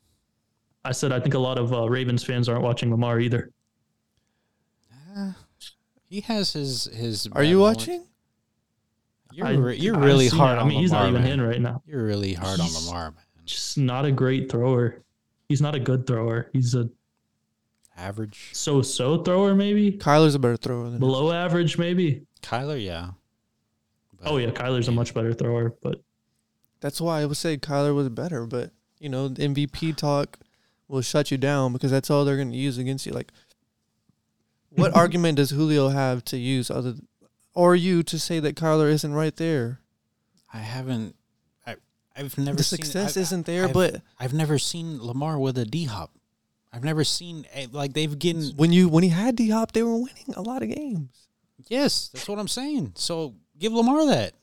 [0.84, 3.52] I said I think a lot of uh, Ravens fans aren't watching Lamar either.
[6.10, 7.28] He has his his.
[7.32, 7.88] Are you moments.
[7.88, 8.06] watching?
[9.34, 10.62] You're I- re- you're I've really seen hard it.
[10.62, 11.04] on I mean, he's Lamar.
[11.06, 11.32] not even man.
[11.40, 11.82] in right now.
[11.86, 13.20] You're really hard on He's- Lamar, man.
[13.46, 15.04] Just not a great thrower.
[15.50, 16.50] He's not a good thrower.
[16.54, 16.90] He's a
[17.98, 18.50] Average.
[18.54, 21.00] so-so thrower, maybe Kyler's a better thrower than him.
[21.00, 22.26] below average, maybe.
[22.42, 23.12] Kyler, yeah.
[24.20, 26.02] But- Oh yeah, Kyler's a much better thrower, but
[26.80, 30.40] That's why I would say Kyler was better, but you know, the MVP talk
[30.88, 33.12] will shut you down because that's all they're going to use against you.
[33.14, 33.32] Like,
[34.70, 36.96] what argument does Julio have to use other,
[37.54, 39.80] or you to say that Kyler isn't right there?
[40.52, 41.16] I haven't.
[41.66, 41.76] I
[42.16, 45.58] I've never the seen, success I- isn't there, I've- but I've never seen Lamar with
[45.58, 46.12] a D hop.
[46.72, 48.56] I've never seen like they've getting.
[48.56, 51.28] when you when he had D Hop, they were winning a lot of games.
[51.68, 52.94] Yes, that's what I'm saying.
[52.96, 54.34] So give Lamar that.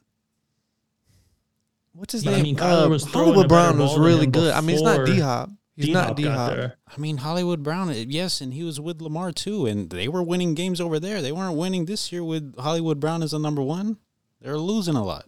[1.92, 2.42] What's his But, I name?
[2.44, 4.52] mean, Kyler uh, was throwing Hollywood Brown was really good.
[4.54, 5.50] I mean, it's not D Hop.
[5.87, 6.72] He's not D-Hop D Hop.
[6.87, 10.22] I mean, Hollywood Brown, uh, yes, and he was with Lamar too, and they were
[10.22, 11.20] winning games over there.
[11.22, 13.99] They weren't winning this year with Hollywood Brown as a number one.
[14.41, 15.26] They're losing a lot.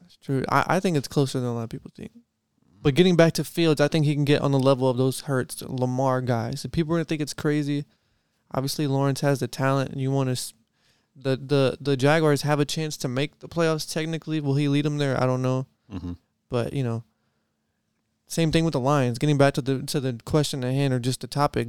[0.00, 0.44] That's true.
[0.48, 2.12] I, I think it's closer than a lot of people think.
[2.82, 5.22] But getting back to Fields, I think he can get on the level of those
[5.22, 6.64] Hurts, Lamar guys.
[6.64, 7.86] If people are gonna think it's crazy,
[8.52, 10.54] obviously Lawrence has the talent, and you want to.
[11.16, 13.90] The the the Jaguars have a chance to make the playoffs.
[13.90, 15.18] Technically, will he lead them there?
[15.20, 16.12] I don't know, Mm-hmm.
[16.50, 17.04] but you know.
[18.34, 19.20] Same thing with the Lions.
[19.20, 21.68] Getting back to the to the question at hand or just the topic,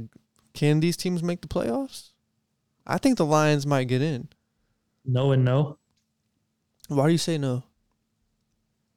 [0.52, 2.10] can these teams make the playoffs?
[2.84, 4.28] I think the Lions might get in.
[5.04, 5.78] no and no.
[6.88, 7.62] Why do you say no?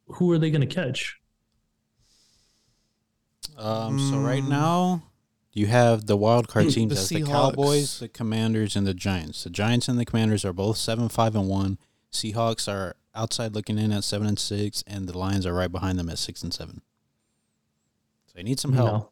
[0.08, 1.20] Who are they going to catch?
[3.56, 4.48] Um, so right Mm.
[4.50, 5.04] now,
[5.54, 7.28] you have the wild card teams The as the Seahawks.
[7.28, 9.44] Cowboys, the Commanders, and the Giants.
[9.44, 11.78] The Giants and the Commanders are both seven, five, and one.
[12.12, 16.00] Seahawks are outside looking in at seven and six, and the Lions are right behind
[16.00, 16.82] them at six and seven.
[18.30, 18.88] So they need some help.
[18.92, 19.12] No.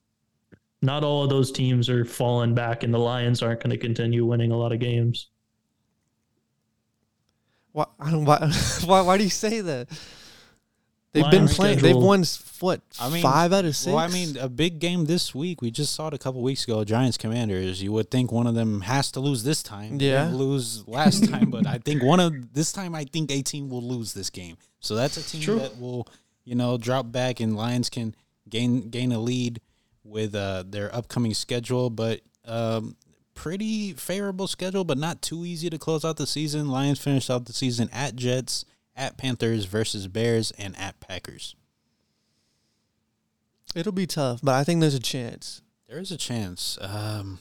[0.83, 4.25] Not all of those teams are falling back, and the Lions aren't going to continue
[4.25, 5.29] winning a lot of games.
[7.71, 7.85] Why?
[7.99, 8.51] I don't, why,
[8.85, 9.01] why?
[9.01, 9.87] Why do you say that?
[11.13, 11.79] They've been Lions playing.
[11.79, 12.81] They've won s- what?
[12.99, 13.87] I mean, five out of six.
[13.87, 15.61] Well, I mean, a big game this week.
[15.63, 16.83] We just saw it a couple weeks ago.
[16.83, 17.81] Giants Commanders.
[17.81, 19.99] You would think one of them has to lose this time.
[19.99, 20.25] Yeah.
[20.25, 22.93] didn't lose last time, but I think one of this time.
[22.93, 24.57] I think a team will lose this game.
[24.79, 25.59] So that's a team True.
[25.59, 26.07] that will,
[26.43, 28.13] you know, drop back and Lions can
[28.49, 29.61] gain gain a lead
[30.03, 31.89] with uh, their upcoming schedule.
[31.89, 32.95] But um,
[33.33, 36.69] pretty favorable schedule, but not too easy to close out the season.
[36.69, 41.55] Lions finished out the season at Jets, at Panthers versus Bears, and at Packers.
[43.75, 45.61] It'll be tough, but I think there's a chance.
[45.87, 46.77] There is a chance.
[46.81, 47.39] Um,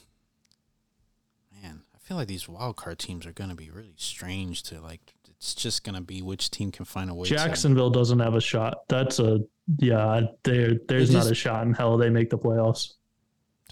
[1.63, 4.79] man, I feel like these wild card teams are going to be really strange to
[4.81, 5.13] like.
[5.29, 7.27] It's just going to be which team can find a way.
[7.27, 8.79] to- Jacksonville doesn't have a shot.
[8.89, 9.41] That's a
[9.77, 10.21] yeah.
[10.43, 12.93] There, there's They not a shot in hell they make the playoffs.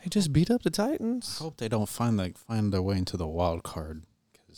[0.03, 0.91] They just beat up the Titans.
[0.91, 1.37] I Titans.
[1.39, 4.03] hope they don't find like find their way into the wild card.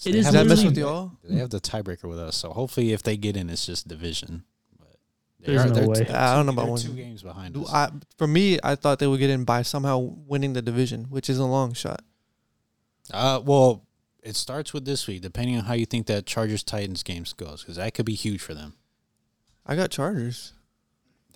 [0.05, 1.13] It they have that mess with y'all?
[1.23, 4.43] They have the tiebreaker with us, so hopefully, if they get in, it's just division.
[4.77, 4.95] But
[5.39, 6.03] they There's no they're way.
[6.05, 6.79] two- I don't know about they're one.
[6.81, 7.71] two games behind us.
[7.73, 11.29] I, for me, I thought they would get in by somehow winning the division, which
[11.31, 12.03] is a long shot.
[13.11, 13.85] Uh, well,
[14.21, 17.61] it starts with this week, depending on how you think that Chargers Titans games goes,
[17.63, 18.73] because that could be huge for them.
[19.65, 20.53] I got Chargers.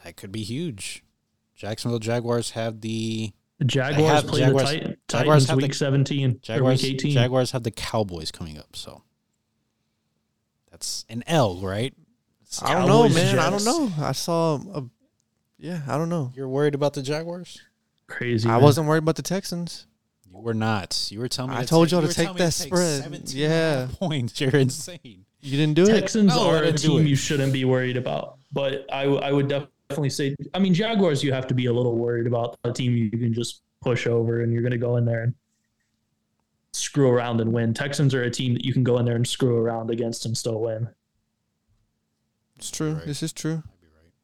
[0.04, 1.04] That could be huge.
[1.56, 5.64] Jacksonville Jaguars have the The Jaguars have- play Jaguars- the Tit- Jaguars Titans have the-
[5.64, 6.82] week 17 Jaguars.
[6.84, 7.12] week 18.
[7.12, 9.04] Jaguars have the Cowboys coming up, so
[10.72, 11.94] that's an L, right?
[12.62, 13.40] I don't know, Cowboys, man.
[13.40, 13.92] I don't know.
[14.04, 14.84] I saw a,
[15.58, 16.32] yeah, I don't know.
[16.36, 17.60] You're worried about the Jaguars?
[18.08, 18.48] Crazy.
[18.50, 18.62] I man.
[18.64, 19.86] wasn't worried about the Texans.
[20.30, 21.08] You were not.
[21.12, 21.58] You were telling me.
[21.58, 23.04] I to told take, y'all to take telling me that take spread.
[23.04, 23.96] 17 and a half Yeah.
[23.98, 24.42] points.
[24.42, 25.26] You're insane.
[25.42, 26.00] You didn't do it.
[26.00, 28.38] Texans No, are a team you shouldn't be worried about.
[28.52, 29.74] But I, w- I would definitely
[30.10, 33.10] say, I mean, Jaguars, you have to be a little worried about a team you
[33.10, 35.34] can just push over, and you're going to go in there and
[36.74, 37.74] screw around and win.
[37.74, 40.38] Texans are a team that you can go in there and screw around against and
[40.38, 40.90] still win.
[42.56, 42.94] It's true.
[42.94, 43.06] Right.
[43.06, 43.64] This is true.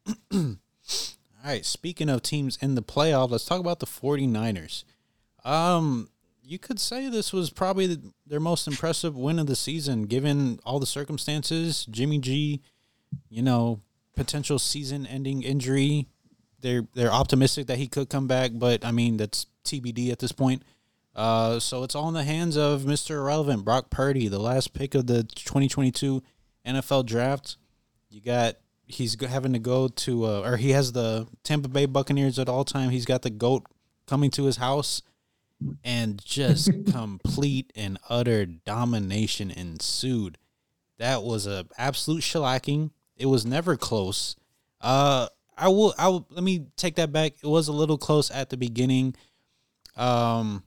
[0.06, 0.42] Might be right.
[1.44, 1.64] All right.
[1.64, 4.84] Speaking of teams in the playoff, let's talk about the 49ers.
[5.44, 6.08] Um,
[6.42, 10.58] you could say this was probably the, their most impressive win of the season, given
[10.64, 11.86] all the circumstances.
[11.90, 12.62] Jimmy G,
[13.28, 13.80] you know,
[14.18, 16.08] potential season-ending injury.
[16.60, 20.32] They're they're optimistic that he could come back, but I mean that's TBD at this
[20.32, 20.62] point.
[21.14, 23.12] Uh, so it's all in the hands of Mr.
[23.12, 26.22] Irrelevant, Brock Purdy, the last pick of the 2022
[26.66, 27.56] NFL draft.
[28.10, 28.56] You got
[28.86, 32.64] he's having to go to uh, or he has the Tampa Bay Buccaneers at all
[32.64, 32.90] time.
[32.90, 33.64] He's got the goat
[34.06, 35.02] coming to his house
[35.84, 40.38] and just complete and utter domination ensued.
[40.98, 42.90] That was a absolute shellacking.
[43.18, 44.36] It was never close.
[44.80, 47.32] Uh I will I will let me take that back.
[47.42, 49.14] It was a little close at the beginning.
[49.96, 50.62] Um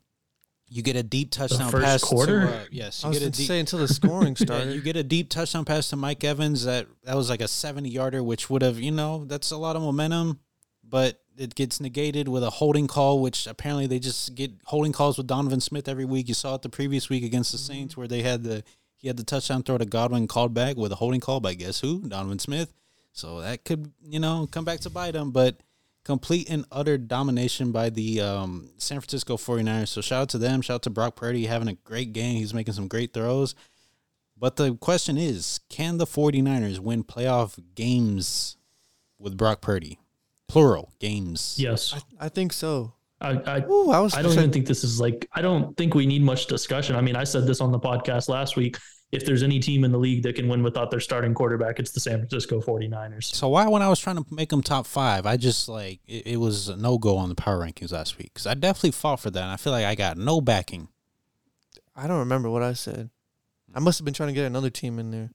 [0.73, 2.47] you get a deep touchdown first pass quarter?
[2.47, 4.35] to uh, yes, I you was get a going to deep say until the scoring
[4.39, 4.73] yeah, started.
[4.73, 7.89] you get a deep touchdown pass to Mike Evans that that was like a 70
[7.89, 10.39] yarder, which would have, you know, that's a lot of momentum,
[10.81, 15.17] but it gets negated with a holding call, which apparently they just get holding calls
[15.17, 16.29] with Donovan Smith every week.
[16.29, 18.63] You saw it the previous week against the Saints where they had the
[19.01, 21.79] he had the touchdown throw to Godwin called back with a holding call by guess
[21.79, 22.01] who?
[22.07, 22.71] Donovan Smith.
[23.13, 25.57] So that could, you know, come back to bite him, but
[26.03, 29.89] complete and utter domination by the um, San Francisco 49ers.
[29.89, 30.61] So shout out to them.
[30.61, 32.37] Shout out to Brock Purdy having a great game.
[32.37, 33.55] He's making some great throws.
[34.37, 38.57] But the question is, can the 49ers win playoff games
[39.19, 39.99] with Brock Purdy?
[40.47, 41.55] Plural games.
[41.57, 41.93] Yes.
[41.93, 42.93] I, I think so.
[43.21, 44.13] I, I, Ooh, I was.
[44.15, 46.95] I don't even think this is like, I don't think we need much discussion.
[46.95, 48.77] I mean, I said this on the podcast last week.
[49.11, 51.91] If there's any team in the league that can win without their starting quarterback, it's
[51.91, 53.25] the San Francisco 49ers.
[53.25, 56.27] So why, when I was trying to make them top five, I just like it,
[56.27, 59.19] it was a no go on the power rankings last week because I definitely fought
[59.19, 59.41] for that.
[59.41, 60.87] And I feel like I got no backing.
[61.93, 63.09] I don't remember what I said.
[63.75, 65.31] I must have been trying to get another team in there.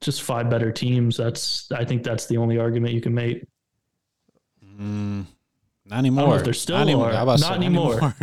[0.00, 1.16] Just five better teams.
[1.16, 3.46] That's, I think that's the only argument you can make.
[4.64, 5.26] Mm,
[5.90, 6.28] not anymore.
[6.28, 7.06] know if there still not anymore.
[7.10, 7.14] are.
[7.14, 8.14] I was about to Not say, anymore.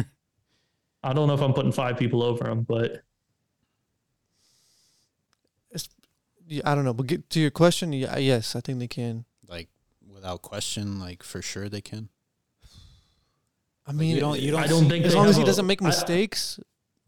[1.03, 3.03] I don't know if I'm putting five people over them, but
[6.49, 7.91] Yeah, I don't know, but get to your question.
[7.91, 9.25] Yeah, yes, I think they can.
[9.49, 9.67] like
[10.13, 12.07] without question, like for sure they can.
[13.85, 15.43] I Like, mean, you don't- you don't I don't see- think as long as he
[15.43, 16.59] a- doesn't make I- mistakes.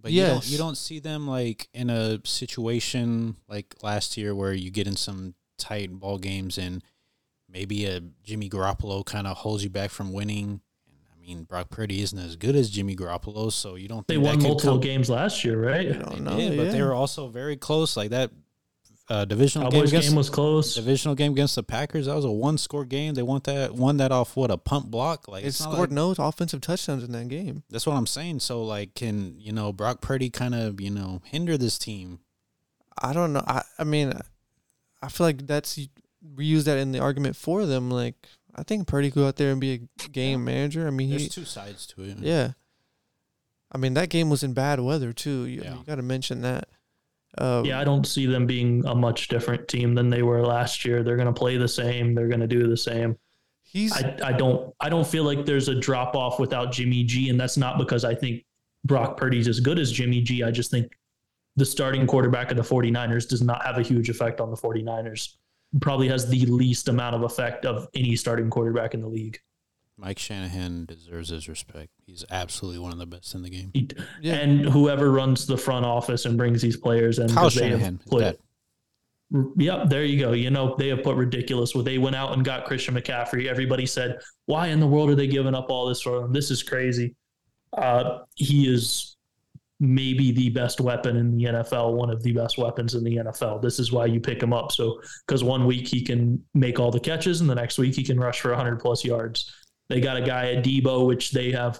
[0.01, 0.49] But you don't Yes.
[0.49, 4.95] you don't see them like in a situation like last year where you get in
[4.95, 6.81] some tight ball games and
[7.51, 10.61] maybe a Jimmy Garoppolo kind of holds you back from winning.
[11.13, 14.25] I mean, Brock Purdy isn't as good as Jimmy Garoppolo, so you don't they think
[14.25, 15.85] that won multiple come- games last year, right?
[15.87, 16.35] You don't know.
[16.35, 17.95] They did, but they were also very close.
[17.97, 18.31] Like that
[19.09, 20.75] uh, divisional game against game was close.
[20.75, 22.05] divisional game against the Packers.
[22.05, 23.15] That was a one score game.
[23.15, 25.27] They won that won that off what a pump block.
[25.27, 27.63] Like It scored like- no offensive touchdowns in that game.
[27.69, 28.39] That's what I'm saying.
[28.41, 32.19] So like, can you know Brock Purdy kind of you know hinder this team?
[33.01, 33.43] I don't know.
[33.47, 34.13] I I mean,
[35.01, 35.79] I feel like that's
[36.35, 37.89] we use that in the argument for them.
[37.89, 38.15] Like
[38.55, 40.87] I think Purdy could go out there and be a game manager.
[40.87, 42.17] I mean, There's he two sides to it.
[42.19, 42.51] yeah.
[43.71, 45.45] I mean that game was in bad weather too.
[45.45, 45.75] You, Yeah.
[45.77, 46.67] you got to mention that.
[47.37, 50.83] Um, Yeah, I don't see them being a much different team than they were last
[50.83, 51.03] year.
[51.03, 52.15] They're going to play the same.
[52.15, 53.15] They're going to do the same.
[53.61, 57.29] he's I, I don't I don't feel like there's a drop off without Jimmy G,
[57.29, 58.43] and that's not because I think
[58.83, 60.41] Brock Purdy's as good as Jimmy G.
[60.43, 60.97] I just think
[61.55, 65.35] the starting quarterback of the 49ers does not have a huge effect on the 49ers.
[65.81, 69.39] Probably has the least amount of effect of any starting quarterback in the league.
[69.97, 71.89] Mike Shanahan deserves his respect.
[72.05, 73.71] He's absolutely one of the best in the game.
[73.73, 73.89] He-
[74.21, 74.35] yeah.
[74.35, 77.79] And whoever runs the front office and brings these players in, Kyle 'cause they have
[77.79, 78.39] Shanahan, put-.
[79.57, 80.31] Yep, there you go.
[80.31, 81.75] You know, they have put ridiculous.
[81.75, 83.45] Well, they went out and got Christian McCaffrey.
[83.45, 86.33] Everybody said, "Why in the world are they giving up all this for him?
[86.33, 87.13] This is crazy."
[87.77, 89.17] Uh, he is
[89.79, 93.61] maybe the best weapon in the NFL, one of the best weapons in the NFL.
[93.61, 94.71] This is why you pick him up.
[94.71, 98.03] So, because one week he can make all the catches, and the next week he
[98.03, 99.53] can rush for 100 plus yards.
[99.87, 101.79] They got a guy at Debo, which they have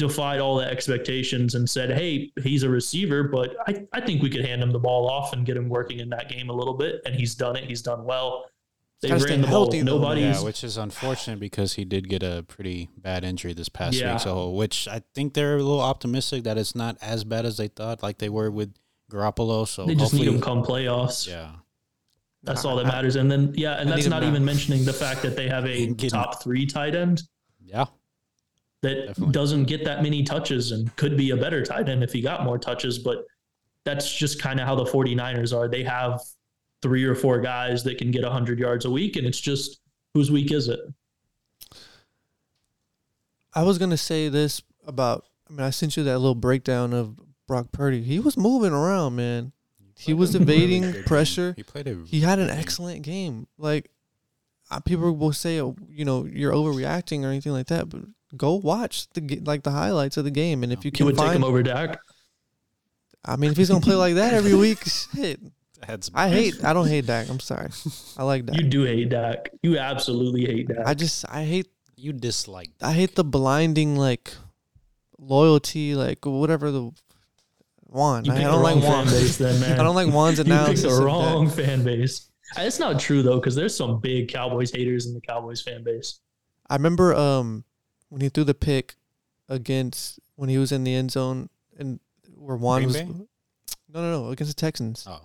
[0.00, 4.30] defied all the expectations and said, hey, he's a receiver, but I, I think we
[4.30, 6.72] could hand him the ball off and get him working in that game a little
[6.72, 7.02] bit.
[7.04, 7.64] And he's done it.
[7.64, 8.46] He's done well.
[9.02, 9.64] They Gotta ran the ball.
[9.64, 9.96] healthy, though.
[9.98, 13.96] Nobody's Yeah, which is unfortunate because he did get a pretty bad injury this past
[13.96, 14.12] Yeah.
[14.12, 14.20] week.
[14.20, 17.68] So, which I think they're a little optimistic that it's not as bad as they
[17.68, 18.74] thought, like they were with
[19.10, 19.66] Garoppolo.
[19.66, 21.26] So they just need hopefully, him come playoffs.
[21.26, 21.52] yeah,
[22.42, 23.16] That's Nah, all that I- matters.
[23.16, 25.88] And then yeah, and I that's not even mentioning the fact that they have a
[25.94, 27.22] Get top three tight end
[27.62, 27.86] yeah.
[28.82, 29.32] that Definitely.
[29.32, 32.44] doesn't get that many touches and could be a better tight end if he got
[32.44, 32.98] more touches.
[32.98, 33.24] But
[33.84, 35.68] that's just kind of how the 49ers are.
[35.68, 36.20] They have
[36.82, 39.80] three or four guys that can get 100 yards a week, and it's just
[40.14, 40.80] whose week is it?
[43.54, 45.24] I was gonna say this about.
[45.48, 47.18] I mean, I sent you that little breakdown of
[47.48, 48.02] Brock Purdy.
[48.02, 49.52] He was moving around, man.
[49.98, 51.04] He was played a really evading game.
[51.04, 51.54] pressure.
[51.56, 51.98] He played a.
[52.06, 52.58] He had an game.
[52.58, 53.48] excellent game.
[53.58, 53.90] Like
[54.84, 58.02] people will say, oh, you know, you're overreacting or anything like that, but
[58.36, 61.18] go watch the like the highlights of the game, and if you You can would
[61.18, 61.98] take him over Dak.
[63.24, 65.40] I mean, if he's gonna play like that every week, shit.
[65.86, 66.62] Had some- I hate.
[66.64, 67.28] I don't hate Dak.
[67.30, 67.70] I'm sorry.
[68.16, 68.56] I like Dak.
[68.56, 69.50] You do hate Dak.
[69.62, 70.86] You absolutely hate Dak.
[70.86, 72.70] I just I hate You dislike.
[72.82, 74.32] I hate the blinding like
[75.18, 76.90] loyalty like whatever the
[77.86, 78.24] Juan.
[78.24, 79.04] you I picked don't the like wrong Juan.
[79.06, 79.80] fan base, then man.
[79.80, 81.04] I don't like Juan's You picked the of Dak.
[81.04, 82.28] wrong fan base.
[82.56, 86.20] It's not true though, because there's some big Cowboys haters in the Cowboys fan base.
[86.68, 87.64] I remember um
[88.08, 88.94] when he threw the pick
[89.48, 92.00] against when he was in the end zone and
[92.36, 93.08] where Juan Green was Bay?
[93.92, 95.20] no no no against the Texans Oh,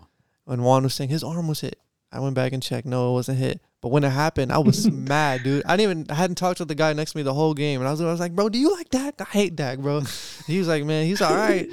[0.45, 1.77] when Juan was saying his arm was hit.
[2.11, 2.87] I went back and checked.
[2.87, 3.59] No, it wasn't hit.
[3.81, 5.63] But when it happened, I was mad, dude.
[5.65, 7.81] I didn't even I hadn't talked to the guy next to me the whole game,
[7.81, 9.19] and I was I was like, bro, do you like Dak?
[9.19, 10.01] I hate Dak, bro.
[10.47, 11.69] he was like, man, he's all right,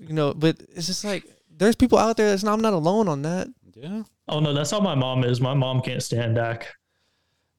[0.00, 0.34] you know.
[0.34, 1.24] But it's just like
[1.56, 3.48] there's people out there that's not I'm not alone on that.
[3.74, 4.02] yeah.
[4.28, 5.40] Oh no, that's how my mom is.
[5.40, 6.66] My mom can't stand Dak.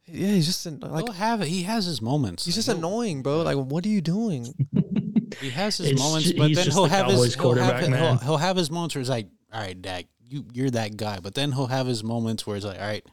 [0.06, 1.48] Yeah, he's just an, like He'll have it.
[1.50, 2.46] He has his moments.
[2.46, 3.42] he's Like, just annoying, bro.
[3.44, 4.54] Like, what are you doing?
[5.42, 7.84] He has his It's moments, ju- but then he'll the have his he'll have, quarterback,
[7.84, 11.20] he'll, he'll have his moments where it's like, all right, Dak, you you're that guy.
[11.20, 13.06] But then he'll have his moments where it's like, all right,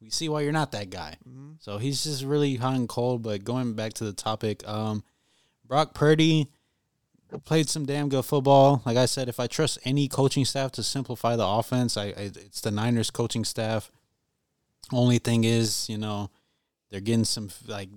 [0.00, 1.16] we see why you're not that guy.
[1.28, 1.52] Mm-hmm.
[1.60, 3.22] So he's just really hot and cold.
[3.22, 5.02] But going back to the topic, um,
[5.66, 6.48] Brock Purdy
[7.44, 8.82] played some damn good football.
[8.86, 12.30] Like I said, if I trust any coaching staff to simplify the offense, I, I
[12.34, 13.90] it's the Niners coaching staff.
[14.92, 16.30] Only thing is, you know,
[16.90, 17.90] they're getting some like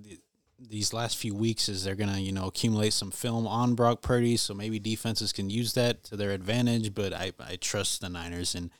[0.68, 4.36] these last few weeks is they're gonna you know accumulate some film on Brock Purdy,
[4.36, 6.94] so maybe defenses can use that to their advantage.
[6.94, 8.70] But I I trust the Niners and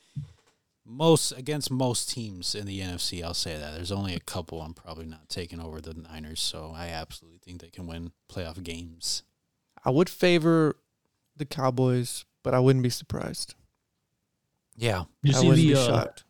[0.85, 3.23] most against most teams in the NFC.
[3.23, 6.73] I'll say that there's only a couple I'm probably not taking over the Niners, so
[6.75, 9.23] I absolutely think they can win playoff games.
[9.85, 10.75] I would favor
[11.35, 13.55] the Cowboys, but I wouldn't be surprised.
[14.75, 16.23] Yeah, You I see wouldn't the be uh, shocked.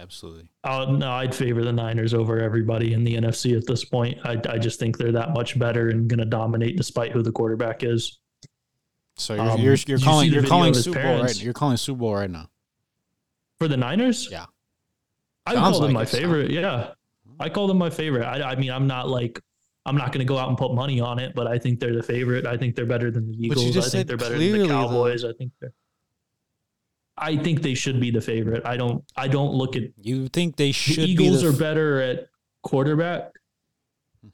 [0.00, 0.48] Absolutely.
[0.64, 4.18] Uh, no, I'd favor the Niners over everybody in the NFC at this point.
[4.24, 7.32] I, I just think they're that much better and going to dominate despite who the
[7.32, 8.18] quarterback is.
[9.16, 11.42] So you're Um, you're, you're calling see you're calling Super Bowl right.
[11.42, 12.48] You're calling Super Bowl right now.
[13.58, 14.28] For the Niners?
[14.30, 14.46] Yeah.
[15.46, 16.20] I Sounds call them like my it.
[16.20, 16.50] favorite.
[16.50, 16.92] Yeah.
[17.40, 18.24] I call them my favorite.
[18.24, 19.40] I, I mean, I'm not like,
[19.86, 21.96] I'm not going to go out and put money on it, but I think they're
[21.96, 22.46] the favorite.
[22.46, 23.76] I think they're better than the Eagles.
[23.76, 24.68] I think they're better than the though.
[24.68, 25.24] Cowboys.
[25.24, 25.72] I think they're.
[27.20, 28.64] I think they should be the favorite.
[28.64, 29.04] I don't.
[29.16, 32.28] I don't look at You think they the should Eagles be are better at
[32.62, 33.32] quarterback,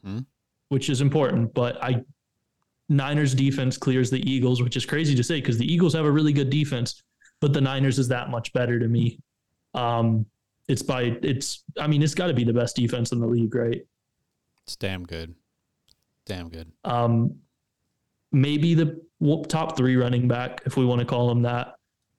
[0.03, 0.21] hmm
[0.69, 1.55] which is important.
[1.55, 2.03] But I,
[2.89, 6.11] Niners defense clears the Eagles, which is crazy to say because the Eagles have a
[6.11, 7.03] really good defense,
[7.41, 9.21] but the Niners is that much better to me.
[9.75, 10.27] Um,
[10.69, 11.65] it's by it's.
[11.79, 13.83] I mean, it's got to be the best defense in the league, right?
[14.65, 15.35] It's damn good.
[16.27, 16.73] Damn good.
[16.85, 17.37] Um,
[18.33, 19.01] maybe the
[19.49, 21.74] top three running back, if we want to call him that,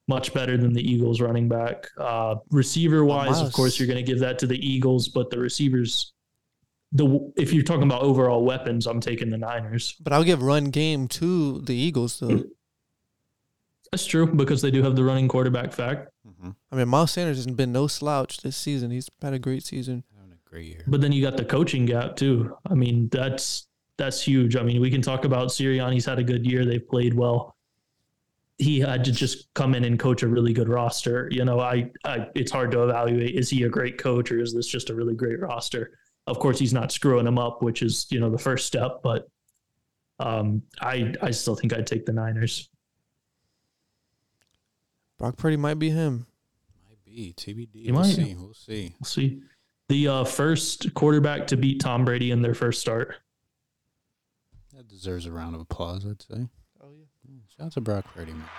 [0.07, 1.87] much better than the Eagles running back.
[1.97, 5.39] Uh, receiver wise, of course, you're going to give that to the Eagles, but the
[5.39, 6.13] receivers,
[6.91, 9.95] the if you're talking about overall weapons, I'm taking the Niners.
[9.99, 12.43] But I'll give run game to the Eagles though.
[13.91, 16.09] That's true because they do have the running quarterback fact.
[16.27, 16.49] Mm-hmm.
[16.71, 18.91] I mean, Miles Sanders hasn't been no slouch this season.
[18.91, 20.03] He's had a great season.
[20.17, 20.83] Having a great year.
[20.87, 22.57] But then you got the coaching gap too.
[22.69, 24.55] I mean, that's that's huge.
[24.55, 26.65] I mean, we can talk about Sirianni's had a good year.
[26.65, 27.54] They've played well.
[28.57, 31.27] He had to just come in and coach a really good roster.
[31.31, 33.35] You know, I, I it's hard to evaluate.
[33.35, 35.97] Is he a great coach or is this just a really great roster?
[36.27, 39.01] Of course, he's not screwing them up, which is you know the first step.
[39.03, 39.27] But
[40.19, 42.69] um, I I still think I'd take the Niners.
[45.17, 46.25] Brock Purdy might be him.
[46.87, 47.85] Might be TBD.
[47.85, 48.13] He we'll might.
[48.15, 48.35] see.
[48.35, 48.95] We'll see.
[48.99, 49.41] We'll see.
[49.87, 53.15] The uh, first quarterback to beat Tom Brady in their first start.
[54.73, 56.05] That deserves a round of applause.
[56.05, 56.47] I'd say.
[57.57, 57.63] Yeah.
[57.63, 58.49] Yeah, Shout out to Brock Purdy, man.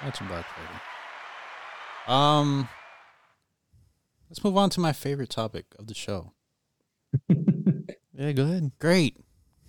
[0.00, 2.12] Shout out to Brock Purdy.
[2.14, 2.68] Um,
[4.30, 6.32] let's move on to my favorite topic of the show.
[8.18, 8.70] Yeah, go ahead.
[8.78, 9.18] Great,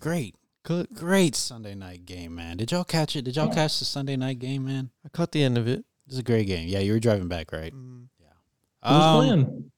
[0.00, 0.90] great, Cook.
[0.94, 2.56] great Sunday night game, man.
[2.56, 3.26] Did y'all catch it?
[3.26, 4.88] Did y'all catch the Sunday night game, man?
[5.04, 5.84] I caught the end of it.
[6.06, 6.66] This is a great game.
[6.66, 7.74] Yeah, you were driving back, right?
[7.74, 8.06] Mm.
[8.82, 9.70] Who's Um, playing?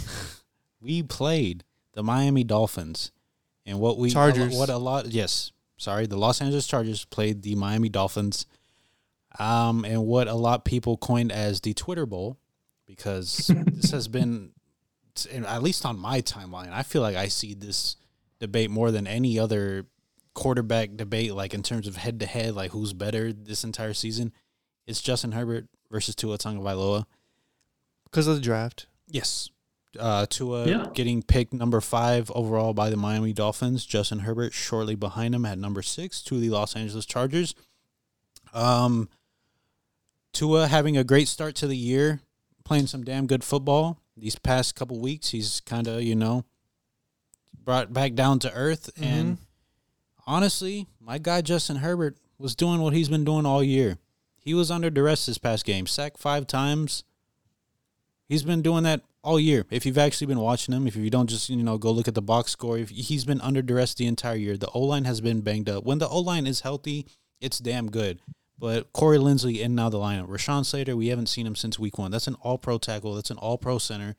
[0.80, 1.64] we played
[1.94, 3.10] the Miami Dolphins,
[3.66, 4.56] and what we Chargers.
[4.56, 5.06] What a lot.
[5.06, 8.46] Yes, sorry, the Los Angeles Chargers played the Miami Dolphins,
[9.38, 12.38] um, and what a lot of people coined as the Twitter Bowl,
[12.86, 14.50] because this has been,
[15.32, 17.96] at least on my timeline, I feel like I see this
[18.38, 19.86] debate more than any other
[20.34, 24.32] quarterback debate, like in terms of head to head, like who's better this entire season.
[24.86, 27.04] It's Justin Herbert versus Tua Tagovailoa.
[28.04, 28.86] Because of the draft.
[29.08, 29.50] Yes.
[29.98, 30.86] Uh, Tua Yeah.
[30.94, 33.84] getting picked number five overall by the Miami Dolphins.
[33.84, 37.54] Justin Herbert shortly behind him at number six to the Los Angeles Chargers.
[38.54, 39.08] Um,
[40.32, 42.20] Tua having a great start to the year,
[42.64, 43.98] playing some damn good football.
[44.16, 46.44] These past couple weeks, he's kind of you know
[47.64, 48.90] brought back down to earth.
[49.00, 49.38] And
[50.26, 53.98] honestly, my guy Justin Herbert was doing what he's been doing all year.
[54.38, 57.04] He was under duress this past game, sacked five times.
[58.28, 59.64] He's been doing that all year.
[59.70, 62.14] If you've actually been watching him, if you don't just you know go look at
[62.14, 64.56] the box score, he's been under duress the entire year.
[64.56, 65.84] The O line has been banged up.
[65.84, 67.06] When the O line is healthy,
[67.40, 68.20] it's damn good.
[68.58, 70.28] But Corey Linsley in and of the lineup.
[70.28, 72.10] Rashawn Slater, we haven't seen him since week one.
[72.10, 73.14] That's an all pro tackle.
[73.14, 74.16] That's an all pro center.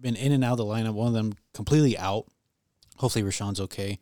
[0.00, 0.94] Been in and out of the lineup.
[0.94, 2.26] One of them completely out.
[2.96, 3.98] Hopefully Rashawn's okay.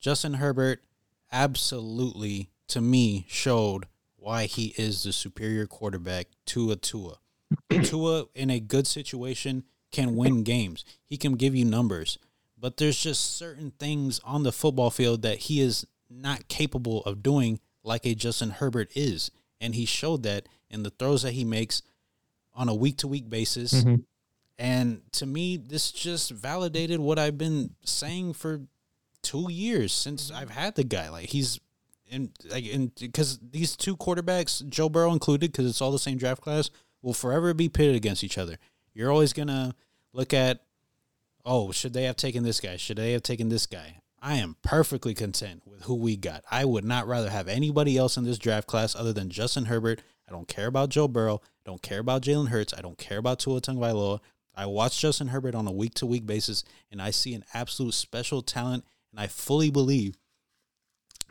[0.00, 0.82] Justin Herbert
[1.30, 7.18] absolutely to me showed why he is the superior quarterback to a Tua.
[7.84, 10.84] Tua in a good situation can win games.
[11.04, 12.18] He can give you numbers.
[12.58, 17.22] But there's just certain things on the football field that he is not capable of
[17.22, 19.30] doing like a Justin Herbert is.
[19.60, 21.82] And he showed that in the throws that he makes
[22.54, 23.74] on a week to week basis.
[23.74, 24.04] Mhm.
[24.58, 28.62] And to me, this just validated what I've been saying for
[29.22, 31.08] two years since I've had the guy.
[31.10, 31.58] Like he's
[32.08, 36.18] in like in because these two quarterbacks, Joe Burrow included, because it's all the same
[36.18, 36.70] draft class,
[37.04, 38.58] will forever be pitted against each other.
[38.94, 39.74] You're always gonna
[40.12, 40.60] look at,
[41.44, 42.76] oh, should they have taken this guy?
[42.76, 44.00] Should they have taken this guy?
[44.22, 46.44] I am perfectly content with who we got.
[46.50, 50.00] I would not rather have anybody else in this draft class other than Justin Herbert.
[50.26, 51.42] I don't care about Joe Burrow.
[51.44, 52.72] I don't care about Jalen Hurts.
[52.72, 54.20] I don't care about Tua Tagovailoa.
[54.54, 57.92] I watch Justin Herbert on a week to week basis, and I see an absolute
[57.92, 60.16] special talent, and I fully believe.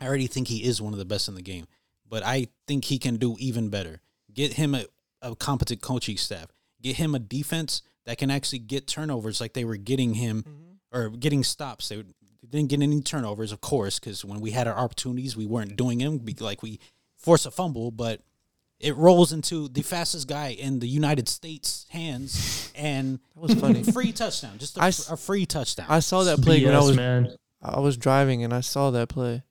[0.00, 1.66] I already think he is one of the best in the game,
[2.08, 4.00] but I think he can do even better.
[4.32, 4.84] Get him a,
[5.24, 6.46] a competent coaching staff.
[6.82, 10.96] Get him a defense that can actually get turnovers like they were getting him mm-hmm.
[10.96, 11.88] or getting stops.
[11.88, 12.04] They
[12.48, 15.98] didn't get any turnovers, of course, because when we had our opportunities, we weren't doing
[15.98, 16.24] them.
[16.38, 16.78] Like we
[17.16, 18.20] force a fumble, but
[18.80, 23.82] it rolls into the fastest guy in the United States' hands, and That was funny.
[23.92, 25.86] free touchdown, just a, I s- a free touchdown.
[25.88, 27.34] I saw that play when I was man.
[27.62, 29.42] I was driving and I saw that play.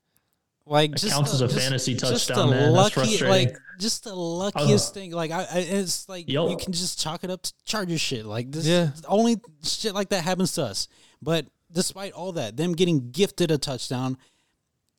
[0.66, 2.74] Like That just counts the- as a just- fantasy just touchdown, the man.
[2.74, 3.28] That's frustrating.
[3.30, 5.11] Like just the luckiest thing.
[5.11, 6.49] Like I, I it's like Yo.
[6.49, 8.26] you can just chalk it up to Charger shit.
[8.26, 8.91] Like this, Yeah.
[9.07, 10.88] only shit like that happens to us.
[11.22, 14.18] But despite all that, them getting gifted a touchdown,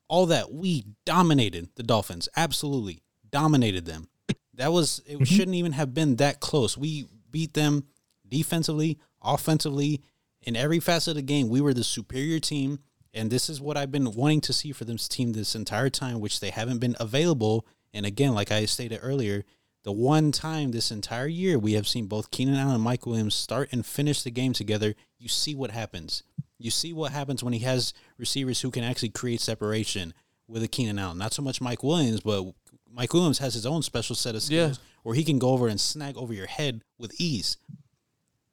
[0.08, 2.28] all that we dominated the Dolphins.
[2.36, 3.00] Absolutely
[3.30, 4.08] dominated them.
[4.54, 5.14] That was it.
[5.14, 5.24] Mm-hmm.
[5.24, 6.76] Shouldn't even have been that close.
[6.78, 7.84] We beat them
[8.28, 10.00] defensively, offensively,
[10.42, 11.48] in every facet of the game.
[11.48, 12.78] We were the superior team,
[13.14, 16.20] and this is what I've been wanting to see for this team this entire time,
[16.20, 17.64] which they haven't been available.
[17.94, 19.44] And again, like I stated earlier,
[19.84, 23.34] the one time this entire year we have seen both Keenan Allen and Mike Williams
[23.34, 26.22] start and finish the game together, you see what happens.
[26.58, 30.12] You see what happens when he has receivers who can actually create separation
[30.48, 31.18] with a Keenan Allen.
[31.18, 32.44] Not so much Mike Williams, but
[32.90, 35.80] Mike Williams has his own special set of skills where he can go over and
[35.80, 37.58] snag over your head with ease.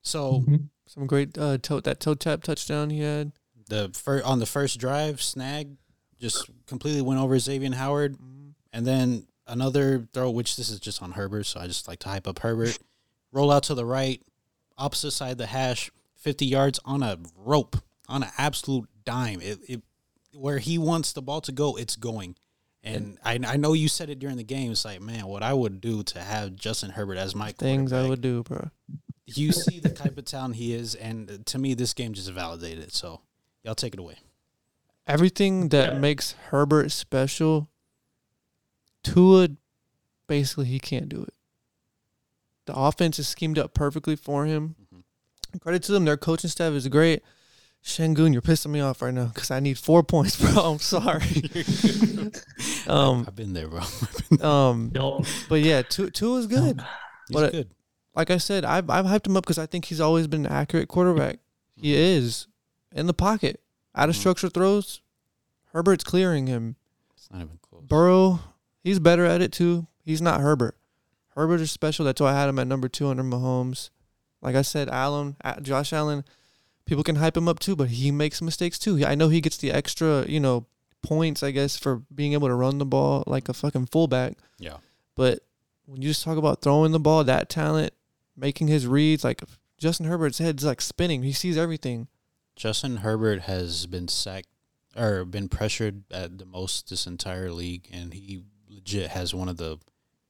[0.02, 0.70] So Mhm.
[0.88, 3.32] Some great uh, toe that toe tap touchdown he had.
[3.72, 5.78] The fir- on the first drive, snag
[6.20, 8.50] just completely went over Xavier Howard, mm-hmm.
[8.72, 12.10] and then another throw, which this is just on Herbert, so I just like to
[12.10, 12.78] hype up Herbert.
[13.32, 14.22] Roll out to the right,
[14.78, 19.42] opposite side of the hash, fifty yards on a rope, on an absolute dime.
[19.42, 19.82] It, it
[20.34, 22.36] where he wants the ball to go, it's going.
[22.84, 24.72] And I, I know you said it during the game.
[24.72, 28.08] It's like, man, what I would do to have Justin Herbert as my Things I
[28.08, 28.70] would do, bro.
[29.28, 32.84] You see the type of talent he is, and to me, this game just validated
[32.86, 32.94] it.
[32.94, 33.22] So,
[33.64, 34.18] y'all take it away.
[35.08, 36.00] Everything that Yeah.
[36.00, 37.70] makes Herbert special,
[39.04, 39.50] Tua,
[40.28, 41.34] basically he can't do it.
[42.66, 44.76] The offense is schemed up perfectly for him.
[44.94, 45.60] Mhm.
[45.60, 47.24] Credit to them, their coaching staff is great.
[47.84, 50.74] Sengun, you're pissing me off right now because I need four points, bro.
[50.74, 51.24] I'm sorry.
[52.88, 53.82] um, I've been there, bro.
[54.48, 55.26] um, Yup.
[55.50, 56.80] but yeah, Tua, Tua is good.
[57.28, 57.72] He's But- good.
[58.16, 60.52] like I said, I've I've hyped him up because I think he's always been an
[60.52, 61.40] accurate quarterback.
[61.76, 62.46] He is
[62.94, 63.62] in the pocket,
[63.96, 64.20] out of Mhm.
[64.20, 65.02] structure throws.
[65.74, 66.76] Herbert's clearing him.
[67.16, 67.84] It's not even close.
[67.88, 68.40] Burrow,
[68.84, 69.88] he's better at it too.
[70.04, 70.76] He's not Herbert.
[71.36, 72.04] Herbert is special.
[72.06, 73.90] That's why I had him at number two under Mahomes.
[74.42, 76.26] Like I said, Allen, Josh Allen,
[76.86, 79.06] people can hype him up too, but he makes mistakes too.
[79.06, 80.66] I know he gets the extra, you know,
[81.04, 84.38] points, I guess, for being able to run the ball like a fucking fullback.
[84.60, 84.78] Yeah.
[85.16, 85.40] But
[85.86, 87.94] when you just talk about throwing the ball, that talent,
[88.36, 89.44] making his reads, like
[89.78, 91.24] Justin Herbert's head's like spinning.
[91.24, 92.08] He sees everything.
[92.62, 94.50] Justin Herbert has been sacked
[94.96, 99.58] or been pressured at the most this entire league, and he legit has one of
[99.58, 99.80] the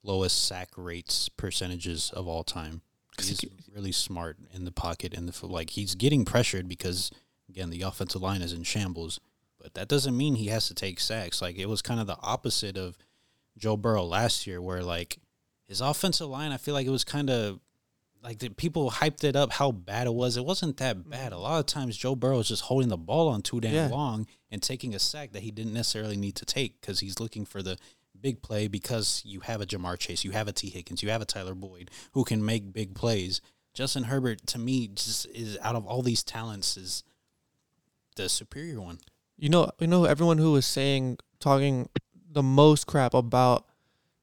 [0.02, 2.84] lowest sack rates percentages of all time.
[3.20, 3.44] He's
[3.76, 5.72] really smart in the pocket and the like.
[5.72, 7.12] He's getting pressured because
[7.50, 9.20] again the offensive line is in shambles,
[9.60, 11.42] but that doesn't mean he has to take sacks.
[11.42, 12.98] Like it was kind of the opposite of
[13.58, 15.18] Joe Burrow last year, where like
[15.66, 17.60] his offensive line, I feel like it was kind of
[18.24, 20.38] like the people hyped it up how bad it was.
[20.38, 21.10] It wasn't that mm-hmm.
[21.10, 21.34] bad.
[21.34, 23.88] A lot of times Joe Burrow is just holding the ball on too damn Yeah.
[23.88, 27.46] long and taking a sack that he didn't necessarily need to take because he's looking
[27.46, 27.78] for the
[28.20, 31.22] big play because you have a Ja'Marr Chase, you have a Tee Higgins, you have
[31.22, 33.42] a Tyler Boyd who can make big plays.
[33.74, 37.04] Justin Herbert to me just is out of all these talents is
[38.16, 39.00] the superior one.
[39.38, 41.90] You know, you know, everyone who was saying, talking
[42.30, 43.66] the most crap about.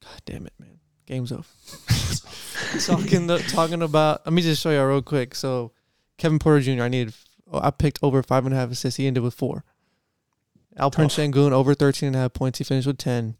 [0.00, 0.77] God damn it, man!
[1.08, 1.46] Game's up.
[2.84, 4.26] talking, the, talking about.
[4.26, 5.34] Let me just show you real quick.
[5.34, 5.72] So,
[6.18, 6.82] Kevin Porter Jr.
[6.82, 7.14] I needed.
[7.50, 8.98] oh, I picked over five and a half assists.
[8.98, 9.64] He ended with four.
[10.78, 11.12] Alperen Tough.
[11.16, 12.58] Sengun over 13 and a half points.
[12.58, 13.36] He finished with 10.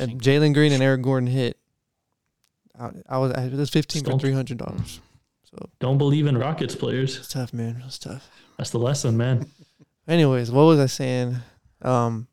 [0.00, 1.58] And Jalen Green and Eric Gordon hit.
[2.78, 4.98] I, I was it was 15 for $300.
[5.44, 7.18] So Don't believe in Rockets players.
[7.18, 7.82] it's tough, man.
[7.86, 8.30] It's tough.
[8.56, 9.50] That's the lesson, man.
[10.08, 11.36] Anyways, what was I saying?
[11.82, 12.28] Um,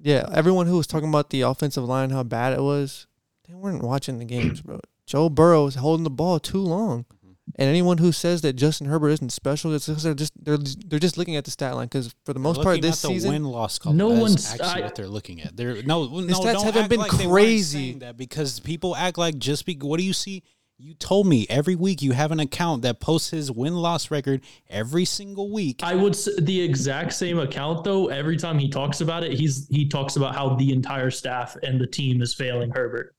[0.00, 3.06] yeah, everyone who was talking about the offensive line, how bad it was,
[3.48, 4.80] they weren't watching the games, bro.
[5.06, 7.32] Joe Burrow was holding the ball too long, mm-hmm.
[7.56, 10.98] and anyone who says that Justin Herbert isn't special, it's because they're just they're they're
[10.98, 11.86] just looking at the stat line.
[11.86, 13.96] Because for the most part, this the season, win loss column.
[13.96, 15.56] No That's one's- actually I- what they're looking at.
[15.56, 17.92] They're no, no, stats haven't been like crazy.
[17.94, 19.74] That because people act like just be.
[19.80, 20.42] What do you see?
[20.78, 24.42] You told me every week you have an account that posts his win loss record
[24.68, 25.80] every single week.
[25.82, 28.08] I would s- the exact same account though.
[28.08, 31.80] Every time he talks about it, he's he talks about how the entire staff and
[31.80, 33.15] the team is failing Herbert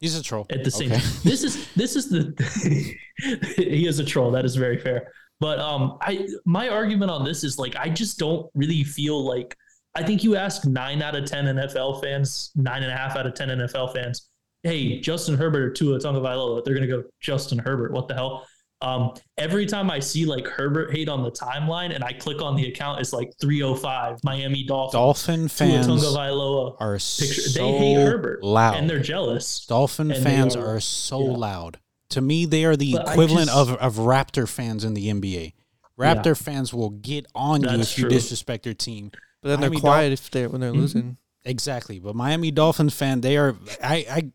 [0.00, 0.46] He's a troll.
[0.50, 1.00] at the same Okay.
[1.00, 1.10] time.
[1.24, 2.96] This is this is the
[3.56, 4.30] he is a troll.
[4.30, 5.12] That is very fair.
[5.40, 9.56] But um, I my argument on this is like I just don't really feel like
[9.94, 13.26] I think you ask nine out of ten NFL fans, nine and a half out
[13.26, 14.28] of ten NFL fans,
[14.62, 17.92] hey, Justin Herbert or Tua Tagovailoa, but they're gonna go Justin Herbert.
[17.92, 18.46] What the hell?
[18.82, 22.56] Um, every time I see like Herbert hate on the timeline and I click on
[22.56, 24.92] the account, it's like 305 Miami Dolphins.
[24.94, 27.24] Dolphin fans Tagovailoa are picture.
[27.42, 28.76] so they hate Herbert loud.
[28.76, 29.66] and they're jealous.
[29.66, 31.36] Dolphin fans are- are, so yeah.
[31.36, 31.78] loud.
[32.10, 35.52] To me, they are the But equivalent just- of, of Raptor fans in the NBA.
[35.98, 38.10] Raptor fans will get on you if you true.
[38.10, 39.10] disrespect their team.
[39.42, 40.76] but then they're Miami quiet if they're when they're Mhm.
[40.76, 41.16] losing.
[41.44, 41.98] Exactly.
[41.98, 44.32] But Miami Dolphins fan, they are I, I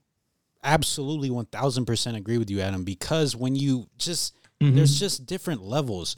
[0.63, 4.75] absolutely one thousand percent agree with you, Adam, because when you just Mhm.
[4.75, 6.15] there's just different levels.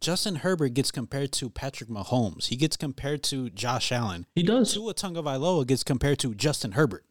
[0.00, 2.46] Justin Herbert gets compared to Patrick Mahomes.
[2.46, 4.26] He gets compared to Josh Allen.
[4.34, 4.72] he does.
[4.72, 7.04] Tua Tagovailoa gets compared to Justin Herbert.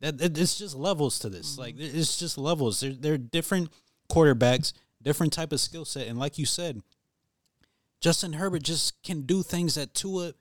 [0.00, 1.56] That, that- it's just levels to this.
[1.56, 2.80] Like it's just levels.
[2.80, 3.70] They're they're different
[4.10, 6.82] quarterbacks, different type of skill set, and like you said,
[8.00, 10.34] Justin Herbert just can do things that Tua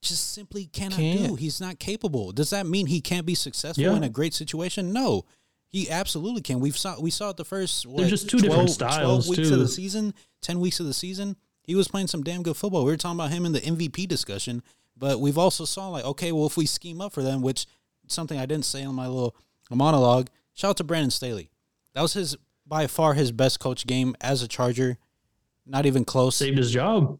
[0.00, 1.18] just simply cannot do.
[1.18, 1.38] Can't.
[1.40, 2.32] He's not capable.
[2.32, 3.94] Does that mean he can't be successful Yeah.
[3.96, 4.92] in a great situation?
[4.92, 5.24] No.
[5.68, 6.60] He absolutely can.
[6.60, 9.54] We've saw we saw it the first what, just two different 12 styles, weeks too.
[9.54, 11.36] of the season, ten weeks of the season.
[11.62, 12.84] He was playing some damn good football.
[12.86, 14.62] We were talking about him in the MVP discussion,
[14.96, 17.66] but we've also saw like, okay, well, if we scheme up for them, which
[18.06, 19.36] something I didn't say in my little
[19.70, 20.30] monologue.
[20.54, 21.50] Shout out to Brandon Staley.
[21.94, 24.96] That was his by far his best coach game as a Charger.
[25.66, 26.36] Not even close.
[26.36, 27.18] Saved his job.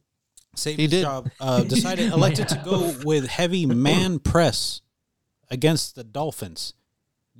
[0.57, 1.03] Saved He his did.
[1.03, 1.31] job.
[1.39, 4.81] Uh, decided elected to go with heavy man press
[5.51, 6.73] against the Dolphins.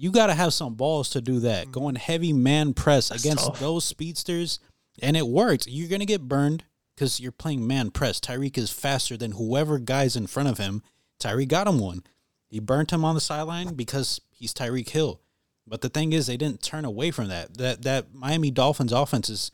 [0.01, 1.67] You got to have some balls to do that.
[1.67, 1.73] Mm.
[1.73, 3.59] Going heavy man press against tough.
[3.59, 4.61] those speedsters,
[5.03, 5.67] and it worked.
[5.67, 8.21] You're gonna get burned because you're playing man press.
[8.21, 10.83] Tyreek is faster than whoever guy's in front of him.
[11.21, 12.05] Tyreek got him one.
[12.47, 15.21] He burnt him on the sideline because he's Tyreek Hill.
[15.67, 17.59] But the thing is, they didn't turn away from that.
[17.59, 19.51] That that Miami Dolphins offense is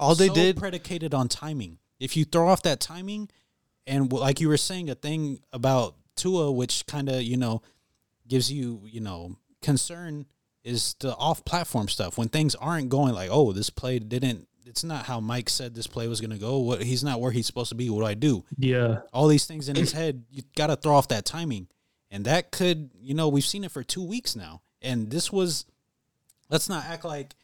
[0.00, 1.78] All they so did, predicated on timing.
[2.00, 3.28] If you throw off that timing,
[3.86, 7.62] and like you were saying, a thing about Tua, which kind of you know
[8.26, 10.26] gives you you know concern,
[10.62, 14.46] is the off-platform stuff when things aren't going like, oh, this play didn't.
[14.66, 16.58] It's not how Mike said this play was going to go.
[16.58, 17.90] What he's not where he's supposed to be.
[17.90, 18.44] What do I do?
[18.56, 19.00] Yeah.
[19.12, 20.24] All these things in his head.
[20.30, 21.68] You got to throw off that timing,
[22.10, 25.66] and that could you know we've seen it for two weeks now, and this was.
[26.50, 27.34] Let's not act like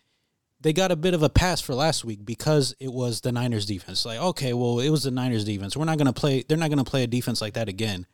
[0.61, 3.67] they got a bit of a pass for last week because it was the Niners
[3.67, 4.05] defense.
[4.05, 5.77] Like, okay, well, it was the Niners defense.
[5.77, 8.07] We're not going to play, they're not going to play a defense like that again.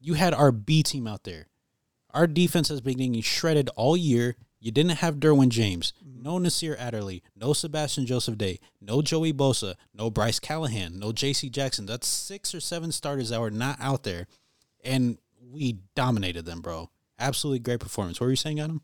[0.00, 1.46] You had our B team out there.
[2.12, 4.36] Our defense has been getting shredded all year.
[4.60, 9.74] You didn't have Derwin James, no Nasir Adderley, no Sebastian Joseph Day, no Joey Bosa,
[9.92, 11.86] no Bryce Callahan, no JC Jackson.
[11.86, 14.28] That's six or seven starters that were not out there.
[14.84, 15.18] And
[15.50, 16.90] we dominated them, bro.
[17.18, 18.20] Absolutely great performance.
[18.20, 18.82] What were you saying, Adam?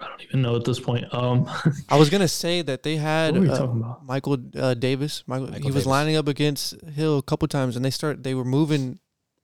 [0.00, 1.12] I don't even know at this point.
[1.14, 1.48] Um,
[1.88, 3.94] I was gonna say that they had What were you uh.
[4.04, 5.22] Michael uh, Davis.
[5.26, 5.86] Michael, Michael he was Davis.
[5.86, 8.98] lining up against Hill a couple times, and they start they were moving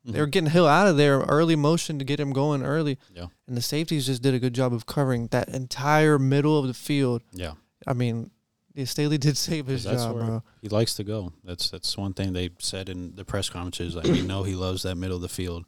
[0.05, 0.13] Mm-hmm.
[0.13, 2.99] They were getting Hill out of there early motion to get him going early.
[3.15, 3.27] Yeah.
[3.47, 6.75] And the safeties just did a good job of covering that entire middle of the
[6.75, 7.23] field.
[7.33, 7.53] Yeah.
[7.87, 8.31] I mean,
[8.75, 10.43] yeah, Staley did save his That's job, bro.
[10.63, 11.33] he likes to go.
[11.45, 13.95] That's that's one thing they said in the press conferences.
[13.97, 15.65] Like we know he loves that middle of the field,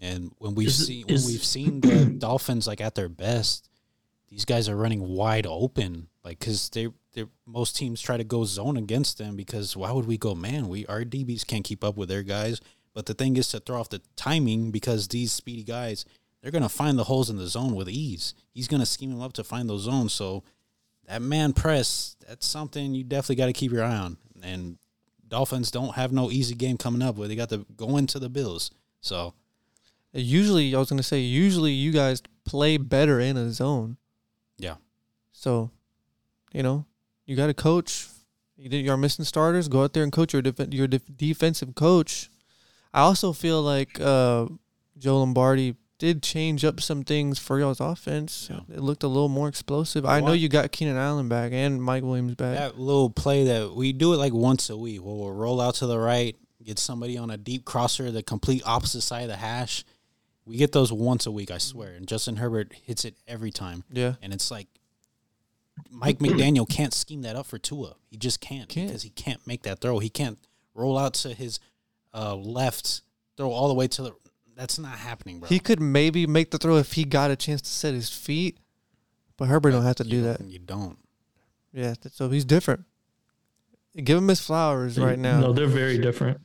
[0.00, 3.68] and when we've Is- seen is- when we've seen the Dolphins like at their best,
[4.28, 6.08] these guys are running wide open.
[6.24, 10.06] Like because they they most teams try to go zone against them because why would
[10.06, 10.68] we go man?
[10.68, 12.60] We our DBs can't keep up with their guys.
[12.94, 16.04] But the thing is to throw off the timing because these speedy guys
[16.40, 18.34] they're gonna find the holes in the zone with ease.
[18.52, 20.12] He's gonna scheme them up to find those zones.
[20.12, 20.42] So
[21.06, 24.16] that man press, that's something you definitely got to keep your eye on.
[24.42, 24.78] And
[25.28, 28.28] Dolphins don't have no easy game coming up where they got to go into the
[28.28, 28.70] Bills.
[29.00, 29.34] So
[30.14, 33.96] Usually, I was gonna say, usually you guys play better in a zone.
[34.58, 34.76] Yeah.
[35.32, 35.70] So,
[36.52, 36.84] you know,
[37.24, 38.08] you got to coach.
[38.56, 39.68] You did, you're missing starters.
[39.68, 42.28] Go out there and coach your def- your def- defensive coach.
[42.94, 44.46] I also feel like uh,
[44.98, 48.48] Joe Lombardi did change up some things for y'all's offense.
[48.50, 48.60] Yeah.
[48.74, 50.04] It looked a little more explosive.
[50.04, 52.56] I know you got Keenan Allen back and Mike Williams back.
[52.56, 55.02] that little play that we do it like once a week.
[55.04, 58.62] We'll, we'll roll out to the right, get somebody on a deep crosser, the complete
[58.66, 59.84] opposite side of the hash.
[60.44, 61.92] We get those once a week, I swear.
[61.92, 63.84] And Justin Herbert hits it every time.
[63.92, 64.14] yeah.
[64.20, 64.66] And it's like
[65.88, 67.94] Mike McDaniel can't scheme that up for Tua.
[68.10, 68.88] He just can't, Can't.
[68.88, 70.00] because he can't make that throw.
[70.00, 70.38] He can't
[70.74, 71.60] roll out to his
[72.14, 73.02] uh, left,
[73.36, 74.12] throw all the way to the.
[74.54, 75.48] That's not happening, bro.
[75.48, 78.58] He could maybe make the throw if he got a chance to set his feet,
[79.36, 80.46] but Herbert don't have to do don't- that.
[80.46, 80.98] You don't.
[81.72, 82.84] Yeah, so he's different.
[83.96, 85.40] Give him his flowers right now.
[85.40, 86.40] No, they're very different.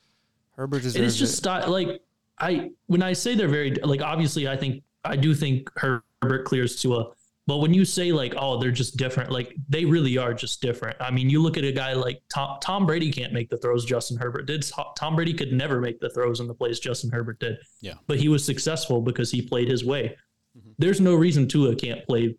[0.56, 0.96] Herbert is.
[0.96, 1.38] It's just it.
[1.38, 2.02] style, like
[2.40, 6.82] I when I say they're very like obviously I think I do think Herbert clears
[6.82, 7.12] Tua,
[7.48, 10.98] but when you say like oh they're just different, like they really are just different.
[11.00, 13.86] I mean, you look at a guy like Tom Tom Brady can't make the throws
[13.86, 14.66] Justin Herbert did.
[14.98, 17.58] Tom Brady could never make the throws in the plays Justin Herbert did.
[17.82, 17.94] Yeah.
[18.06, 20.16] but he was successful because he played his way.
[20.58, 20.74] Mhm.
[20.78, 22.36] There's no reason Tua can't play.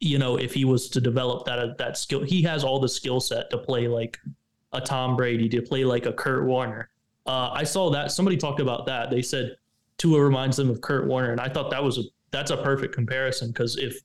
[0.00, 3.20] You know, if he was to develop that that skill, he has all the skill
[3.20, 4.18] set to play like
[4.72, 6.90] a Tom Brady, to play like a Kurt Warner.
[7.26, 9.10] Uh, I saw that somebody talked about that.
[9.10, 9.56] They said
[9.98, 12.94] Tua reminds them of Kurt Warner, and I thought that was a that's a perfect
[12.94, 13.98] comparison because if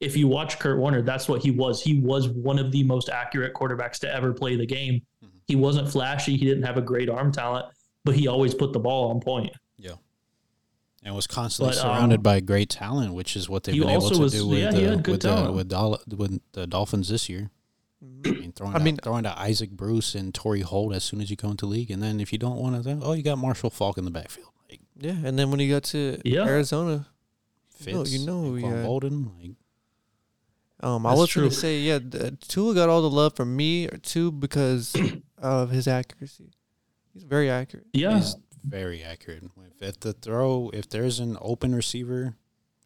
[0.00, 1.82] if you watch Kurt Warner, that's what he was.
[1.82, 5.02] He was one of the most accurate quarterbacks to ever play the game.
[5.24, 5.28] Mhm.
[5.46, 6.36] He wasn't flashy.
[6.36, 7.66] He didn't have a great arm talent,
[8.04, 9.50] but he always put the ball on point.
[9.76, 9.92] Yeah.
[11.04, 14.02] And was constantly But, surrounded um, by great talent, which is what they've been able
[14.04, 17.08] also to was- do with yeah, he uh, with, the, with, Dol- with the Dolphins
[17.08, 17.50] this year.
[18.00, 21.20] I mean, throwing I to, mean- throwing to Isaac Bruce and Torry Holt as soon
[21.20, 23.38] as you come into league, and then if you don't want to, oh, you got
[23.38, 26.44] Marshall Faulk in the backfield, like yeah, and then when he got to Yeah.
[26.44, 27.06] Arizona,
[27.84, 28.86] You know- Fitz, you know who he Anquan had.
[28.86, 29.52] Boldin, like
[30.80, 33.86] um, I That's was gonna say yeah, th- Tua got all the love from me
[33.88, 34.94] or too because
[35.38, 36.50] of his accuracy.
[37.12, 37.86] He's very accurate.
[37.92, 39.44] Yeah, he's very accurate.
[39.80, 42.36] If at the throw, if there's an open receiver,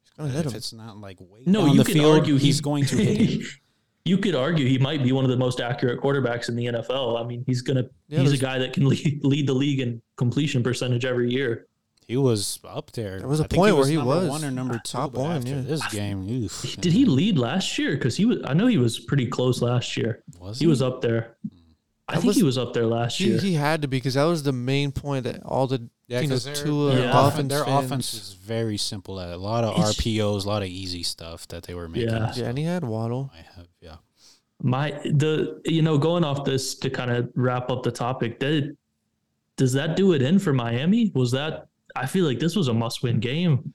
[0.02, 0.56] He's gonna hit if him.
[0.56, 2.96] it's not like way no, down you the could field, argue he's he- going to
[2.96, 3.42] hit him.
[4.04, 7.22] you could argue he might be one of the most accurate quarterbacks in the NFL.
[7.22, 10.00] I mean, he's gonna Yeah, he's a guy that can lead, lead the league in
[10.16, 11.66] completion percentage every year.
[12.12, 13.18] He was up there.
[13.20, 14.80] There was a I think point where he number was one or number two.
[14.84, 15.60] top but one, after yeah.
[15.62, 17.92] This game, oof, Did he lead last year?
[17.92, 18.38] Because he was.
[18.44, 20.22] I know he was pretty close last year.
[20.38, 21.36] Was He was up there.
[22.08, 23.40] I That think was- he was up there last He, year.
[23.40, 26.26] he had to be because that was the main point that all the Yeah, you
[26.28, 27.12] know, 'cause their, Tua their, Yeah.
[27.12, 29.18] Dolphin- Dolphins their fans- offense is very simple.
[29.18, 32.10] At a lot of It's- RPOs, a lot of easy stuff that they were making.
[32.10, 32.32] Yeah.
[32.36, 33.30] yeah, and he had Waddle.
[33.32, 33.96] I have, yeah.
[34.62, 38.38] My the you know going off this to kind of wrap up the topic.
[38.38, 38.76] Did
[39.56, 41.10] does that do it in for Miami?
[41.14, 41.68] Was that?
[41.96, 43.74] I feel like this was a must-win game.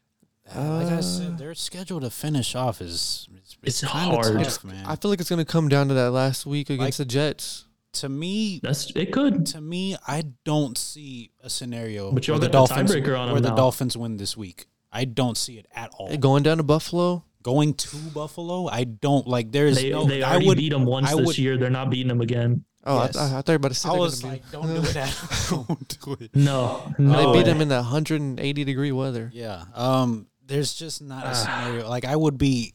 [0.55, 4.25] Uh, like I Uh, said, their schedule to finish off is it's, It's kind of
[4.25, 4.43] hard.
[4.43, 4.85] tough, man.
[4.85, 7.65] I feel like it's gonna come down to that last week against the Jets.
[7.93, 9.11] to me, That's it.
[9.11, 13.49] Could to me, I don't see a scenario But where the Dolphins tiebreaker where the
[13.49, 13.55] now.
[13.55, 14.67] Dolphins win this week.
[14.91, 16.07] I don't see it at all.
[16.09, 17.23] Hey, going down to Buffalo.
[17.43, 19.51] Going to Buffalo, I don't like.
[19.51, 20.05] There's they no.
[20.05, 20.57] they I already would.
[20.57, 21.57] beat them once I this would- year.
[21.57, 22.65] They're not beating them again.
[22.85, 23.17] Oh, Yes.
[23.17, 24.51] I, I, I thought you were about to say I they're was gonna like, be-
[24.51, 25.47] don't do that.
[25.49, 26.31] don't do it.
[26.35, 27.17] No, no.
[27.33, 27.51] They beat way.
[27.51, 29.29] him in the 180 degree weather.
[29.33, 29.63] Yeah.
[29.73, 30.27] Um.
[30.45, 31.89] There's just not a scenario.
[31.89, 32.73] Like I would be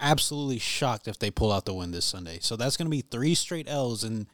[0.00, 2.38] absolutely shocked if they pull out the win this Sunday.
[2.40, 4.26] So that's going to be three straight L's in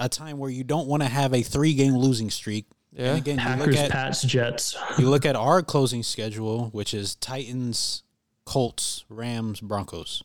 [0.00, 2.66] a time where you don't want to have a three game losing streak.
[2.92, 3.10] Yeah.
[3.10, 4.76] And again, you Packers, look at Pats, Jets.
[4.98, 8.02] you look at our closing schedule, which is Titans,
[8.44, 10.22] Colts, Rams, Broncos.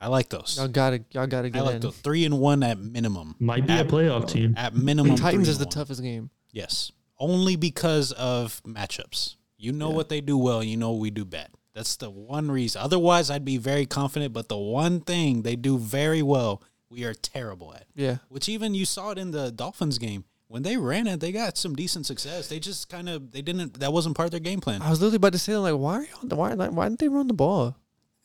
[0.00, 0.56] I like those.
[0.58, 1.80] Y'all gotta, y'all gotta get I get like in.
[1.82, 3.34] those three and one at minimum.
[3.38, 4.54] Might be a playoff team.
[4.56, 5.70] At minimum, Titans is the one.
[5.72, 6.30] toughest game.
[6.52, 9.34] Yes, only because of matchups.
[9.58, 9.96] You know Yeah.
[9.96, 10.62] what they do well.
[10.64, 11.48] You know what we do bad.
[11.74, 12.80] That's the one reason.
[12.80, 14.32] Otherwise, I'd be very confident.
[14.32, 17.84] But the one thing they do very well, we are terrible at.
[17.94, 18.16] Yeah.
[18.28, 20.24] Which even you saw it in the Dolphins game.
[20.48, 22.48] when they ran it, they got some decent success.
[22.48, 23.78] They just kind of they didn't.
[23.78, 24.82] That wasn't part of their game plan.
[24.82, 27.08] I was literally about to say, like, why are you, why like, why didn't they
[27.08, 27.76] run the ball?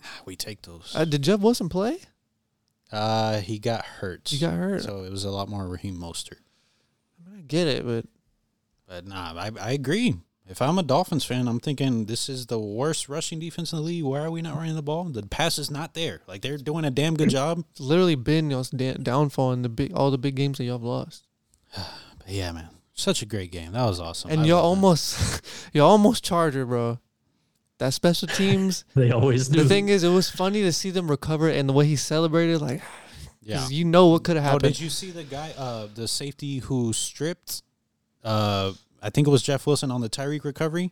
[0.25, 0.93] We take those.
[0.95, 1.99] Uh, did Jeff Wilson play?
[2.91, 4.27] Uh, he got hurt.
[4.29, 4.83] He got hurt.
[4.83, 6.39] so it was a lot more Raheem Mostert.
[7.25, 8.05] I, mean, I get it, but
[8.87, 10.15] But nah, I, I agree.
[10.47, 13.83] If I'm a Dolphins fan, I'm thinking this is the worst rushing defense in the
[13.83, 14.03] league.
[14.03, 15.05] Why are we not running the ball?
[15.05, 16.21] The pass is not there.
[16.27, 17.63] Like they're doing a damn good job.
[17.71, 20.83] it's literally been y'all's downfall in the big all the big games that y'all have
[20.83, 21.25] lost.
[22.17, 23.73] But yeah, man, such a great game.
[23.73, 24.31] That was awesome.
[24.31, 25.43] And I y'all almost,
[25.73, 26.97] y'all almost Charger, bro.
[27.77, 28.85] That special teams.
[28.95, 29.61] They always do.
[29.63, 32.61] the thing is, it was funny to see them recover and the way he celebrated.
[32.61, 32.81] Like,
[33.41, 33.57] yeah.
[33.57, 34.73] 'cause you know what could have Oh, happened.
[34.75, 37.61] did you see the guy, uh, the safety who stripped?
[38.23, 38.71] Uh,
[39.01, 40.91] I think it was Jeff Wilson on the Tyreek recovery.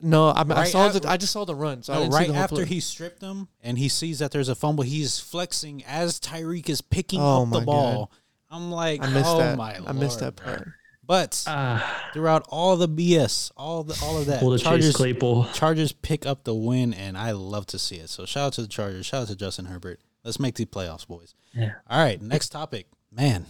[0.00, 1.08] no, I, mean, I saw at- the.
[1.10, 1.82] I just saw the run.
[1.82, 2.64] So I No, didn't see right the after play.
[2.66, 6.80] he stripped him and he sees that there's a fumble, he's flexing as Tyreek is
[6.80, 8.12] picking Oh up the my ball.
[8.50, 9.58] I'm like, I missed oh that.
[9.58, 10.68] my I missed that part.
[11.08, 15.48] But Ah, throughout all the BS, all the all of that, pull the Chargers Claypool.
[15.54, 18.10] Chargers pick up the win, and I love to see it.
[18.10, 19.06] So shout out to the Chargers.
[19.06, 20.00] Shout out to Justin Herbert.
[20.22, 21.34] Let's make the playoffs, boys.
[21.54, 21.72] Yeah.
[21.88, 23.46] All right, next topic, man.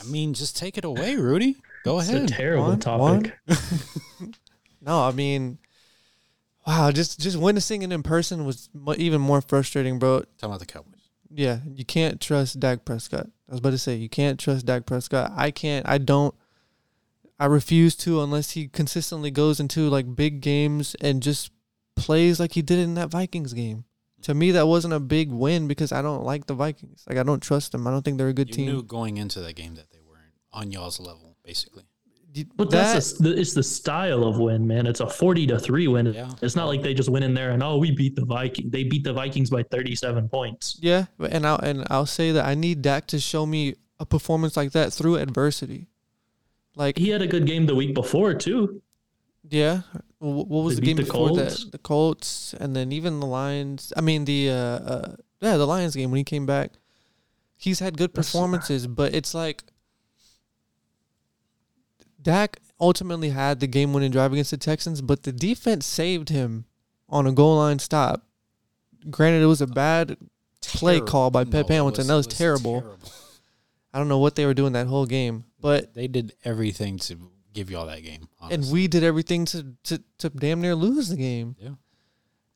[0.00, 1.56] I mean, just take it away, Rudy.
[1.84, 2.28] Go It's a ahead.
[2.28, 3.38] terrible One- topic.
[4.82, 5.58] No, I mean,
[6.66, 10.20] wow, just just witnessing it in person was even more frustrating, bro.
[10.20, 10.94] Talking about the Cowboys.
[11.32, 13.26] Yeah, you can't trust Dak Prescott.
[13.48, 15.32] I was about to say you can't trust Dak Prescott.
[15.36, 15.86] I can't.
[15.88, 16.34] I don't.
[17.40, 21.50] I refuse to unless he consistently goes into like big games and just
[21.96, 23.84] plays like he did in that Vikings game.
[24.22, 27.02] To me, that wasn't a big win because I don't like the Vikings.
[27.08, 27.86] Like I don't trust them.
[27.86, 28.66] I don't think they're a good You team.
[28.66, 31.84] knew going into that game that they weren't on y'all's level, basically.
[32.54, 34.86] But that- that's the, it's the style of win, man.
[34.86, 36.12] It's a forty to three win.
[36.12, 36.30] Yeah.
[36.42, 38.70] It's not like they just went in there and oh, we beat the Vikings.
[38.70, 40.76] They beat the Vikings by thirty seven points.
[40.80, 44.56] Yeah, and I'll and I'll say that I need Dak to show me a performance
[44.56, 45.88] like that through adversity.
[46.80, 48.80] Like He had a good game the week before too.
[49.48, 49.82] yeah,
[50.18, 51.64] what was They the game the before Colts.
[51.64, 51.72] that?
[51.72, 53.92] The Colts, and then even the Lions.
[53.96, 56.72] I mean the uh, uh yeah the Lions game when he came back.
[57.56, 59.62] He's had good performances, but it's like
[62.22, 66.64] Dak ultimately had the game-winning drive against the Texans, but the defense saved him
[67.10, 68.24] on a goal line stop.
[69.10, 70.16] Granted, it was a bad
[70.62, 72.06] play call by Pep No, it Hamilton.
[72.06, 72.96] That was terrible.
[73.92, 77.30] I don't know what they were doing that whole game, but They did everything to
[77.52, 78.28] give y'all that game.
[78.50, 81.56] and we did everything to, to to damn near lose the game.
[81.58, 81.70] Yeah.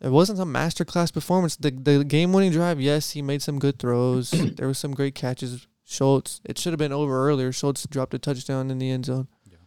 [0.00, 1.56] It wasn't a masterclass performance.
[1.56, 4.30] The the game winning drive, yes, he made some good throws.
[4.56, 5.66] there was some great catches.
[5.86, 7.52] Schultz, it should have been over earlier.
[7.52, 9.28] Schultz dropped a touchdown in the end zone.
[9.44, 9.58] Yeah.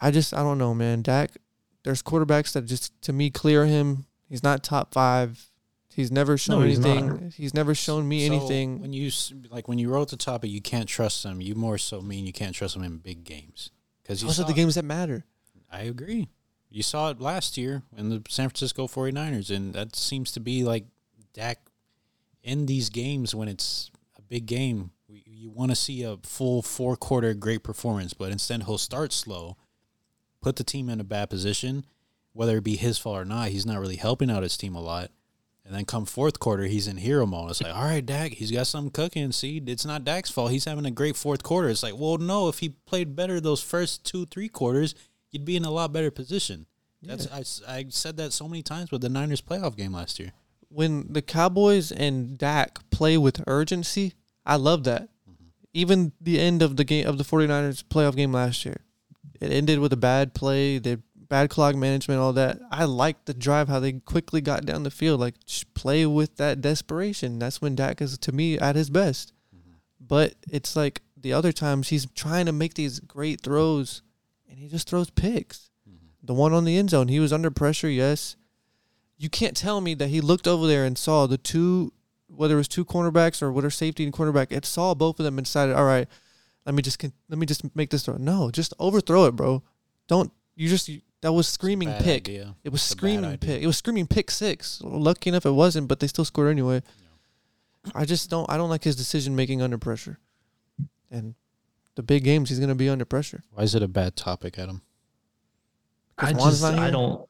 [0.00, 1.02] I just I don't know, man.
[1.02, 1.30] Dak,
[1.84, 4.06] there's quarterbacks that just to me clear him.
[4.28, 5.50] He's not top five.
[5.96, 7.06] He's never shown he's anything.
[7.08, 7.32] not.
[7.32, 8.80] He's never shown me So, anything.
[8.82, 9.10] When you
[9.50, 11.40] like when you wrote the topic, you can't trust him.
[11.40, 13.70] You more so mean you can't trust him in big games
[14.02, 15.24] because Those are saw the games that matter.
[15.72, 16.28] I agree.
[16.68, 20.64] You saw it last year in the San Francisco 49ers, and that seems to be
[20.64, 20.84] like
[21.32, 21.60] Dak
[22.42, 24.90] in these games when it's a big game.
[25.08, 29.56] You want to see a full four quarter great performance, but instead he'll start slow,
[30.42, 31.86] put the team in a bad position,
[32.34, 33.48] whether it be his fault or not.
[33.48, 35.10] He's not really helping out his team a lot.
[35.66, 37.50] And then come fourth quarter, he's in hero mode.
[37.50, 39.32] It's like, all right, Dak, he's got something cooking.
[39.32, 40.52] See, it's not Dak's fault.
[40.52, 41.68] He's having a great fourth quarter.
[41.68, 44.94] It's like, well, no, if he played better those first two, three quarters,
[45.32, 46.66] you'd be in a lot better position.
[47.02, 47.28] That's
[47.66, 50.32] I, I said that so many times with the Niners playoff game last year.
[50.68, 54.14] when the Cowboys and Dak play with urgency,
[54.44, 55.02] I love that.
[55.28, 55.44] Mm-hmm.
[55.74, 58.78] Even the end of the game of the 49ers playoff game last year,
[59.40, 62.58] it ended with a bad play, the bad clock management, all that.
[62.70, 65.34] I liked the drive how they quickly got down the field, like
[65.74, 67.38] play with that desperation.
[67.38, 69.32] That's when Dak is to me at his best.
[69.54, 69.72] Mm-hmm.
[70.00, 74.02] But it's like the other times he's trying to make these great throws
[74.48, 75.70] and he just throws picks.
[75.88, 76.06] Mm-hmm.
[76.22, 78.36] The one on the end zone, he was under pressure, yes
[79.18, 81.92] you can't tell me that he looked over there and saw the two,
[82.28, 85.38] whether it was two cornerbacks or whether safety and cornerback, it saw both of them
[85.38, 86.08] and decided, all right,
[86.64, 88.16] let me just let me just make this throw.
[88.16, 89.62] No, just overthrow it, bro.
[90.08, 92.28] Don't you just you, that was screaming Bad pick.
[92.28, 92.54] idea.
[92.62, 93.60] It was It's screaming pick.
[93.60, 94.80] It was screaming pick six.
[94.84, 96.84] Lucky enough it wasn't, but they still scored anyway.
[97.96, 98.48] I just don't.
[98.48, 100.20] I don't like his decision making under pressure,
[101.10, 101.34] and
[101.96, 103.42] the big games he's gonna be under pressure.
[103.50, 104.82] Why is it a bad topic, Adam?
[106.16, 107.28] I Juan's just not I don't.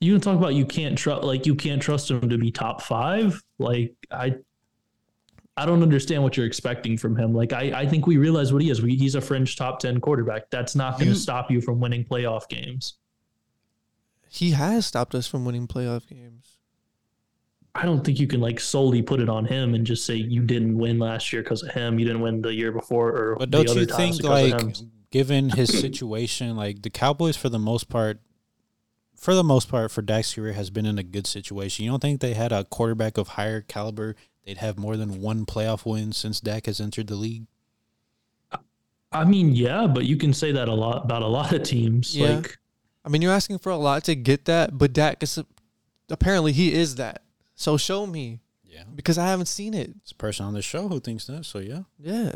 [0.00, 2.82] You can talk about you can't trust like you can't trust him to be top
[2.82, 3.40] five.
[3.60, 4.34] Like I,
[5.56, 7.32] I don't understand what you're expecting from him.
[7.32, 8.82] Like I, I think we realize what he is.
[8.82, 10.50] We, he's a fringe top ten quarterback.
[10.50, 12.94] That's not going to stop you from winning playoff games.
[14.28, 16.58] He has stopped us from winning playoff games.
[17.74, 20.42] I don't think you can like solely put it on him and just say you
[20.42, 21.98] didn't win last year because of him.
[21.98, 24.76] You didn't win the year before, or But don't other you think, like,
[25.10, 28.20] given his situation, like the Cowboys, for the most part,
[29.14, 31.84] for the most part, for Dak's career, has been in a good situation.
[31.84, 34.16] You don't think they had a quarterback of higher caliber?
[34.46, 37.46] They'd have more than one playoff win since Dak has entered the league.
[39.12, 42.16] I mean, yeah, but you can say that a lot about a lot of teams.
[42.16, 42.36] Yeah.
[42.36, 42.58] Like,
[43.06, 45.38] I mean, you're asking for a lot to get that, but Dak is
[46.10, 47.22] apparently he is that.
[47.54, 49.90] So show me Yeah, because I haven't seen it.
[50.02, 51.44] it's a person on the show who thinks that.
[51.46, 52.32] So yeah, Yeah,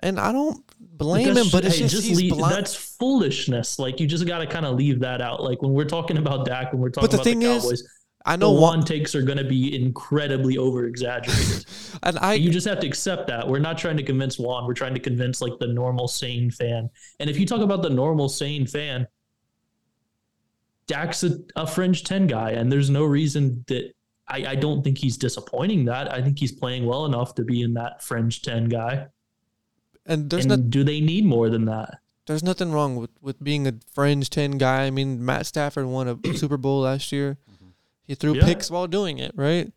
[0.00, 2.54] and I don't blame that's- him, but it's hey, just, he's leave- blind.
[2.56, 3.78] that's foolishness.
[3.78, 5.42] Like, you just got to kind of leave that out.
[5.42, 7.88] Like when we're talking about Dak, when we're talking the about thing the is, Cowboys,
[8.26, 11.66] I know one, one takes are going to be incredibly over exaggerated.
[12.02, 13.46] and I you just have to accept that.
[13.46, 14.66] We're not trying to convince Juan.
[14.66, 16.90] We're trying to convince like the normal sane fan.
[17.20, 19.06] And if you talk about the normal sane fan,
[20.86, 23.92] Dak's a, a fringe 10 guy, and there's no reason that
[24.28, 26.12] I, I don't think he's disappointing that.
[26.12, 29.06] I think he's playing well enough to be in that fringe 10 guy.
[30.06, 31.98] and there's and not do they need more than that?
[32.26, 34.84] there's nothing wrong with with being a fringe ten guy.
[34.86, 37.36] I mean, Matt Stafford won a Super Bowl last year.
[38.06, 38.44] He threw Yeah.
[38.44, 39.72] picks while doing it, right?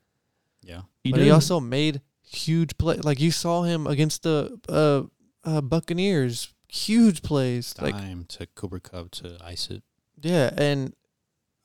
[0.61, 0.81] yeah.
[1.03, 1.25] He but did.
[1.25, 2.95] he also made huge play.
[2.97, 5.03] Like you saw him against the uh,
[5.43, 7.73] uh, Buccaneers, huge plays.
[7.81, 9.83] Like Time to Cooper Kupp to ice it.
[10.21, 10.93] Yeah, and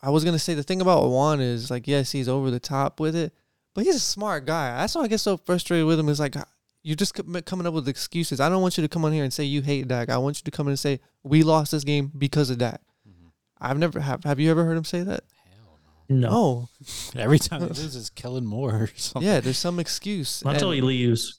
[0.03, 3.01] I was gonna say the thing about Juan is like yes, he's over the top
[3.01, 3.33] with it,
[3.75, 4.77] but he's a smart guy.
[4.79, 6.09] That's why I get so frustrated with him.
[6.09, 6.35] Is like
[6.83, 7.15] you're just
[7.45, 8.41] coming up with excuses.
[8.41, 10.11] I don't want you to come on here and say you hate Dak.
[10.11, 12.81] I want you to come in and say we lost this game because of Dak.
[13.09, 13.31] Mhm.
[13.61, 14.25] I've never have.
[14.25, 15.23] Have you ever heard him say that?
[15.55, 16.29] Hell no.
[16.31, 16.69] no.
[17.21, 19.29] Every time he loses, Kellen Moore or something.
[19.29, 19.41] yeah.
[19.41, 20.45] There's some excuse.
[20.45, 21.39] Not until And- he leaves.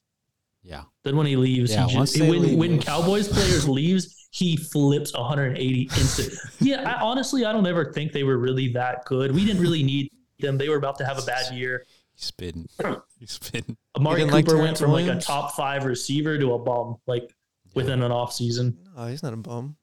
[0.63, 0.83] Yeah.
[1.03, 2.57] Then when he leaves, Yeah, he just, they when, leave.
[2.57, 6.33] when Cowboys players leaves, he flips 180 instant.
[6.59, 9.33] yeah, I, honestly, I don't ever think they were really that good.
[9.35, 10.09] We didn't really need
[10.39, 10.57] them.
[10.57, 11.85] They were about to have a bad year.
[12.15, 12.67] He's spitting.
[13.19, 13.77] He's spitting.
[13.95, 16.97] Amari didn't Cooper like went Terrence from like a top five receiver to a bum,
[17.07, 17.33] like
[17.75, 18.77] within an off season.
[18.95, 19.75] no, he's not a bum.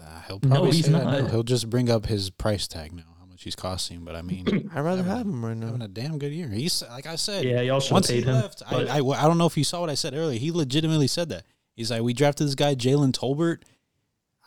[0.00, 1.04] Uh, he'll No, he's not.
[1.04, 1.26] now.
[1.28, 3.15] He'll just bring up his price tag now,
[3.46, 4.04] how much he's costing.
[4.04, 5.66] But I mean, I'd rather having have him right now.
[5.66, 6.48] having a damn good year.
[6.48, 7.44] He's like I said.
[7.44, 8.34] Yeah, y'all should have Once he paid him.
[8.34, 10.38] left, but- I, I I don't know if you saw what I said earlier.
[10.38, 11.44] He legitimately said that.
[11.74, 13.62] He's like, we drafted this guy Jalen Tolbert.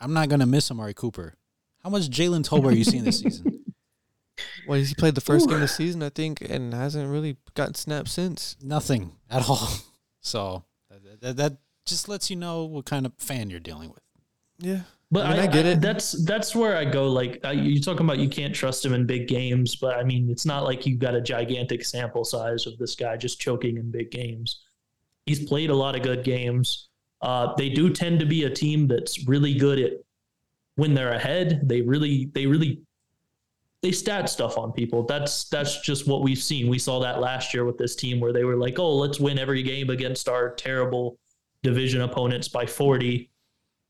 [0.00, 1.34] I'm not gonna miss Amari Cooper.
[1.82, 3.56] How much Jalen Tolbert are you seeing this season?
[4.66, 5.48] Well, he played the first Ooh.
[5.48, 8.56] game of the season, I think, and hasn't really gotten snaps since.
[8.62, 9.68] Nothing at all.
[10.22, 11.56] So that, that, that
[11.86, 14.02] just lets you know what kind of fan you're dealing with.
[14.58, 14.80] Yeah,
[15.12, 15.80] But I mean, I get it.
[15.80, 17.08] That's that's where I go.
[17.08, 19.74] Like you're talking about, you can't trust him in big games.
[19.74, 23.16] But I mean, it's not like you've got a gigantic sample size of this guy
[23.16, 24.60] just choking in big games.
[25.26, 26.88] He's played a lot of good games.
[27.22, 29.92] Uh, they do tend to be a team that's really good at
[30.76, 31.60] when they're ahead.
[31.64, 32.80] They really, they really,
[33.82, 35.02] they stat stuff on people.
[35.02, 36.68] That's that's just what we've seen.
[36.68, 39.38] We saw that last year with this team where they were like, "Oh, let's win
[39.38, 41.18] every game against our terrible
[41.62, 43.29] division opponents by 40."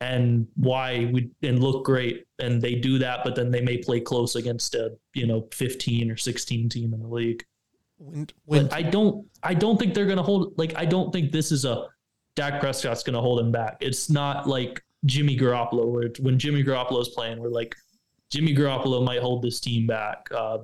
[0.01, 4.01] And why we and look great and they do that but then they may play
[4.01, 7.45] close against a you know 15 or 16 team in the league.
[7.99, 11.13] When when but i don't i don't think they're going to hold like i don't
[11.13, 11.87] think this is a
[12.37, 13.79] Dak Prescott's going to hold him back.
[13.81, 17.75] It's not like Jimmy Garoppolo where when Jimmy Garoppolo's playing we're like
[18.31, 20.27] Jimmy Garoppolo might hold this team back.
[20.35, 20.59] Uh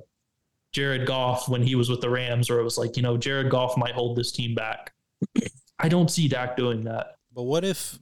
[0.73, 3.51] Jared Goff when he was with the Rams where it was like you know Jared
[3.51, 4.93] Goff might hold this team back.
[5.79, 7.17] I don't see Dak doing that.
[7.35, 7.99] But what if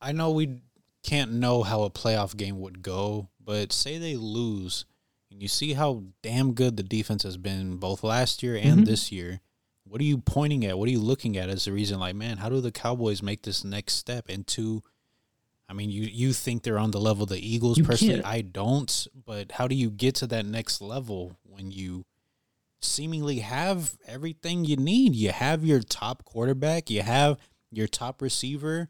[0.00, 0.60] I know we
[1.02, 4.84] can't know how a playoff game would go, but say they lose
[5.30, 8.86] and you see how damn good the defense has been both last year and Mhm.
[8.86, 9.40] this year.
[9.84, 10.78] What are you pointing at?
[10.78, 13.42] What are you looking at as the reason like, man, how do the Cowboys make
[13.42, 14.82] this next step into
[15.70, 18.14] I mean, you you think they're on the level of the Eagles You personally.
[18.14, 22.06] can't- I don't, but how do you get to that next level when you
[22.80, 25.14] seemingly have everything you need?
[25.14, 27.38] You have your top quarterback, you have
[27.70, 28.88] your top receiver,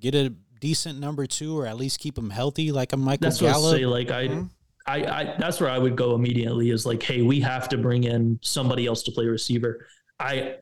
[0.00, 3.40] get a decent number two, or at least keep him healthy, like a Michael that's
[3.40, 3.86] what I say.
[3.86, 4.50] Like I, Mhm.
[4.86, 6.70] I, I, that's where I would go immediately.
[6.70, 9.86] Is like, hey, we have to bring in somebody else to play receiver.
[10.18, 10.56] I,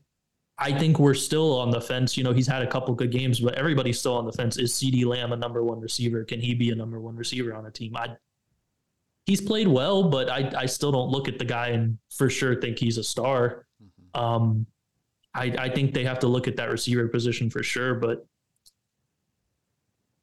[0.57, 2.17] I think we're still on the fence.
[2.17, 4.57] You know, he's had a couple good games, but everybody's still on the fence.
[4.57, 6.23] Is CeeDee Lamb a number one receiver?
[6.25, 7.95] Can he be a number one receiver on a team?
[7.95, 8.09] I,
[9.25, 12.59] he's played well, but I, I still don't look at the guy and for sure
[12.59, 13.65] think he's a star.
[13.81, 14.19] Mhm.
[14.19, 14.65] Um,
[15.33, 18.25] I, I think they have to look at that receiver position for sure, but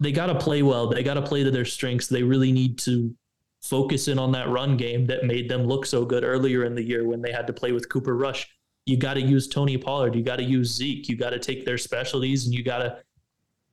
[0.00, 0.88] they got to play well.
[0.88, 2.06] They got to play to their strengths.
[2.06, 3.14] They really need to
[3.62, 6.82] focus in on that run game that made them look so good earlier in the
[6.82, 8.48] year when they had to play with Cooper Rush.
[8.84, 10.14] You got to use Tony Pollard.
[10.14, 11.08] You got to use Zeke.
[11.08, 12.98] You got to take their specialties and you got to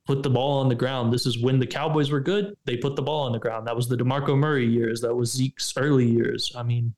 [0.06, 1.12] put the ball on the ground.
[1.12, 2.56] This is when the Cowboys were good.
[2.64, 3.66] They put the ball on the ground.
[3.66, 5.00] That was the DeMarco Murray years.
[5.00, 6.52] That was Zeke's early years.
[6.56, 6.94] I mean,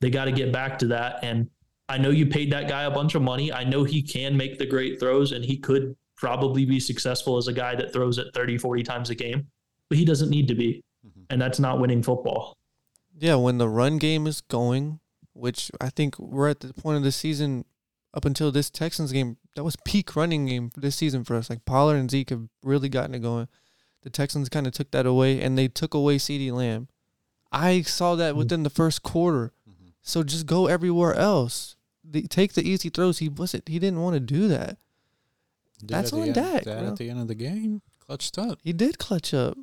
[0.00, 1.20] They got to get back to that.
[1.22, 1.48] And
[1.88, 3.52] I know you paid that guy a bunch of money.
[3.52, 7.48] I know he can make the great throws and he could probably be successful as
[7.48, 9.46] a guy that throws it 30, 40 times a game,
[9.88, 10.82] but he doesn't need to be.
[11.04, 11.24] Mhm.
[11.30, 12.56] And that's not winning football.
[13.18, 15.00] Yeah, when the run game is going,
[15.32, 17.64] which I think we're at the point of the season
[18.12, 21.48] up until this Texans game, that was peak running game this season for us.
[21.48, 23.48] Like Pollard and Zeke have really gotten it going.
[24.02, 26.88] The Texans kind of took that away, and they took away CeeDee Lamb.
[27.52, 28.38] I saw that Mm.
[28.38, 29.52] within the first quarter.
[29.68, 29.92] Mhm.
[30.02, 31.76] So just go everywhere else.
[32.04, 33.18] The, take the easy throws.
[33.18, 33.68] He wasn't.
[33.68, 34.78] He didn't want to do that.
[35.80, 36.88] Did That's at on end- Dak, That bro.
[36.88, 38.58] at the end of the game, clutched up.
[38.62, 39.56] He did clutch up.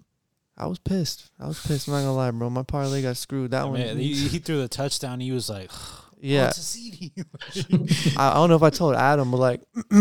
[0.57, 1.30] I was pissed.
[1.39, 1.88] I was pissed.
[1.88, 2.49] I'm not gonna lie, bro.
[2.49, 3.52] My parlay got screwed.
[3.52, 3.80] That one.
[3.80, 5.19] Man, he, he threw the touchdown.
[5.19, 5.69] He was like,
[6.19, 6.48] yeah.
[6.48, 7.14] it's a CD.
[8.18, 9.61] I, I don't know if I told Adam, but like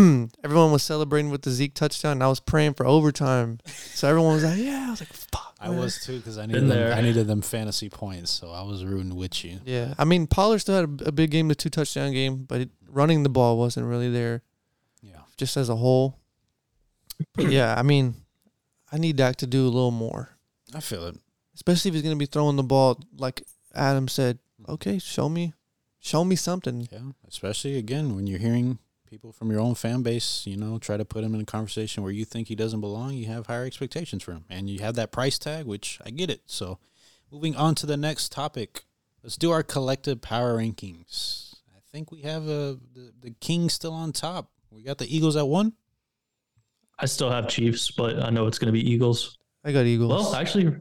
[0.43, 3.59] everyone was celebrating with the Zeke touchdown, and I was praying for overtime.
[3.65, 6.45] So everyone was like, "Yeah." I was like, "Fuck." I man." was too because I
[6.45, 6.97] needed them.
[6.97, 9.59] I needed them fantasy points, so I was rooting with you.
[9.65, 12.61] Yeah, I mean Pollard still had a, a big game, the two touchdown game, but
[12.61, 14.39] it, running the ball wasn't really there, Yeah,
[15.37, 16.19] just as a whole.
[17.35, 18.15] But yeah, I mean,
[18.91, 20.37] I need Dak to do a little more,
[20.73, 21.15] I feel it.
[21.55, 23.43] especially if he's gonna be throwing the ball like
[23.73, 24.39] Adam said.
[24.61, 24.73] Mm.
[24.73, 25.53] Okay, show me,
[25.99, 26.87] show me something.
[26.91, 30.97] Yeah, especially again when you're hearing people from your own fan base, you know, try
[30.97, 33.13] to put him in a conversation where you think he doesn't belong.
[33.13, 36.29] You have higher expectations for him, and you have that price tag, which I get
[36.29, 36.41] it.
[36.45, 36.77] So,
[37.31, 38.83] moving on to the next topic,
[39.23, 41.55] let's do our collective power rankings.
[41.75, 44.51] I think we have a the, the king still on top.
[44.77, 45.73] We got the Eagles at one.
[46.99, 49.39] I still have Chiefs, but I know it's going to be Eagles.
[49.63, 50.09] I got Eagles.
[50.11, 50.75] Well, actually,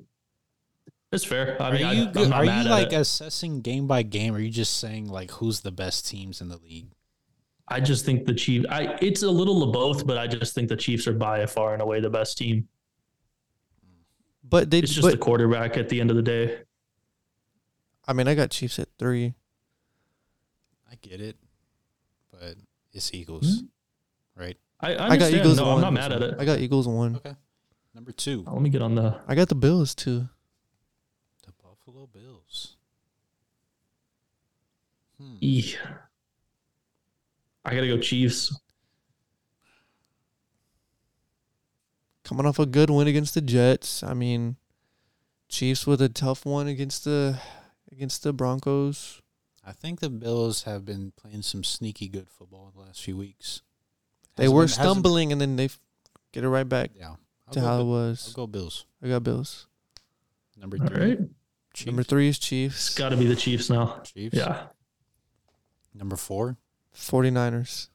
[1.12, 1.60] it's fair.
[1.60, 2.96] I mean, are I, you I'm not are you at like it.
[3.00, 4.34] assessing game by game?
[4.34, 6.90] Or are you just saying like who's the best teams in the league?
[7.68, 8.66] I just think the Chiefs.
[8.70, 11.72] I it's a little of both, but I just think the Chiefs are by far
[11.72, 12.68] and away the best team.
[14.44, 16.58] but they, It's just but the quarterback at the end of the day.
[18.06, 19.34] I mean, I got Chiefs at three.
[20.90, 21.36] I get it,
[22.30, 22.54] but
[22.92, 23.66] it's Eagles, Hmm?
[24.36, 24.56] Right?
[24.80, 25.32] I, I, I got.
[25.32, 25.56] Eagles.
[25.56, 25.74] No, one.
[25.76, 26.34] I'm not mad at it.
[26.38, 27.16] I got Eagles one.
[27.16, 27.34] Okay,
[27.94, 28.44] number two.
[28.46, 29.18] Let me get on the.
[29.26, 30.28] I got the Bills too.
[31.46, 32.76] The Buffalo Bills.
[35.18, 35.36] Hmm.
[35.40, 35.74] E.
[37.64, 38.54] I gotta go Chiefs.
[42.26, 44.02] coming off a good win against the Jets.
[44.02, 44.56] I mean,
[45.48, 47.38] Chiefs with a tough one against the
[47.90, 49.22] against the Broncos.
[49.64, 53.62] I think the Bills have been playing some sneaky good football the last few weeks.
[54.36, 55.80] They were been- stumbling and then they f-
[56.32, 58.32] get it right back Yeah, I'll to go, how it Bi- I'll was.
[58.34, 58.84] go Bills.
[59.02, 59.66] I got Bills.
[60.58, 61.18] Number All three, right,
[61.74, 61.86] Chiefs.
[61.86, 62.94] Number three is it's Chiefs.
[62.94, 64.00] got to be the Chiefs now.
[64.04, 64.36] Chiefs.
[64.36, 64.68] Yeah,
[65.94, 66.56] Number four,
[66.94, 67.88] 49ers.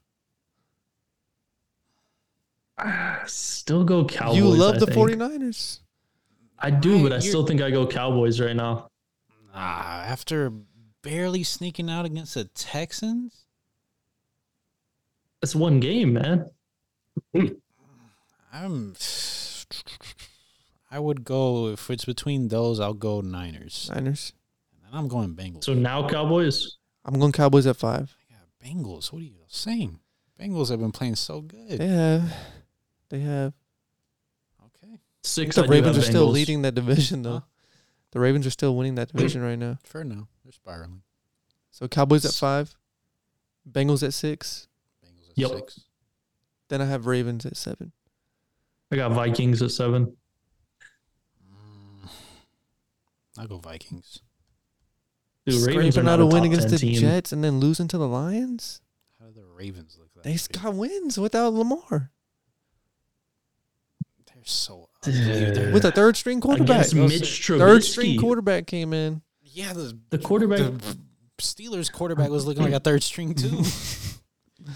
[2.78, 4.36] Ah, still go Cowboys.
[4.36, 4.96] you love I the think.
[4.98, 5.80] 49ers.
[6.58, 8.88] I do, but I you're- still think I go Cowboys right now.
[9.54, 10.50] ah, after
[11.02, 13.41] barely sneaking out against the Texans,
[15.42, 16.50] It's one game, man.
[17.34, 17.46] Hmm.
[18.52, 18.94] I'm.
[20.90, 22.78] I would go if it's between those.
[22.78, 24.32] I'll go Niners, Niners.
[24.86, 25.64] and I'm going Bengals.
[25.64, 26.76] So now Cowboys.
[27.04, 28.14] I'm going Cowboys at five.
[28.30, 29.12] I got Bengals.
[29.12, 29.98] What are you saying?
[30.38, 31.78] Bengals have been playing so good.
[31.78, 32.32] They have.
[33.08, 33.54] They have.
[34.66, 35.56] Okay, Six.
[35.56, 37.32] The I Ravens are have still leading that division though.
[37.32, 37.40] Huh?
[38.12, 39.78] The Ravens are still winning that division right now.
[39.84, 40.28] fair enough.
[40.44, 41.02] They're spiraling.
[41.70, 42.74] So Cowboys at five,
[43.68, 44.68] Bengals at six.
[45.36, 45.50] Bengals at Yep.
[45.50, 45.80] six.
[46.68, 47.92] Then I have Ravens at seven.
[48.90, 50.16] I got Vikings at seven.
[51.44, 52.08] Mm,
[53.38, 54.20] I'll go Vikings.
[55.46, 57.00] Dude, Ravens are Scraping not out a a win against the team.
[57.00, 58.80] Jets and then losing to the Lions.
[59.18, 60.24] How do the Ravens look like?
[60.24, 62.10] They s- got wins without Lamar
[64.26, 65.72] They're so ugly.
[65.72, 66.92] With a third string quarterback.
[66.94, 69.22] Mitch Third string quarterback came in.
[69.42, 70.96] yeah, the, The quarterback, the
[71.38, 73.62] Steelers quarterback was looking like a third string too.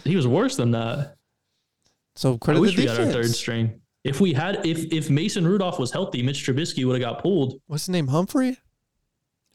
[0.04, 1.16] he was worse than that.
[2.14, 3.80] So I credit wish the we had our third string.
[4.04, 7.60] If we had, if if Mason Rudolph was healthy, Mitch Trubisky would have got pulled.
[7.66, 8.06] What's his name?
[8.08, 8.56] Humphrey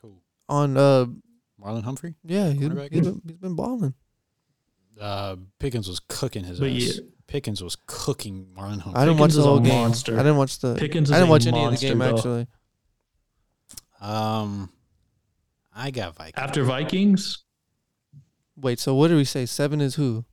[0.01, 0.15] Who?
[0.49, 1.05] on uh
[1.61, 2.15] Marlon Humphrey.
[2.23, 3.93] yeah he's, he's been, he's been balling.
[4.99, 6.73] Uh, Pickens was cooking his But ass.
[6.97, 7.01] yeah.
[7.27, 9.01] Pickens was cooking Marlon Humphrey.
[9.01, 9.73] I didn't watch Pickens the whole game.
[9.73, 10.13] monster.
[10.15, 10.75] I didn't watch the.
[10.75, 12.15] Pickens is I didn't a watch any of the game though.
[12.15, 12.47] actually.
[14.01, 14.69] Um,
[15.75, 16.33] I got Vikings.
[16.43, 17.43] After Vikings,
[18.61, 19.45] Wait, so what did we say?
[19.45, 20.23] Seven is who?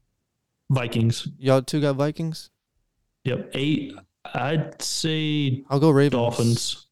[0.71, 1.29] Vikings.
[1.39, 2.51] Y'all two got Vikings.
[3.25, 3.51] Yep.
[3.55, 3.95] Eight.
[4.35, 6.13] I'd say I'll go Ravens.
[6.13, 6.87] Dolphins.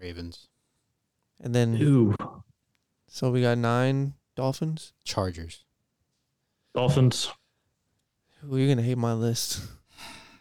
[0.00, 0.48] Ravens,
[1.40, 2.14] And then Ooh,
[3.06, 4.94] so we got nine Dolphins.
[5.04, 5.64] Chargers.
[6.74, 7.30] Dolphins.
[8.50, 9.60] Ooh, you're gonna hate my list.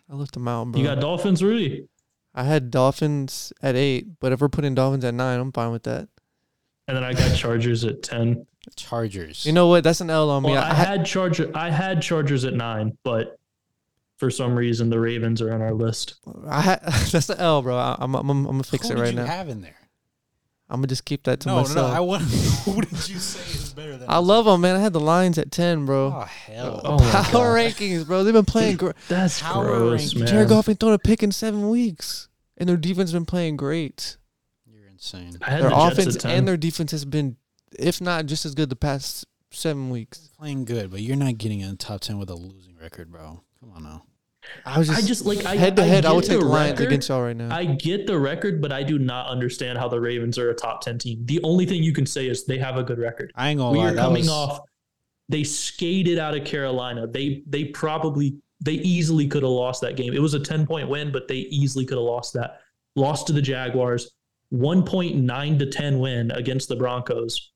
[0.09, 0.79] I left them out, bro.
[0.79, 1.89] You got Dolphins, Rudy.
[2.33, 5.83] I had Dolphins at eight, but if we're putting Dolphins at nine, I'm fine with
[5.83, 6.07] that.
[6.87, 8.45] And then I got Chargers at ten.
[8.75, 9.45] Chargers.
[9.45, 9.83] You know what?
[9.83, 10.51] That's an L on me.
[10.51, 11.51] Well, I, I had, had Charger.
[11.55, 13.39] I had Chargers at nine, but
[14.17, 16.15] for some reason the Ravens are on our list.
[16.47, 16.81] I had
[17.11, 17.77] that's the L, bro.
[17.77, 19.25] I, I'm, I'm, I'm gonna fix Who it did right you now.
[19.25, 19.75] have in there?
[20.71, 21.91] I'm gonna just keep that to No, no, myself.
[21.91, 21.97] no.
[21.97, 22.23] I want.
[22.65, 24.07] Who did you say is better than?
[24.07, 24.75] I love them, man.
[24.75, 26.13] I had the Lions at ten, bro.
[26.15, 26.81] Oh hell.
[26.83, 27.73] Oh my Power God.
[27.73, 28.23] rankings, bro.
[28.23, 28.93] They've been playing great.
[29.07, 30.19] That's Power gross, ranking.
[30.19, 30.27] man.
[30.27, 32.27] Jared Goff ain't thrown a pick in seven weeks,
[32.57, 34.17] and their defense been playing great.
[34.71, 35.37] You're insane.
[35.41, 36.31] I had Their the Jets offense at 10.
[36.37, 37.37] and their defense has been,
[37.77, 40.29] if not just as good, the past seven weeks.
[40.37, 43.41] Playing good, but you're not getting in the top ten with a losing record, bro.
[43.59, 44.03] Come on now.
[44.65, 46.05] I was I just, just like I, head to I head.
[46.05, 46.87] I get would take the the Lions record.
[46.87, 47.53] against y'all right now.
[47.55, 50.81] I get the record, but I do not understand how the Ravens are a top
[50.81, 51.25] ten team.
[51.25, 53.31] The only thing you can say is they have a good record.
[53.35, 53.89] I ain't gonna we lie.
[53.89, 54.59] are that coming was- off.
[55.27, 57.05] They skated out of Carolina.
[57.05, 60.13] They they probably they easily could have lost that game.
[60.13, 62.61] It was a ten point win, but they easily could have lost that.
[62.95, 64.09] Lost to the Jaguars.
[64.49, 67.51] One point nine to ten win against the Broncos,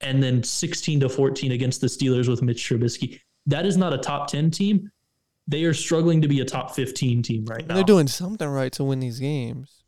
[0.00, 3.20] and then sixteen to fourteen against the Steelers with Mitch Trubisky.
[3.46, 4.90] That is not a top ten team.
[5.46, 7.74] They are struggling to be a top fifteen team right now.
[7.76, 9.82] They're doing something right to win these games.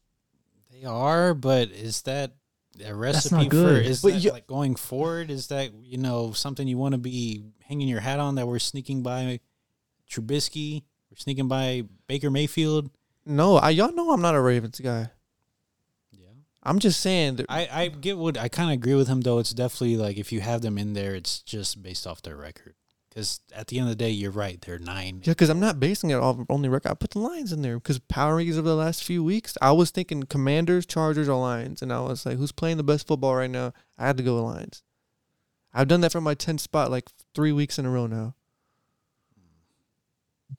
[0.73, 2.33] They are, but is that
[2.83, 3.77] a recipe not for?
[3.77, 5.31] Is But that you- like going forward?
[5.31, 8.37] Is that you know something you want to be hanging your hat on?
[8.37, 9.41] That we're sneaking by
[10.11, 12.91] Trubisky, we're sneaking by Baker Mayfield.
[13.27, 15.11] No, I y'all know I'm not a Ravens guy.
[16.63, 19.23] Yeah, I'm just saying that I I get what I kind of agree with him
[19.23, 19.39] though.
[19.39, 22.75] It's definitely like if you have them in there, it's just based off their record.
[23.09, 24.61] Because at the end of the day, you're right.
[24.61, 25.23] They're nine.
[25.25, 26.93] Yeah, because I'm not basing it off only record.
[26.93, 29.59] I put the Lions in there because power rankings over the last few weeks.
[29.61, 33.09] I was thinking Commanders, Chargers, or Lions, and I was like, who's playing the best
[33.09, 33.73] football right now?
[33.99, 34.85] I had to go with Lions.
[35.75, 38.35] I've done that for my 10th spot like three weeks in a row now.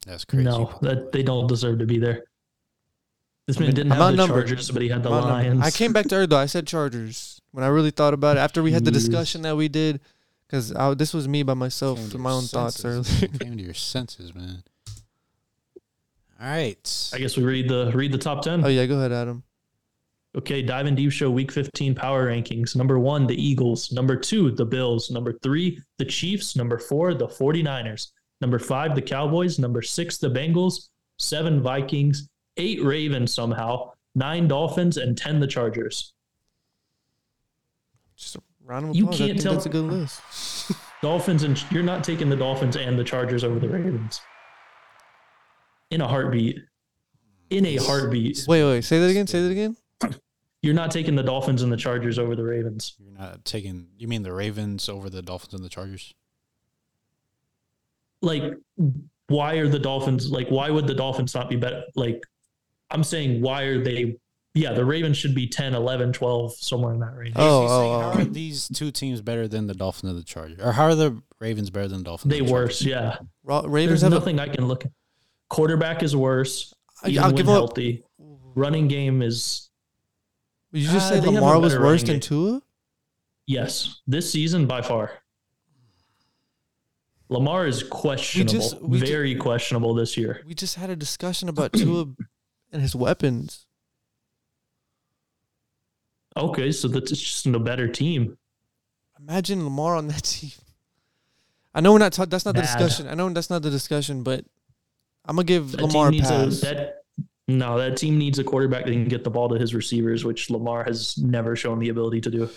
[0.06, 0.44] That's crazy.
[0.44, 2.24] No, that they don't deserve to be there.
[3.46, 4.46] This I man mean, didn't I'm have the outnumbered.
[4.48, 5.62] Chargers, but he had the I'm Lions.
[5.62, 6.38] I came back to earth though.
[6.38, 8.94] I said Chargers when I really thought about it after we had the Jeez.
[8.94, 10.00] discussion that we did.
[10.46, 13.38] Because this was me by myself Came to to my your own thoughts senses, earlier.
[13.40, 14.62] Came to your senses, man.
[16.40, 17.10] All right.
[17.14, 18.64] I guess we read the read the top ten.
[18.64, 19.42] oh yeah, go ahead, Adam.
[20.36, 22.74] Okay, dive in deep show week 15 power rankings.
[22.74, 23.92] Number one, the Eagles.
[23.92, 25.10] Number two, the Bills.
[25.10, 26.56] Number three, the Chiefs.
[26.56, 28.12] Number four, the 49ers.
[28.40, 29.58] Number five, the Cowboys.
[29.58, 30.88] Number six, the Bengals.
[31.18, 32.28] Seven, Vikings.
[32.56, 33.92] Eight, Ravens somehow.
[34.14, 34.96] Nine, Dolphins.
[34.96, 36.12] And 10, the Chargers.
[38.16, 39.20] Just a round of You applause.
[39.20, 40.20] I can't think tell- that's a good list.
[41.02, 44.20] Dolphins, and you're not taking the Dolphins and the Chargers over the Ravens.
[45.90, 46.58] In a heartbeat.
[47.50, 48.44] In a heartbeat.
[48.48, 49.26] Wait, wait, say that again.
[49.26, 49.76] Say that again.
[50.62, 52.94] You're not taking the Dolphins and the Chargers over the Ravens.
[52.98, 53.88] You're not taking.
[53.98, 56.14] You mean the Ravens over the Dolphins and the Chargers?
[58.24, 58.54] like
[59.26, 62.22] why are the dolphins like why would the dolphins not be better like
[62.92, 64.16] i'm saying why are they
[64.54, 68.00] yeah the ravens should be 10 11 12 somewhere in that range Oh, oh, oh.
[68.12, 70.58] How are these two teams better than the Dolphins and the Chargers?
[70.60, 72.30] Or how are the Ravens better than the Dolphins?
[72.32, 74.92] they and the worse yeah Ra- Ravens there's have nothing i can look at
[75.48, 77.08] quarterback is worse a.
[77.08, 77.54] even I'll when give up.
[77.54, 78.04] healthy
[78.54, 79.70] running game is
[80.72, 82.60] Did you just Uh, say they have a Lamar was worse than Tua?
[83.46, 85.10] yes this season by far
[87.28, 91.48] lamar is questionable just- we ju- very questionable this year We just had a discussion
[91.48, 92.06] about Tua
[92.72, 93.66] and his weapons.
[96.36, 98.36] okay so that's just a better team
[99.20, 100.50] Imagine Lamar on that team.
[101.72, 102.12] I know we're not.
[102.12, 103.06] Ta- that's not the discussion.
[103.06, 104.44] I know that's not the discussion, but
[105.24, 106.60] I'm gonna give That Lamar a pass.
[106.62, 107.04] a that
[107.46, 110.50] no, that team needs a quarterback that can get the ball to his receivers, which
[110.50, 112.50] Lamar has never shown the ability to do.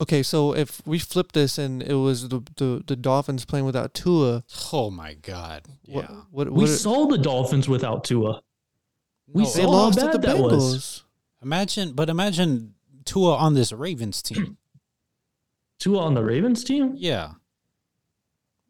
[0.00, 3.94] Okay, so if we flip this and it was the the, the Dolphins playing without
[3.94, 5.62] Tua, Oh my God!
[5.86, 6.16] what Yeah.
[6.30, 8.42] what, We what saw the Dolphins without Tua.
[9.26, 10.50] We No, saw they how lost to bad the that Bengals.
[10.52, 11.04] was.
[11.42, 14.56] Imagine, but imagine Tua on this Ravens team.
[15.78, 16.92] Tua on the Ravens team?
[16.96, 17.32] Yeah.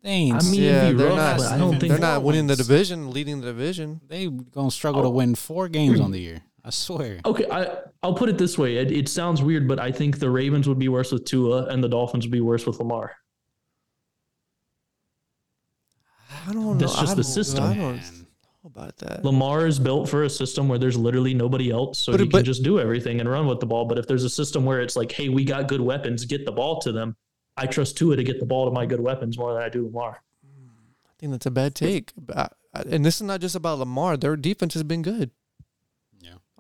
[0.03, 0.47] Thanks.
[0.47, 1.39] I mean, yeah, they're, rough, not.
[1.39, 4.01] but I don't think they're not four winning the division, leading the division.
[4.07, 5.13] they gonna struggle to Oh.
[5.13, 6.43] win four games on the year.
[6.69, 7.19] I swear.
[7.25, 8.77] Okay, I I'll put it this way.
[8.77, 11.83] It, it sounds weird, but I think the Ravens would be worse with Tua and
[11.83, 13.17] the Dolphins would be worse with Lamar.
[16.47, 16.75] I don't know.
[16.75, 17.65] That's just I the system.
[17.65, 18.27] I don't Man.
[18.63, 19.25] know about that.
[19.25, 22.39] Lamar is built for a system where there's literally nobody else, so But- he but-
[22.39, 23.87] can just do everything and run with the ball.
[23.87, 26.53] But if there's a system where it's like, hey, we got good weapons, get the
[26.53, 27.17] ball to them.
[27.57, 29.87] I trust Tua to get the ball to my good weapons more than I do
[29.87, 30.23] Lamar.
[30.45, 32.13] I think that's a bad take.
[32.75, 34.19] And this is not just about Lamar.
[34.19, 35.31] Their defense has been good.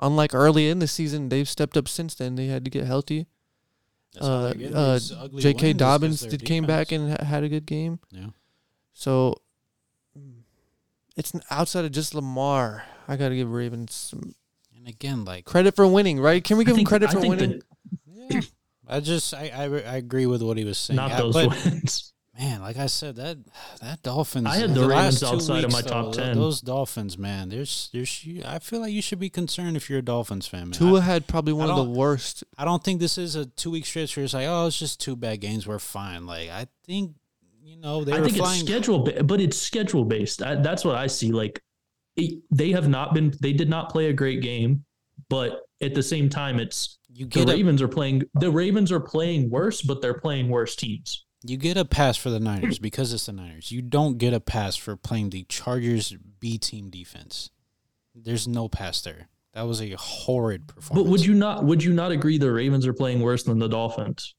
[0.00, 0.06] Yeah.
[0.06, 2.34] Unlike early in the season, they've stepped up since then.
[2.36, 3.26] They had to get healthy.
[4.20, 4.98] Uh, uh, J.K.
[4.98, 8.00] wins is 'cause Dobbins did came back and ha- had a good game.
[8.10, 8.28] Yeah.
[8.94, 9.36] So
[11.16, 12.84] it's outside of just Lamar.
[13.06, 14.34] I got to give Ravens some
[14.76, 16.42] And again, like credit for winning, right?
[16.42, 17.62] Can we I give them think- credit I for think winning?
[18.30, 18.48] that-
[18.90, 20.96] I just I, I I agree with what he was saying.
[20.96, 22.12] Not I- those but wins.
[22.38, 23.38] Man, like I said, that
[23.80, 24.46] that Dolphins.
[24.46, 26.36] I had the last Ravens two outside of weeks, my top though, 10.
[26.36, 27.48] Those Dolphins, man.
[27.48, 28.26] There's there's.
[28.44, 30.72] I feel like you should be concerned if you're a Dolphins fan, man.
[30.72, 32.44] Tua I, had probably one of the worst.
[32.56, 35.00] I don't think this is a two week stretch where it's like, oh, it's just
[35.00, 35.66] two bad games.
[35.66, 36.26] We're fine.
[36.26, 37.14] Like I think
[37.62, 38.60] you know they I were think flying.
[38.60, 40.42] it's schedule, ba- but it's schedule based.
[40.42, 41.32] I, that's what I see.
[41.32, 41.60] Like
[42.16, 43.34] it, they have not been.
[43.40, 44.84] They did not play a great game,
[45.28, 48.22] but at the same time, it's you the get a Ravens are playing.
[48.34, 51.24] The Ravens are playing worse, but they're playing worse teams.
[51.44, 53.70] You get a pass for the Niners because it's the Niners.
[53.70, 57.50] You don't get a pass for playing the Chargers B team defense.
[58.14, 59.28] There's no pass there.
[59.54, 61.04] That was a horrid performance.
[61.04, 61.64] But would you not?
[61.64, 64.34] Would you not agree the Ravens are playing worse than the Dolphins?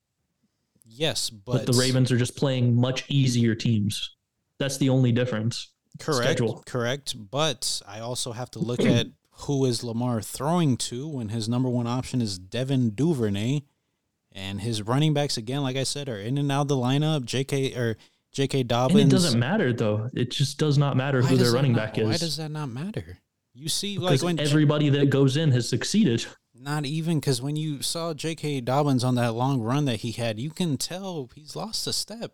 [0.86, 4.16] Yes, but, But, the Ravens are just playing much easier teams.
[4.58, 5.70] That's the only difference.
[6.00, 6.64] correct, schedule.
[6.66, 7.16] correct.
[7.32, 11.70] But I also have to look at who is Lamar throwing to when his number
[11.70, 13.62] one option is Devin Duvernay,
[14.32, 17.26] and his running backs again, like I said, are in and out of the lineup.
[17.26, 17.74] J.K.
[17.76, 17.98] or
[18.32, 18.64] J.K.
[18.64, 19.02] Dobbins.
[19.02, 20.10] And it doesn't matter though.
[20.14, 22.06] It just does not matter Why who their running not- back is.
[22.08, 23.20] Why does that not matter?
[23.54, 26.26] You see, because like when everybody that goes in has succeeded.
[26.62, 28.62] Not even because when you saw J.K.
[28.62, 32.34] Dobbins on that long run that he had, you can tell he's lost a step.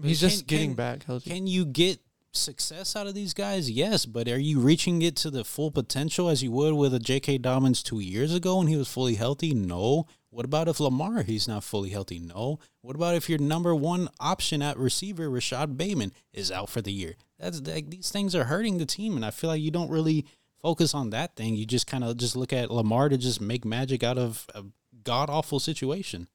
[0.00, 1.30] He's Can- just getting can- back healthy.
[1.30, 2.00] Can you get
[2.34, 3.70] success out of these guys?
[3.70, 6.98] Yes, but are you reaching it to the full potential as you would with a
[6.98, 7.38] J.K.
[7.38, 9.54] Dobbins two years ago when he was fully healthy?
[9.54, 10.06] No.
[10.30, 12.18] What about if Lamar he's not fully healthy?
[12.18, 12.58] No.
[12.80, 16.92] What about if your number one option at receiver Rashod Bateman is out for the
[16.92, 17.14] year?
[17.38, 20.24] That's like these things are hurting the team, and I feel like you don't really
[20.60, 21.54] focus on that thing.
[21.54, 24.64] You just kind of just look at Lamar to just make magic out of a
[25.04, 26.28] god awful situation.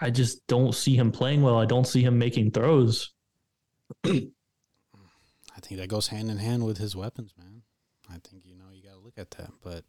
[0.00, 1.56] I just don't see him playing well.
[1.56, 3.12] I don't see him making throws.
[5.64, 7.62] Think that goes hand in hand with his weapons, man.
[8.10, 9.50] I think you know you got to look at that.
[9.62, 9.84] But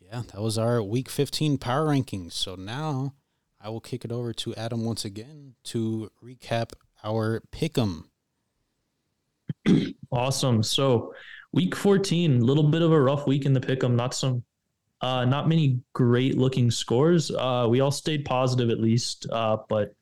[0.00, 2.32] yeah, that was our week 15 power rankings.
[2.32, 3.14] So now
[3.60, 6.72] I will kick it over to Adam once again to recap
[7.04, 8.04] our pick'em.
[10.12, 10.62] Awesome.
[10.62, 11.12] So
[11.52, 13.94] week 14, a little bit of a rough week in the pick'em.
[13.94, 14.44] Not some,
[15.00, 17.30] uh, not many great looking scores.
[17.30, 19.94] Uh, we all stayed positive at least, uh, but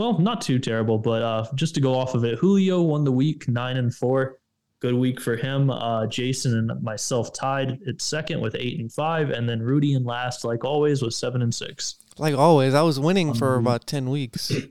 [0.00, 0.98] well, not too terrible.
[0.98, 4.38] But uh, just to go off of it, Julio won the week nine and four.
[4.80, 5.68] Good week for him.
[5.70, 10.04] Uh, Jason and myself tied at second with eight and five, and then Rudy in
[10.04, 11.96] last, like always, was seven and six.
[12.18, 14.50] Like always, I was winning for Um, about ten weeks.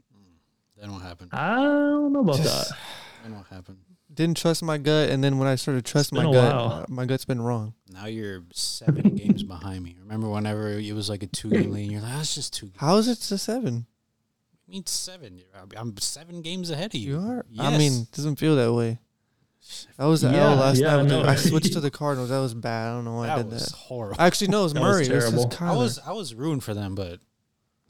[0.81, 1.27] That won't happen.
[1.33, 2.77] I don't know about Just- that.
[3.25, 3.79] That won't happen.
[4.13, 6.71] Didn't trust my gut, and then when I started to trust my gut, while.
[6.71, 7.73] uh, my gut's been wrong.
[7.91, 9.97] Now you're seven games behind me.
[10.01, 12.71] Remember whenever it was like a two game lead, and you're like, that's just two.
[12.77, 13.87] How is it to seven?
[14.69, 15.41] I mean, seven.
[15.75, 17.19] I'm seven games ahead of you.
[17.19, 17.45] You are.
[17.57, 18.99] I mean, it doesn't feel that way.
[19.97, 21.07] That was the Yeah, L last yeah, night.
[21.07, 21.23] no.
[21.23, 22.29] I switched to the Cardinals.
[22.29, 22.89] That was bad.
[22.91, 23.75] I don't know why I did was that.
[23.75, 24.21] horrible.
[24.21, 25.07] Actually, no, it was That was Murray.
[25.07, 25.77] This is terrible.
[25.79, 27.19] I was I was rooting for them, but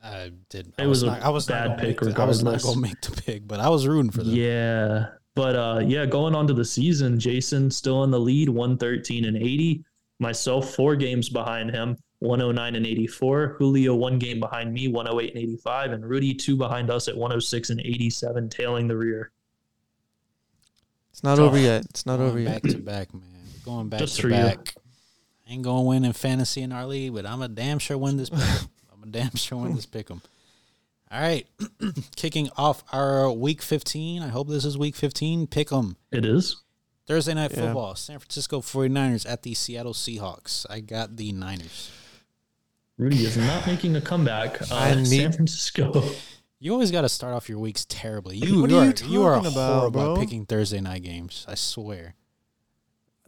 [0.03, 0.73] I did.
[0.79, 2.75] I It was a not, I was bad pick make the- I was not going
[2.75, 4.33] to make the pick, but I was rooting for them.
[4.35, 5.07] Yeah.
[5.35, 9.35] But uh yeah, going on to the season, Jason still in the lead, 113 and
[9.37, 9.83] 80.
[10.19, 13.55] Myself four games behind him, 109 and 84.
[13.57, 17.69] Julio one game behind me, 108 and 85, and Rudy two behind us at 106
[17.69, 19.31] and 87, tailing the rear.
[21.11, 21.85] It's not over yet.
[21.85, 22.61] It's not Going over yet.
[22.63, 23.23] back to back, man.
[23.65, 24.33] Going back Just to for you.
[24.35, 24.75] back.
[25.49, 28.17] Ain't going to win in fantasy in our league, but I'm a damn sure win
[28.17, 28.29] this.
[28.29, 28.39] Pick.
[28.93, 30.21] I'm a damn sure win this pick 'em.
[31.11, 31.47] All right,
[32.15, 34.21] kicking off our week 15.
[34.21, 35.47] I hope this is week 15.
[35.47, 35.95] Pick 'em.
[36.11, 36.57] It is.
[37.07, 37.61] Thursday night Yeah.
[37.65, 37.95] football.
[37.95, 40.67] San Francisco 49ers at the Seattle Seahawks.
[40.69, 41.89] I got the Niners.
[42.99, 44.61] Rudy is not making a comeback.
[44.61, 46.03] Uh, I need- San Francisco.
[46.61, 48.35] You always got to start off your weeks terribly.
[48.35, 50.13] You, What you are are you you are talking about, horrible bro?
[50.15, 51.45] at picking Thursday night games.
[51.47, 52.15] I swear.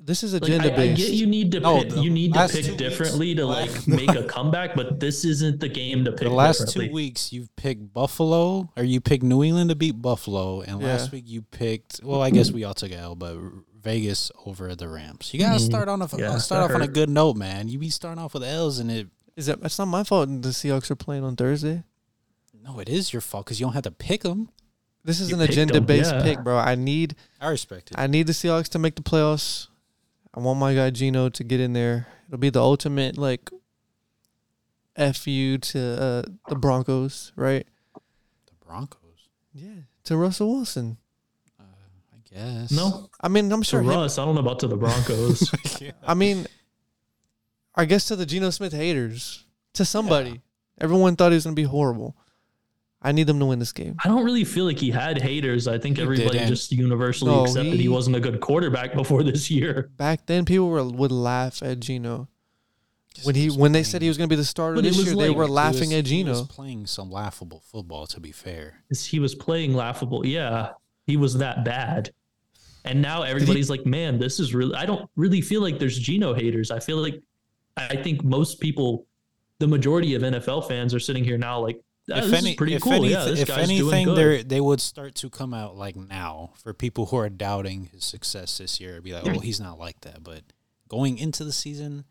[0.04, 0.98] This is Like, agenda I, I based.
[0.98, 3.34] get you need to No, pick, the you need to last two pick weeks- differently
[3.36, 6.28] to like make a comeback, but this isn't the game to pick.
[6.28, 6.88] The last differently.
[6.90, 10.88] two weeks, you've picked Buffalo, or you picked New England to beat Buffalo, and Yeah.
[10.88, 12.02] last week you picked.
[12.04, 13.38] Well, I guess we all took L, but
[13.82, 15.30] Vegas over the Rams.
[15.34, 15.66] You gotta Mhm.
[15.68, 16.94] start on a Yeah, start that off on a hurt.
[16.94, 17.70] good note, man.
[17.70, 19.08] You be starting off with L's, and it.
[19.36, 19.60] Is that?
[19.64, 20.30] It's not my fault.
[20.42, 21.84] The Seahawks are playing on Thursday.
[22.64, 24.50] No, it is your fault because you don't have to pick them.
[25.04, 26.22] This is You an picked agenda them, based yeah.
[26.22, 26.58] pick, bro.
[26.58, 27.98] I need I respect it.
[27.98, 29.68] I need the Seahawks to make the playoffs.
[30.34, 32.08] I want my guy Geno to get in there.
[32.28, 33.50] It'll be the ultimate like
[35.16, 37.66] fu to uh, the Broncos, right?
[37.96, 39.00] the Broncos.
[39.54, 39.70] Yeah,
[40.06, 40.98] to Russell Wilson.
[41.60, 41.64] Uh,
[42.14, 42.72] I guess.
[42.72, 43.82] No, I mean, I'm to sure.
[43.82, 44.18] him- Russ.
[44.18, 45.52] I don't know about to the Broncos.
[46.08, 46.46] I mean,
[47.82, 50.42] I guess to the Geno Smith haters, to somebody.
[50.80, 52.16] Everyone thought he was gonna be horrible.
[53.02, 53.96] I need them to win this game.
[54.04, 55.68] I don't really feel like he had haters.
[55.68, 56.50] I think He everybody didn't.
[56.50, 59.90] just universally No, accepted he, he- wasn't a good quarterback before this year.
[59.98, 62.28] Back then, people were would laugh at Geno.
[63.24, 64.98] when he was when they said he was going to be the starter But this
[64.98, 66.46] was year, they were laughing was, at He was Geno.
[66.46, 68.06] playing some laughable football.
[68.06, 70.24] To be fair, He was playing laughable.
[70.24, 70.70] Yeah,
[71.08, 72.12] he was that bad.
[72.86, 74.76] And now everybody's like, man, this is really.
[74.76, 76.70] I don't really feel like there's Geno haters.
[76.72, 77.20] I feel like
[77.78, 79.08] I think most people,
[79.60, 81.80] the majority of NFL fans, are sitting here now like,
[82.12, 82.94] "Ah, if this any, is pretty if cool.
[82.94, 84.50] anyth- yeah, this if guy's anything, doing they good.
[84.50, 88.58] they would start to come out like now for people who are doubting his success
[88.58, 89.02] this year.
[89.02, 90.24] Be like, oh, he's not like that.
[90.24, 90.42] But
[90.90, 92.06] going into the season,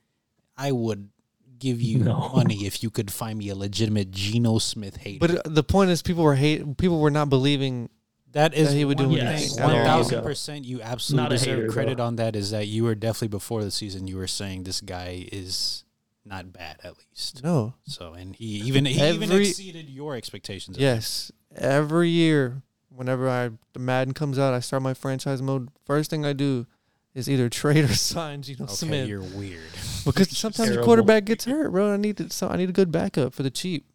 [0.57, 1.11] I would
[1.59, 2.31] give you No.
[2.35, 5.19] money if you could find me a legitimate Geno Smith hater.
[5.20, 6.78] But uh, the point is, people were hate.
[6.78, 7.91] People were not believing.
[8.32, 9.59] That is that he would do one anything thing.
[9.59, 9.77] at all.
[9.77, 10.28] One thousand There you go.
[10.28, 10.65] percent.
[10.65, 12.05] You absolutely Not a deserve hater, credit though.
[12.05, 12.36] on that.
[12.36, 14.07] Is that you were definitely before the season.
[14.07, 15.85] You were saying this guy is
[16.24, 17.43] not bad at least.
[17.43, 17.74] No.
[17.85, 20.77] So and he even he even exceeded your expectations.
[20.77, 21.32] of Yes.
[21.57, 25.69] Every year, whenever I the Madden comes out, I start my franchise mode.
[25.85, 26.66] First thing I do
[27.15, 28.65] is either trade or sign Geno him.
[28.66, 29.62] Okay, Smith you're weird.
[30.05, 30.85] because sometimes the Terrible.
[30.85, 31.93] quarterback gets hurt, bro.
[31.93, 33.86] I need to, so I need a good backup for the cheap.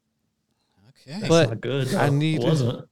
[1.07, 1.93] Okay, That's but not good.
[1.95, 2.15] I though.
[2.15, 2.89] need- wasn't.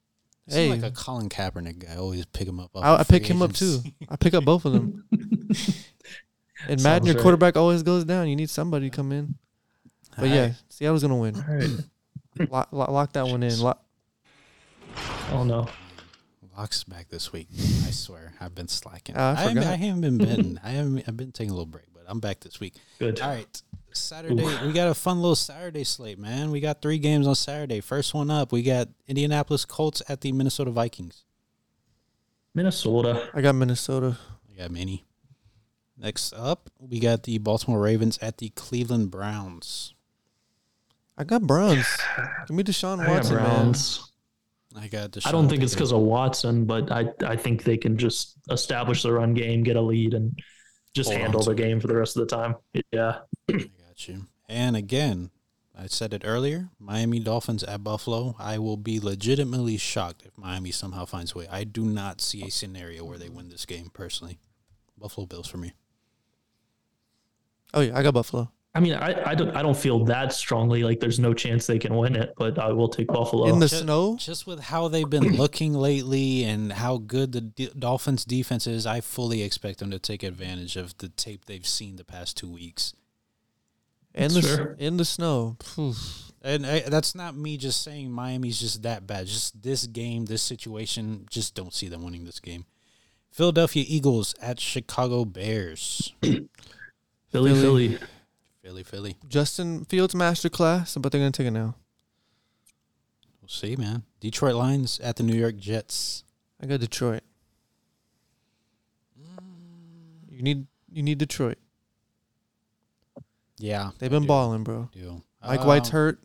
[0.47, 0.69] You hey.
[0.69, 1.93] like a Colin Kaepernick guy.
[1.93, 2.71] I always pick him up.
[2.75, 3.79] off I, I pick him up too.
[4.09, 5.05] I pick up both of them.
[6.67, 7.21] And Sounds Madden, your right.
[7.21, 8.27] quarterback always goes down.
[8.29, 9.35] You need somebody to come in.
[10.17, 10.53] But yeah, Alright.
[10.69, 11.35] Seattle's gonna win.
[11.35, 12.49] All right.
[12.49, 13.59] Lock, lock, lock that one in.
[13.59, 13.83] Lock,
[15.31, 15.67] Oh no.
[16.57, 17.47] Locks back this week.
[17.85, 19.15] I swear, I've been slacking.
[19.17, 19.57] Ah, I haven't.
[19.57, 20.59] I haven't been betting.
[20.63, 21.03] I haven't.
[21.07, 22.75] I've been taking a little break, but I'm back this week.
[22.99, 23.19] Good.
[23.21, 23.61] All right,
[23.95, 24.43] Saturday.
[24.65, 26.51] We got a fun little Saturday slate, man.
[26.51, 27.81] We got three games on Saturday.
[27.81, 31.23] First one up, we got Indianapolis Colts at the Minnesota Vikings.
[32.53, 33.29] Minnesota.
[33.33, 34.17] I got Minnesota.
[34.51, 35.05] I got many.
[35.97, 39.93] Next up, we got the Baltimore Ravens at the Cleveland Browns.
[41.17, 41.85] I got Browns.
[42.47, 43.45] Give me Deshaun I got Watson, man.
[43.45, 44.11] Browns.
[44.75, 45.15] I got.
[45.25, 49.03] I don't think it's because of Watson, but I I think they can just establish
[49.03, 50.37] the run game, get a lead, and
[50.95, 52.55] just Hold handle the game for the rest of the time.
[52.91, 53.19] Yeah.
[54.03, 54.27] I got you.
[54.49, 55.31] And again,
[55.77, 56.69] I said it earlier.
[56.79, 58.35] Miami Dolphins at Buffalo.
[58.37, 61.47] I will be legitimately shocked if Miami somehow finds a way.
[61.49, 64.39] I do not see a scenario where they win this game personally.
[64.97, 65.73] Buffalo Bills for me.
[67.73, 68.51] Oh yeah, I got Buffalo.
[68.75, 71.77] I mean, I, I don't I don't feel that strongly like there's no chance they
[71.77, 73.47] can win it, but I will take Buffalo.
[73.47, 77.41] In the Ju- snow, Just with how they've been looking lately and how good the
[77.41, 81.65] D- Dolphins defense is, I fully expect them to take advantage of the tape they've
[81.67, 82.93] seen the past two weeks.
[84.13, 84.75] In the Sure.
[84.79, 85.57] in the snow.
[86.45, 89.27] And I, that's not me just saying Miami's just that bad.
[89.27, 92.65] Just this game, this situation, just don't see them winning this game.
[93.31, 96.13] Philadelphia Eagles at Chicago Bears.
[96.21, 96.41] Philly,
[97.31, 97.53] Philly.
[97.55, 97.97] Philly.
[98.61, 99.17] Philly, Philly.
[99.27, 101.75] Justin Fields masterclass, but they're gonna take it now.
[103.41, 104.03] We'll see, man.
[104.19, 106.23] Detroit Lions at the New York Jets.
[106.61, 107.23] I got Detroit.
[110.29, 111.57] You need you need Detroit.
[113.63, 114.89] Yeah, They've been balling, bro.
[114.91, 115.21] do.
[115.41, 116.19] Mike White's Um, hurt,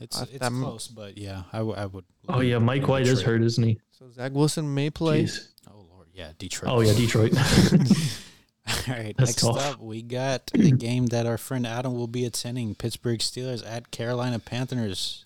[0.00, 2.04] It's I- it's I'm- close, but yeah, I, w- I would.
[2.28, 3.78] Oh yeah, Mike White is hurt, isn't he?
[3.90, 5.24] so Zach Wilson may play.
[5.24, 5.48] Jeez.
[5.70, 6.72] Oh lord, yeah, Detroit.
[6.72, 7.32] Oh yeah, Detroit.
[8.68, 9.74] All right, That's next tough.
[9.74, 13.90] up, we got a game that our friend Adam will be attending: Pittsburgh Steelers at
[13.90, 15.24] Carolina Panthers.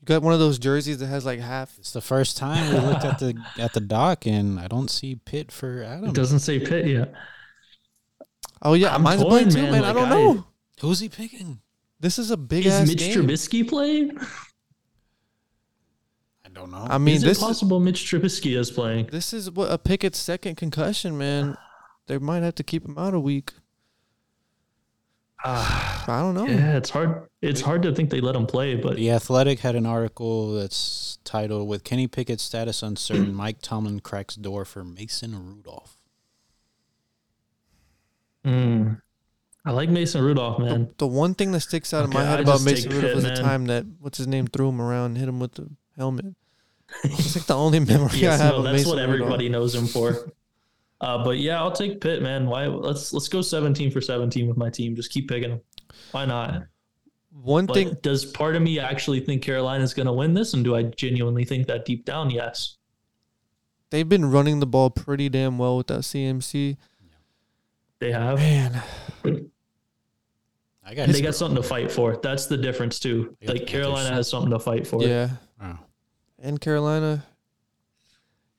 [0.00, 1.76] You got one of those jerseys that has like half.
[1.78, 5.14] It's the first time we looked at the at the dock, and I don't see
[5.16, 6.10] Pitt for Adam.
[6.10, 7.14] it doesn't say Pitt yet.
[8.62, 9.72] Oh yeah, I'm mine's torn, playing too, man.
[9.72, 9.84] man.
[9.84, 10.46] I don't I- know.
[10.80, 11.60] Who's he picking?
[12.00, 13.14] This is a big Is ass Mitch game.
[13.16, 14.18] Trubisky playing?
[16.44, 16.86] I don't know.
[16.88, 19.06] I mean, is this it possible Mitch Trubisky is playing?
[19.06, 21.56] this is what a Pickett's second concussion, man.
[22.06, 23.52] They might have to keep him out a week.
[25.44, 26.46] Ah, I don't know.
[26.46, 27.28] yeah, it's hard.
[27.42, 31.18] It's hard to think they let him play, but the Athletic had an article that's
[31.24, 35.95] titled "With Kenny Pickett's status uncertain, Mike Tomlin cracks door for Mason Rudolph."
[38.46, 39.00] Mm.
[39.64, 40.84] I like Mason Rudolph, man.
[40.84, 43.14] The, the one thing that sticks out in my head I about Mason Rudolph Pitt,
[43.16, 45.68] was the time that what's his name threw him around, and hit him with the
[45.96, 46.26] helmet.
[47.02, 49.14] It's like the only memory Yes, I have no, that's Mason what Rudolph.
[49.14, 50.30] everybody knows him for.
[50.98, 52.46] Uh, but yeah, I'll take Pitt, man.
[52.46, 52.68] Why?
[52.68, 54.96] Let's let's go seventeen for seventeen with my team.
[54.96, 55.60] Just keep picking them.
[56.12, 56.62] Why not?
[57.32, 60.64] One But thing, does part of me actually think Carolina's going to win this, and
[60.64, 62.30] do I genuinely think that deep down?
[62.30, 62.78] Yes.
[63.90, 66.78] they've been running the ball pretty damn well with that CMC.
[67.98, 68.38] They have.
[68.38, 68.82] Man,
[70.84, 72.16] I got And they got something to fight for.
[72.22, 73.36] That's the difference too.
[73.42, 75.02] Like Carolina has something to fight for.
[75.02, 75.78] yeah, Wow.
[76.38, 77.24] and Carolina.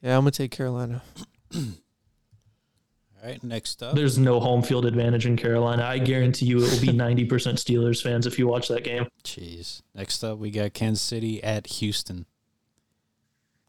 [0.02, 1.02] Yeah, I'm gonna take Carolina.
[1.56, 1.62] All
[3.24, 3.96] right, next up.
[3.96, 5.84] There's no home field advantage in Carolina.
[5.84, 6.88] I guarantee you it will be
[7.28, 9.08] 90% Steelers fans if you watch that game.
[9.24, 9.82] Jeez.
[9.96, 12.26] Next up, we got Kansas City at Houston.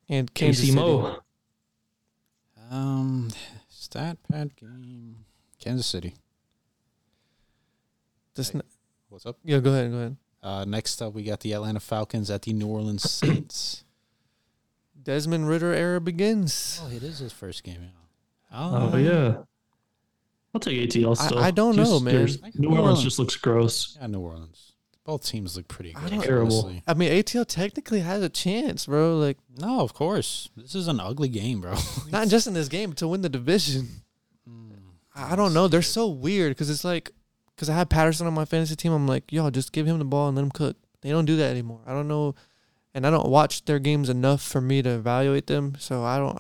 [0.09, 0.77] And Kansas KC City.
[0.77, 1.19] Mo.
[2.70, 3.31] Um,
[3.69, 5.24] stat pad game.
[5.59, 6.14] Kansas City.
[8.35, 8.62] This n-
[9.09, 9.36] What's up?
[9.44, 10.16] yeah, go ahead, go ahead.
[10.43, 13.85] Uh, next up, we got the Atlanta Falcons at the New Orleans Saints.
[15.02, 16.80] Desmond Ridder era begins.
[16.85, 17.80] oh, it is his first game.
[17.82, 17.89] Yeah.
[18.52, 19.36] Oh yeah.
[20.55, 21.39] I'll take ATL I- still.
[21.39, 22.26] I don't know, man.
[22.26, 23.02] New New Orleans Orleans.
[23.02, 23.97] just looks gross.
[24.01, 24.72] Yeah, New Orleans.
[25.05, 26.10] Both teams look pretty good.
[26.10, 26.60] don't- Terrible.
[26.66, 26.82] honestly.
[26.86, 29.16] I mean, ATL technically has a chance, bro.
[29.18, 30.51] Like, No, of course.
[30.56, 31.74] This is an ugly game, bro.
[32.12, 33.89] not just in this game, to win the division.
[35.19, 35.69] I I don't know.
[35.69, 37.11] They're so weird because it's like,
[37.55, 38.93] because I have Patterson on my fantasy team.
[38.93, 40.77] I'm like, yo, just give him the ball and let him cook.
[41.03, 41.81] They don't do that anymore.
[41.86, 42.35] I don't know.
[42.95, 45.77] And I don't watch their games enough for me to evaluate them.
[45.78, 46.39] So I don't.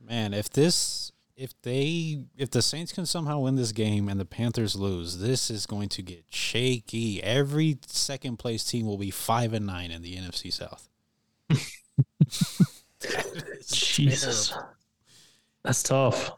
[0.00, 4.24] Man, if this, if they, if the Saints can somehow win this game and the
[4.24, 7.22] Panthers lose, this is going to get shaky.
[7.22, 10.88] Every second place team will be five and nine in the NFC South.
[13.70, 14.48] Jesus.
[14.48, 14.68] terrible.
[15.64, 16.37] That's tough.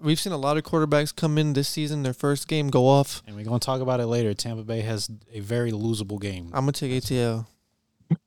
[0.00, 3.22] We've seen a lot of quarterbacks come in this season, their first game go off.
[3.26, 4.32] And we're going to talk about it later.
[4.32, 6.46] Tampa Bay has a very losable game.
[6.52, 7.46] I'm gonna take ATL.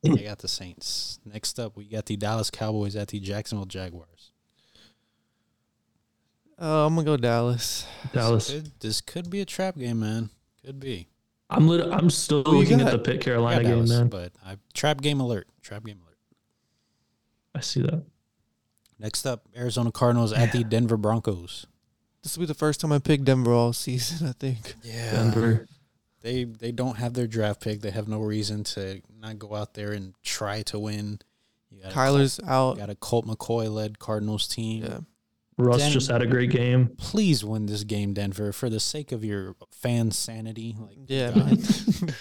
[0.04, 1.20] They got the Saints.
[1.26, 4.32] Next up, we got the Dallas Cowboys at the Jacksonville Jaguars.
[6.62, 7.88] Uh, I'm gonna go Dallas.
[8.14, 8.48] Dallas.
[8.48, 10.30] This could, this could be a trap game, man.
[10.64, 11.08] Could be.
[11.50, 13.90] I'm lit- I'm still Who you looking at the Pitt I got Carolina game, Dallas,
[13.90, 14.08] man.
[14.10, 15.48] but I, trap game alert.
[15.64, 16.18] Trap game alert.
[17.56, 18.04] I see that.
[19.02, 21.66] Next up, Arizona Cardinals at the Denver Broncos.
[22.22, 24.28] This will be the first time I picked Denver all season.
[24.28, 24.76] I think.
[24.84, 25.68] Yeah, Denver.
[26.22, 27.82] they they don't have their draft pick.
[27.82, 31.20] They have no reason to not go out there and try to win.
[31.72, 32.72] You got a Kyler's Colt, out.
[32.76, 34.84] you got a Colt McCoy led Cardinals team.
[34.84, 35.00] Yeah.
[35.58, 36.90] Russ Den- just had a great game.
[36.98, 40.76] Please win this game, Denver, for the sake of your fan sanity.
[40.80, 41.60] Like, Yeah, God.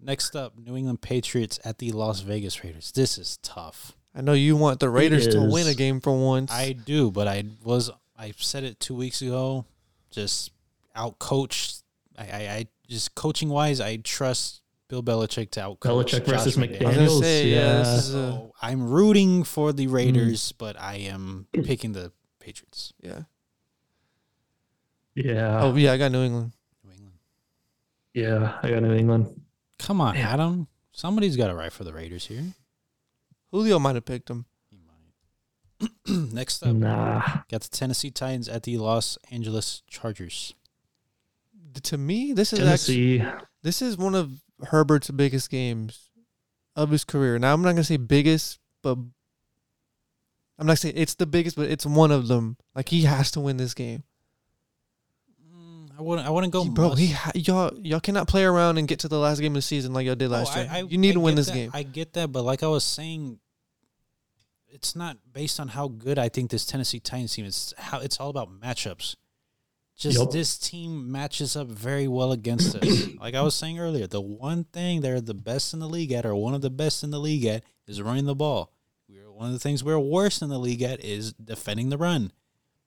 [0.00, 2.90] Next up, New England Patriots at the Las Vegas Raiders.
[2.92, 3.92] This is tough.
[4.14, 6.50] I know you want the Raiders to win a game for once.
[6.50, 9.64] I do, but I was I said it two weeks ago.
[10.10, 10.50] Just
[10.96, 11.82] out coached.
[12.18, 16.44] I, I, I just coaching wise, I trust Bill Belichick to out Belichick versus I
[16.44, 17.20] was gonna McDaniels.
[17.20, 17.78] say, yeah, yeah.
[17.78, 19.92] this is a, So I'm rooting for the mm.
[19.92, 22.92] Raiders, but I am picking the Patriots.
[23.00, 23.22] yeah.
[25.14, 25.62] Yeah.
[25.62, 26.52] Oh yeah, I got New England.
[26.84, 27.16] New England.
[28.14, 28.58] Yeah.
[28.62, 29.40] I got New England.
[29.78, 30.68] Come on, Adam.
[30.92, 32.44] Somebody's got to write for the Raiders here.
[33.50, 34.46] Julio might have picked him.
[34.70, 35.88] He might.
[36.34, 37.22] Next up, Nah.
[37.50, 40.54] got the Tennessee Titans at the Los Angeles Chargers.
[41.84, 43.44] To me, this is actually Tennessee.
[43.62, 44.30] this is one of
[44.68, 46.10] Herbert's biggest games
[46.76, 47.38] of his career.
[47.38, 48.98] Now I'm not gonna say biggest, but
[50.58, 52.56] I'm not saying it's the biggest, but it's one of them.
[52.74, 54.02] Like he has to win this game,
[56.00, 56.26] I wouldn't.
[56.26, 56.90] I wouldn't go, He- bro.
[56.94, 59.62] He ha- y'all y'all cannot play around and get to the last game of the
[59.62, 60.70] season like y'all did last Oh, year.
[60.72, 61.54] I- I- you need I to win this that.
[61.54, 61.70] game.
[61.74, 63.38] I get that, but like I was saying,
[64.68, 67.74] it's not based on how good I think this Tennessee Titans team is.
[67.76, 69.16] How it's all about matchups.
[69.96, 70.30] Just Yup.
[70.30, 73.06] this team matches up very well against us.
[73.20, 76.24] like I was saying earlier, the one thing they're the best in the league at,
[76.24, 78.72] or one of the best in the league at, is running the ball.
[79.06, 82.32] We're one of the things we're worst in the league at is defending the run.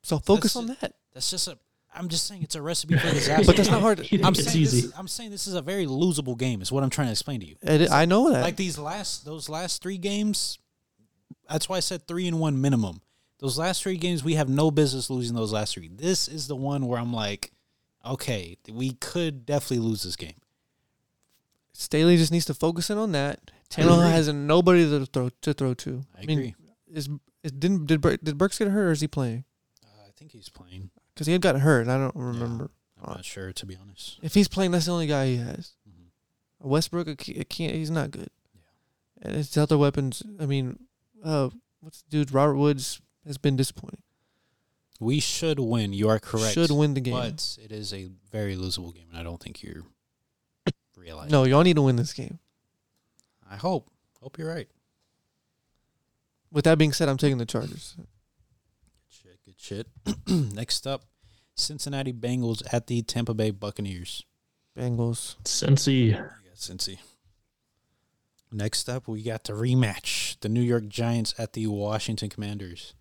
[0.01, 0.93] so focus that's on that.
[1.13, 1.59] That's just a.
[1.95, 3.45] I'm just saying it's a recipe for disaster.
[3.45, 3.99] But that's not hard.
[4.23, 4.81] I'm it's saying easy.
[4.81, 6.61] This, I'm saying this is a very losable game.
[6.61, 8.41] Is what I'm trying to explain to you It, I know that.
[8.41, 10.57] like these last those last three games
[11.49, 13.01] that's why i said three and one minimum
[13.39, 16.55] those last three games we have no business losing those last three this is the
[16.55, 17.51] one where i'm like
[18.05, 20.35] okay we could definitely lose this game
[21.73, 23.51] Staley just needs to focus in on that.
[23.69, 26.03] Tannehill has nobody to throw to throw to.
[26.17, 26.55] i, mean, agree
[26.91, 27.09] is
[27.43, 29.43] is didn't did Bur- did Burks get hurt or is he playing?
[29.83, 31.81] uh, i think he's playing Because he had got hurt.
[31.81, 32.71] and I don't remember.
[33.01, 35.37] i'm Uh, not sure to be honest If he's playing, that's the only guy he
[35.37, 35.73] has.
[35.87, 36.09] Mhm.
[36.67, 38.29] Westbrook, it can't, it can't he's not good.
[38.53, 38.61] Yeah.
[39.27, 40.23] And his other weapons.
[40.39, 40.79] I mean,
[41.23, 41.49] uh,
[41.81, 42.31] what's the dude?
[42.33, 44.01] Robert Woods has been disappointing.
[44.99, 47.13] we should win you are correct Should win the game.
[47.13, 49.83] but it is a very losable game and i don't think you're
[50.95, 52.39] realizing no, y'all need to win this game.
[53.49, 53.89] i hope
[54.21, 54.69] hope you're right
[56.51, 57.95] With that being said, I'm taking the Chargers.
[59.63, 59.87] Shit.
[60.27, 61.03] Next up,
[61.55, 64.25] Cincinnati Bengals at the Tampa Bay Buccaneers.
[64.77, 65.37] Bengals.
[65.45, 66.13] Cincy.
[66.13, 66.97] I got Cincy.
[68.51, 72.93] Next up, we got the rematch: the New York Giants at the Washington Commanders.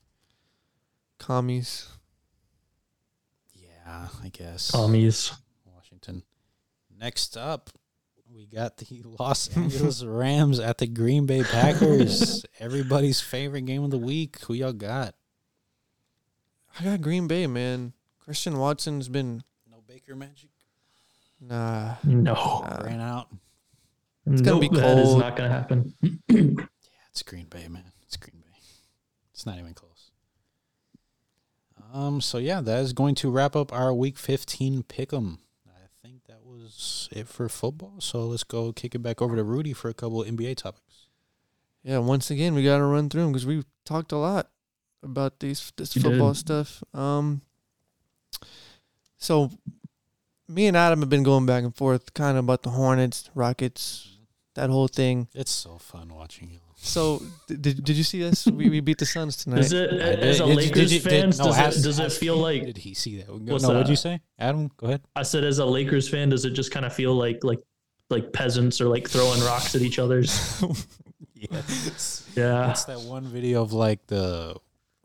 [1.18, 1.88] Commies.
[3.52, 5.32] Yeah, I guess Commies.
[5.64, 6.22] Washington.
[6.96, 7.70] Next up,
[8.32, 12.46] we got the Los Angeles Rams at the Green Bay Packers.
[12.60, 14.38] Everybody's favorite game of the week.
[14.42, 15.16] Who y'all got?
[16.78, 17.92] I got Green Bay, man.
[18.18, 20.50] Christian Watson's been No Baker Magic.
[21.40, 21.94] nah.
[22.04, 22.32] No.
[22.34, 22.82] nah.
[22.84, 23.28] Ran out.
[24.26, 24.82] It's gonna Nope, be cold.
[24.82, 25.94] That is not going to happen.
[26.92, 27.92] Yeah, it's Green Bay, man.
[28.06, 28.56] It's Green Bay.
[29.34, 30.10] It's not even close.
[31.92, 32.20] Um.
[32.20, 35.38] So yeah, that is going to wrap up our Week 15 pick'em.
[35.66, 37.94] I think that was was it for football.
[37.98, 41.08] So let's go kick it back over to Rudy for a couple of NBA topics.
[41.82, 44.48] Yeah, once again, we got to run through them because we talked a lot
[45.02, 46.38] about these this We football did.
[46.38, 46.82] stuff.
[46.94, 47.42] Um,
[49.18, 49.50] so
[50.48, 54.18] me and Adam have been going back and forth, kind of about the Hornets, Rockets,
[54.54, 55.28] that whole thing.
[55.34, 56.58] It's so fun watching you.
[56.76, 58.44] So did did you see us?
[58.46, 59.58] we, we beat the Suns tonight.
[59.58, 61.82] Does it, as a did- did- Lakers did you- did- fan, no, does, ask- it,
[61.82, 63.28] does it feel like Did he see that?
[63.28, 64.68] No, What's what'd you say, Adam?
[64.76, 65.02] Go ahead.
[65.14, 67.60] I said as a Lakers fan, does it just kind of feel like like
[68.10, 70.62] like peasants are like throwing rocks at each other's?
[71.50, 72.28] Yes.
[72.36, 72.70] Yeah.
[72.70, 74.54] It's that one video of like the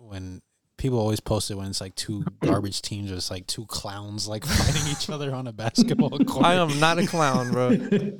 [0.07, 0.41] when
[0.77, 4.27] people always post it when it's like two garbage teams or it's like two clowns
[4.27, 6.45] like fighting each other on a basketball court.
[6.45, 7.77] I am not a clown, bro.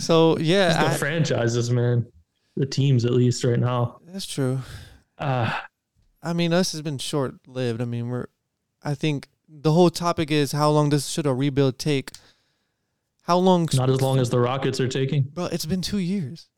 [0.00, 2.06] So the yeah, I- franchises, man.
[2.56, 4.00] The teams, at least right now.
[4.06, 4.58] that's true.
[5.16, 5.52] Uh,
[6.22, 7.80] I mean, us has been short lived.
[7.80, 8.26] I mean, we're.
[8.82, 12.10] I think the whole topic is how long does should a rebuild take?
[13.22, 13.68] How long?
[13.74, 15.22] not as long as the Rockets are taking.
[15.22, 16.48] Bro, it's been two years.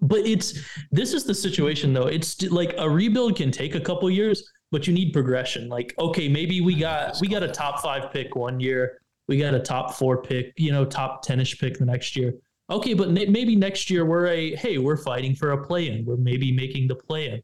[0.00, 0.60] But it's
[0.90, 2.06] this is the situation though.
[2.06, 5.68] It's like a rebuild can take a couple years, but you need progression.
[5.68, 9.54] Like, okay, maybe we got we got a top five pick one year, we got
[9.54, 12.34] a top four pick, you know, top ten-ish pick the next year.
[12.70, 16.04] Okay, but maybe next year we're a hey, we're fighting for a play-in.
[16.04, 17.42] We're maybe making the play-in.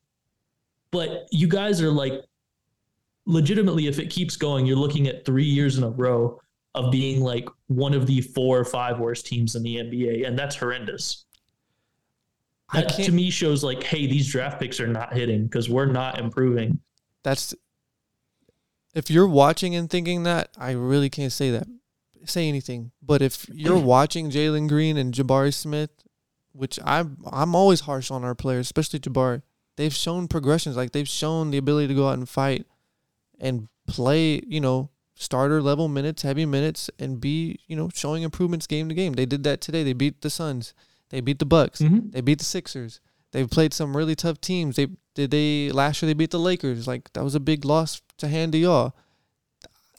[0.90, 2.14] But you guys are like,
[3.26, 6.40] legitimately, if it keeps going, you're looking at three years in a row
[6.74, 10.38] of being like one of the four or five worst teams in the NBA, and
[10.38, 11.26] that's horrendous
[12.72, 16.18] that to me shows like, hey, these draft picks are not hitting because we're not
[16.18, 16.80] improving.
[17.22, 17.54] That's.
[18.92, 21.68] If you're watching and thinking that, I really can't say that,
[22.24, 22.90] say anything.
[23.00, 25.90] But if you're watching Jalen Green and Jabari Smith,
[26.52, 29.42] which I'm, I'm always harsh on our players, especially Jabari.
[29.76, 32.66] They've shown progressions, like they've shown the ability to go out and fight,
[33.38, 38.66] and play, you know, starter level minutes, heavy minutes, and be, you know, showing improvements
[38.66, 39.14] game to game.
[39.14, 39.82] They did that today.
[39.82, 40.74] They beat the Suns.
[41.10, 41.80] They beat the Bucks.
[41.80, 42.10] Mm-hmm.
[42.10, 43.00] They beat the Sixers.
[43.32, 44.76] They've played some really tough teams.
[44.76, 46.86] They did they last year they beat the Lakers.
[46.88, 48.94] Like that was a big loss to hand to y'all.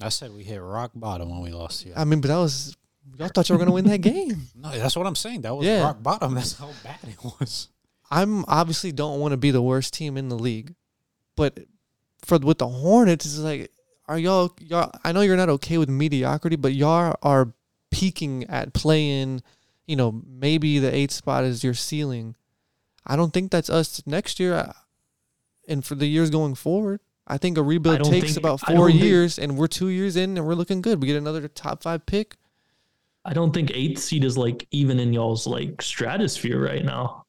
[0.02, 1.94] I said we hit rock bottom when we lost to you.
[1.96, 2.76] I mean, but that was
[3.18, 4.48] y'all thought you were gonna win that game.
[4.56, 5.42] no, that's what I'm saying.
[5.42, 5.84] That was Yeah.
[5.84, 6.34] rock bottom.
[6.34, 7.68] That's how bad it was.
[8.10, 10.76] I'm obviously don't want to be the worst team in the league,
[11.38, 11.60] but
[12.26, 13.72] for with the Hornets, it's like,
[14.08, 14.92] are y'all y'all?
[15.04, 17.54] I know you're not okay with mediocrity, but y'all are
[17.92, 19.42] peaking at playing.
[19.88, 22.36] You know, maybe the eighth spot is your ceiling.
[23.06, 24.74] I don't think that's us next year, uh,
[25.68, 27.02] and for the years going forward.
[27.28, 30.16] I think a rebuild takes think- about four don't think- years, and we're two years
[30.16, 31.02] in, and we're looking good.
[31.02, 32.38] We get another top five pick.
[33.24, 37.26] I don't think eighth seed is like even in y'all's like stratosphere right now.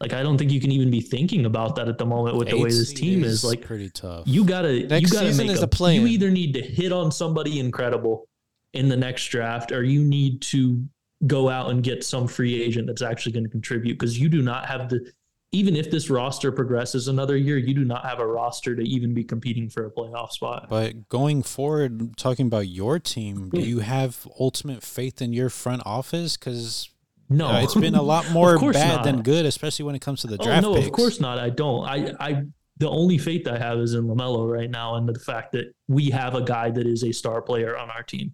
[0.00, 2.48] Like I don't think you can even be thinking about that at the moment with
[2.48, 3.44] the way this team is.
[3.44, 4.26] Like pretty tough.
[4.26, 6.00] you gotta Next you gotta season make is a, a play-in.
[6.00, 8.28] You either need to hit on somebody incredible
[8.72, 10.84] in the next draft, or you need to
[11.26, 14.42] go out and get some free agent that's actually going to contribute because you do
[14.42, 15.12] not have the.
[15.54, 19.12] Even if this roster progresses another year, you do not have a roster to even
[19.12, 20.68] be competing for a playoff spot.
[20.70, 23.66] But going forward, talking about your team, do hmm.
[23.66, 26.38] you have ultimate faith in your front office?
[26.38, 26.88] Because
[27.28, 29.04] No, it's been a lot more bad not.
[29.04, 30.86] than good, especially when it comes to the Oh draft no, picks.
[30.86, 31.38] of course not.
[31.38, 31.84] I don't.
[31.84, 32.44] I I
[32.78, 36.10] the only faith I have is in LaMelo right now, and the fact that we
[36.10, 38.32] have a guy that is a star player on our team,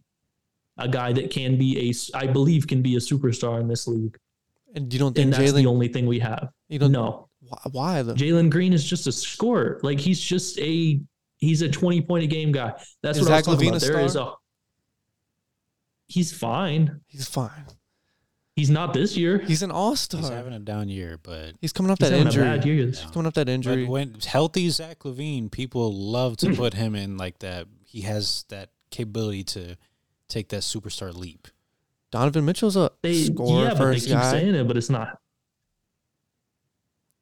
[0.79, 4.17] a guy that can be a, I believe, can be a superstar in this league,
[4.75, 6.51] And you don't and think that's the only thing we have.
[6.69, 8.15] You don't No, Why, why though?
[8.15, 9.81] Jalen Green is just a scorer.
[9.83, 11.01] Like he's just a
[11.39, 12.73] he's a twenty point a game guy.
[13.03, 13.83] That's Is what I was talking LaVine about.
[13.83, 14.29] a There is star?
[14.29, 14.35] a
[16.09, 17.01] he's fine.
[17.07, 17.67] He's fine.
[18.57, 19.39] He's not this year.
[19.39, 20.21] He's an all star.
[20.21, 22.43] He's He's, having a down year, but he's coming off He's that injury.
[22.43, 22.87] a bad year.
[22.87, 23.11] this- Yeah.
[23.11, 23.85] Coming off that injury.
[23.85, 27.67] But when healthy Zach LaVine, people love to put him in like that.
[27.85, 29.77] He has that capability to
[30.29, 31.49] take that superstar leap.
[32.11, 34.31] Donovan Mitchell's a They scorer yeah, but they first keep guy.
[34.31, 35.19] saying it, but it's not.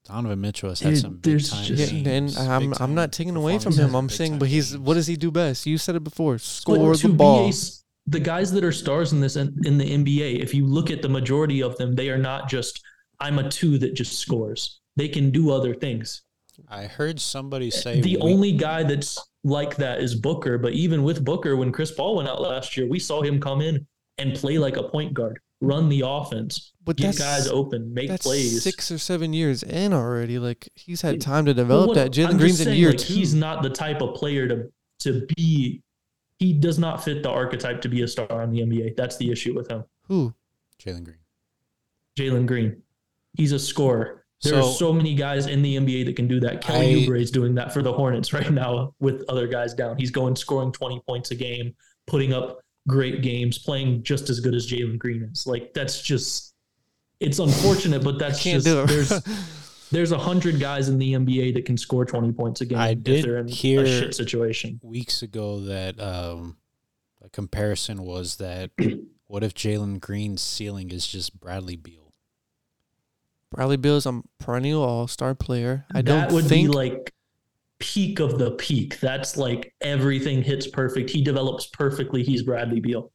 [0.04, 1.64] Donovan Mitchell has had Dude, some big time.
[1.64, 3.94] just- Yeah, and I'm big I'm not taking away from him.
[3.96, 4.80] I'm saying, but he's games.
[4.82, 5.66] what does he do best?
[5.66, 6.38] You said it before.
[6.38, 7.46] Score to the be ball.
[7.46, 10.64] a s- the guys that are stars in this in, in the NBA, if you
[10.64, 12.80] look at the majority of them, they are not just
[13.18, 14.78] I'm a two that just scores.
[14.94, 16.22] They can do other things.
[16.68, 20.58] I heard somebody say the we- only guy that's like that is Booker.
[20.58, 23.60] But even with Booker, when Chris Paul went out last year, we saw him come
[23.60, 23.86] in
[24.18, 28.26] and play like a point guard, run the offense, But get guys open, make that's
[28.26, 28.62] plays.
[28.62, 30.38] six or seven years in already.
[30.38, 32.10] Like he's had time to But develop what- that.
[32.12, 33.12] Jalen I'm Green's just in year like, two.
[33.14, 35.82] He's not the type of player to to be.
[36.38, 38.94] He does not fit the archetype to be a star in the NBA.
[38.96, 39.84] That's the issue with him.
[40.08, 40.34] Who?
[40.82, 41.16] Jalen Green.
[42.18, 42.82] Jalen Green.
[43.34, 44.24] He's a scorer.
[44.42, 46.60] There So- are so many guys in the NBA that can do that.
[46.60, 49.96] Kelly I- Oubre is doing that for the Hornets right now with other guys down.
[49.96, 51.74] He's going scoring 20 points a game,
[52.06, 55.46] putting up great games, playing just as good as Jalen Green is.
[55.46, 56.52] Like that's just
[57.18, 59.22] it's unfortunate, but that's Can't just there's
[59.90, 62.90] there's a hundred guys in the NBA that can score twenty points a game I
[62.90, 64.78] if did they're in hear- a shit situation.
[64.82, 66.58] Weeks ago, that um,
[67.22, 68.70] a comparison was that
[69.26, 72.05] what if Jalen Green's ceiling is just Bradley Beal?
[73.52, 75.86] Bradley Beal is a perennial All Star player.
[75.94, 77.12] I that don't would think be like
[77.78, 78.98] peak of the peak.
[79.00, 81.10] That's like everything hits perfect.
[81.10, 82.22] He develops perfectly.
[82.22, 83.12] He's Bradley Beal.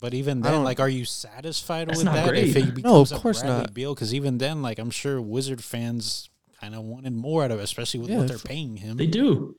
[0.00, 2.34] But even I then, don't- like, are you satisfied with not that?
[2.36, 2.64] If great.
[2.64, 3.74] he becomes of course Bradley not.
[3.74, 6.30] Beal, because even then, like, I'm sure Wizard fans
[6.60, 8.96] kind of wanted more out of it, especially with Yeah, what they're paying him.
[8.96, 9.56] They do.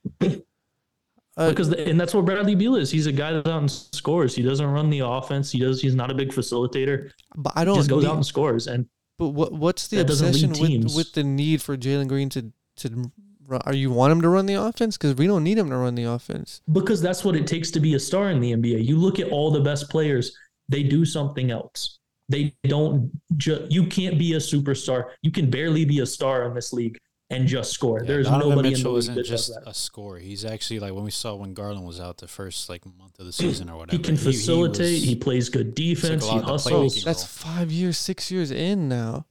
[1.38, 2.90] uh, because and that's what Bradley Beal is.
[2.92, 4.36] He's a guy that out and scores.
[4.36, 5.52] He doesn't run the offense.
[5.52, 5.82] He does.
[5.82, 7.12] He's not a big facilitator.
[7.36, 7.76] but I don't.
[7.76, 8.68] just goes need- out and scores.
[8.68, 8.86] And
[9.20, 13.12] but what what's the obsession with with the need for Jalen Green to to?
[13.46, 14.98] run- Are you want him to run the offense?
[14.98, 16.62] Because we don't need him to run the offense.
[16.72, 18.86] because that's what it takes to be a star in the NBA.
[18.86, 20.36] You look at all the best players;
[20.70, 22.00] they do something else.
[22.30, 23.12] They don't.
[23.38, 25.10] Ju- you can't be a superstar.
[25.24, 26.98] You can barely be a star in this league
[27.32, 28.00] and just score.
[28.00, 30.20] Yeah, There's Donovan nobody in the Mitchell league isn't that does just a scorer.
[30.20, 33.26] He's actually like when we saw when Garland was out the first like month of
[33.26, 33.98] the season or whatever.
[33.98, 35.00] He can facilitate.
[35.04, 36.26] He, was- plays good defense.
[36.26, 37.04] lot He hustles.
[37.04, 39.26] That's five years, six years in now.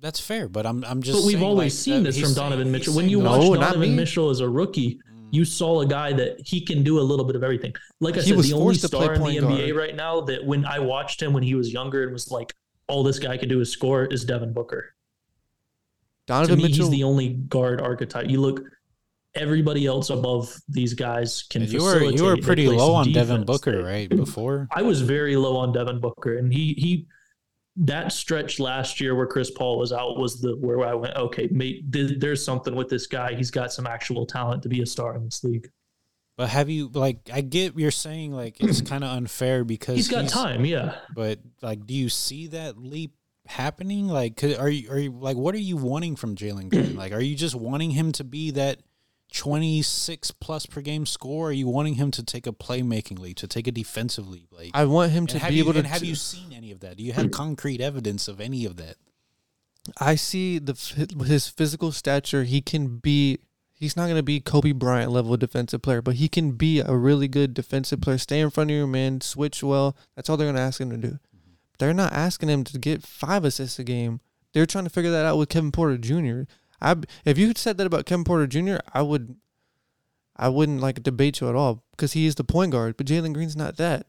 [0.00, 1.20] that's fair, but I'm I'm just.
[1.20, 2.94] But we've always like, seen that this from saying- Donovan he's Mitchell.
[2.94, 3.96] When you that- watch Donovan.
[3.96, 5.28] Mitchell as a rookie, Mm.
[5.30, 7.72] you saw a guy that he can do a little bit of everything.
[8.00, 10.20] Like I He said, was the only forced star in the point NBA right now
[10.22, 12.52] that when I watched him when he was younger and was like,
[12.88, 14.94] all this guy can do is score is Devin Booker.
[16.26, 16.86] To Donovan me, Mitchell.
[16.86, 18.28] he's the only guard archetype.
[18.28, 18.60] You look,
[19.34, 21.62] everybody else above these guys can.
[21.62, 23.44] you were you were pretty low some on Devin.
[23.44, 24.08] Booker, right?
[24.08, 27.06] Before I was very low on Devin Booker, and he he
[27.76, 31.48] that stretch last year where Chris Paul was out was the where I went okay,
[31.50, 31.90] mate.
[31.92, 33.34] th- There's something with this guy.
[33.34, 35.68] He's got some actual talent to be a star in this league.
[36.36, 40.08] But have you like I get you're saying like it's kind of unfair because He's
[40.08, 40.96] got time, yeah.
[41.14, 43.12] But like, do you see that leap
[43.52, 44.08] happening?
[44.08, 46.96] Like, could, are you are you like what are you wanting from Jalen Green?
[47.02, 48.80] Like, are you just wanting him to be that
[49.32, 51.48] twenty six plus per game score?
[51.48, 54.48] Are you wanting him to take a playmaking leap, to take a defensive leap?
[54.50, 55.86] Like, I want him to be you, able to.
[55.86, 56.96] have you seen any of that?
[56.96, 58.96] Do you have concrete evidence of any of that?
[59.98, 60.74] I see the
[61.26, 62.44] his physical stature.
[62.44, 63.38] He can be.
[63.72, 66.94] He's not going to be Kobe Bryant level defensive player, but he can be a
[66.94, 68.16] really good defensive player.
[68.16, 69.96] Stay in front of your man, switch well.
[70.14, 71.18] That's all they're going to ask him to do.
[71.78, 74.20] They're not asking him to get five assists a game.
[74.52, 76.42] They're trying to figure that out with Kevin Porter Jr.
[76.80, 79.36] I if you said that about Kevin Porter Jr., I would.
[80.34, 83.34] I wouldn't like debate you at all because he is the point guard, but Jalen
[83.34, 84.06] Green's not that.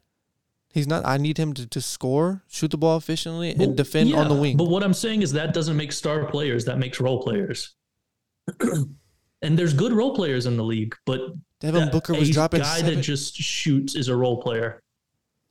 [0.74, 1.06] He's not.
[1.06, 4.34] I need him to, to score, shoot the ball efficiently, and Well, defend on the
[4.34, 4.58] wing.
[4.58, 6.66] But what I'm saying is that doesn't make star players.
[6.66, 7.76] That makes role players.
[8.60, 11.22] and there's good role players in the league, but
[11.60, 14.82] Devin Booker was a dropping guy seven- that just shoots is a role player.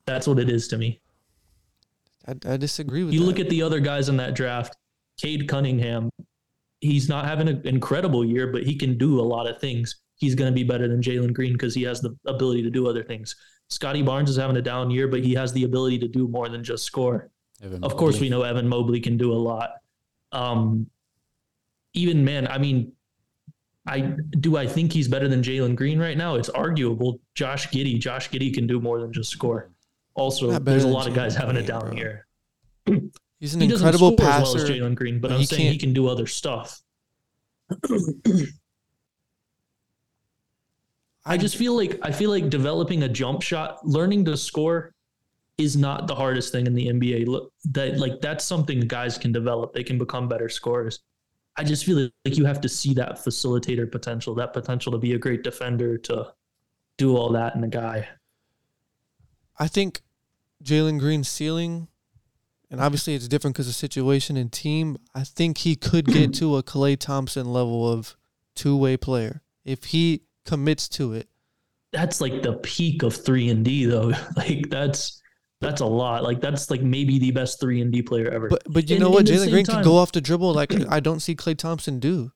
[0.05, 0.99] That's what it is to me.
[2.27, 3.25] I, I disagree with You that.
[3.25, 4.75] look at the other guys in that draft,
[5.19, 6.09] Cade Cunningham.
[6.79, 10.01] He's not having an incredible year, but he can do a lot of things.
[10.15, 12.87] He's going to be better than Jalen Green because he has the ability to do
[12.87, 13.35] other things.
[13.69, 16.49] Scottie Barnes is having a down year, but he has the ability to do more
[16.49, 17.29] than just score.
[17.61, 19.71] Evan Of course, we know Evan Mobley can do a lot.
[20.31, 20.87] Um,
[21.93, 22.91] even man, I mean,
[23.87, 26.35] I do I think he's better than Jalen Green right now?
[26.35, 27.19] It's arguable.
[27.35, 29.72] Josh Giddey, Josh Giddey can do more than just score.
[30.15, 31.93] Also, there's a lot of guys having a down bro.
[31.93, 32.27] year.
[33.39, 34.69] He's an He doesn't incredible score as well as.
[34.69, 36.81] Jalen Green, but I'm he saying he can do other stuff.
[41.25, 44.93] I just feel like I feel like developing a jump shot, learning to score
[45.57, 47.27] is not the hardest thing in the NBA.
[47.27, 49.73] Look, that like that's something guys can develop.
[49.73, 50.99] They can become better scorers.
[51.55, 55.13] I just feel like you have to see that facilitator potential, that potential to be
[55.13, 56.33] a great defender, to
[56.97, 58.07] do all that in a guy.
[59.59, 60.01] I think
[60.63, 61.87] Jalen Green's ceiling,
[62.71, 64.97] and obviously it's different because of situation and team.
[65.13, 68.15] I think he could get to a Klay Thompson level of
[68.55, 71.27] two way player if he commits to it.
[71.91, 74.11] That's like the peak of three and D though.
[74.35, 75.21] Like that's
[75.61, 76.23] that's a lot.
[76.23, 78.49] Like that's like maybe the best three and D player ever.
[78.49, 79.25] But but you In- know what?
[79.25, 82.31] Jalen Green can go off the dribble like I don't see Klay Thompson do.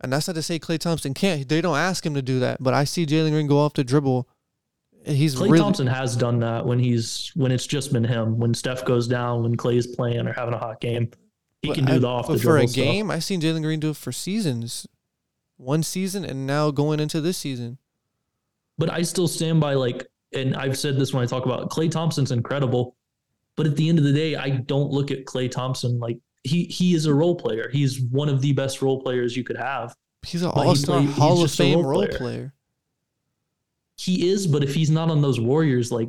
[0.00, 1.48] And that's not to say Klay Thompson can't.
[1.48, 3.84] They don't ask him to do that, but I see Jalen Green go off the
[3.84, 4.28] dribble.
[5.04, 8.38] He's Klay really Thompson has done that when he's when it's just been him.
[8.38, 11.10] When Steph goes down, when Klay's playing or having a hot game,
[11.62, 12.74] he can do I- the off the for a stuff.
[12.74, 13.10] game.
[13.10, 14.86] I seen Jalen Green do it for seasons,
[15.56, 17.78] one season, and now going into this season.
[18.78, 21.90] But I still stand by like, and I've said this when I talk about Klay
[21.90, 22.96] Thompson's incredible.
[23.56, 26.64] But at the end of the day, I don't look at Klay Thompson like he
[26.64, 27.68] he is a role player.
[27.72, 29.94] He's one of the best role players you could have.
[30.26, 32.18] He's an But all star play- he's Hall of Fame role role player.
[32.18, 32.54] player.
[33.96, 36.08] He is, but if he's not on those Warriors, like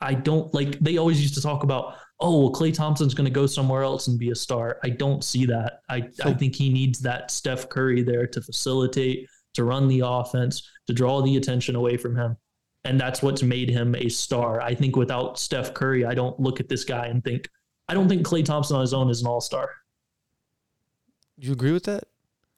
[0.00, 3.30] I don't like they always used to talk about, oh, well, Klay Thompson's going to
[3.30, 4.78] go somewhere else and be a star.
[4.82, 5.80] I don't see that.
[5.90, 10.00] I, So- I think he needs that Steph Curry there to facilitate, to run the
[10.04, 12.36] offense, to draw the attention away from him.
[12.84, 14.60] And that's what's made him a star.
[14.60, 17.48] I think without Steph Curry, I don't look at this guy and think,
[17.88, 19.68] I don't think Klay Thompson on his own is an all star.
[21.38, 22.04] Do you agree with that?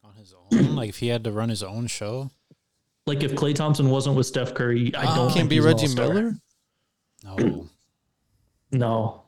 [0.05, 2.31] On his own, like if he had to run his own show.
[3.09, 5.15] Like if Klay Thompson wasn't with Steph Curry, I Ah.
[5.17, 6.09] don't Can't think be Reggie all-star.
[6.09, 6.37] Miller,
[7.25, 7.69] No,
[8.71, 9.23] No.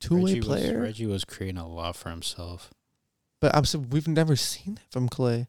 [0.00, 0.80] two way Reggie was, player.
[0.82, 2.70] Reggie was creating a lot for himself.
[3.40, 5.46] But I'm saying we've never seen that from Klay.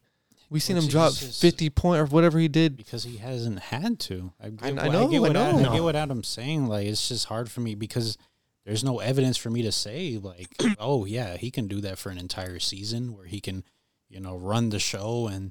[0.48, 2.76] We've seen him drop just- 50 point or whatever he did.
[2.76, 4.32] because he hasn't had to.
[4.40, 5.42] I, get, I what- know, get I what know.
[5.44, 6.66] Adam, I get what Adam's saying.
[6.68, 8.16] Like it's just hard for me because
[8.64, 12.10] there's no evidence for me to say like, oh yeah, he can do that for
[12.10, 13.64] an entire season where he can,
[14.08, 15.50] you know, run the show and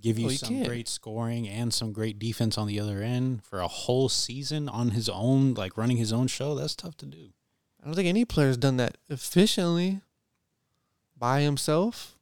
[0.00, 0.64] give you Oh, some can.
[0.64, 4.90] great scoring and some great defense on the other end for a whole season on
[4.90, 6.54] his own, like running his own show.
[6.54, 7.30] That's tough to do.
[7.82, 10.00] I don't think any player's done that efficiently
[11.16, 12.16] by himself.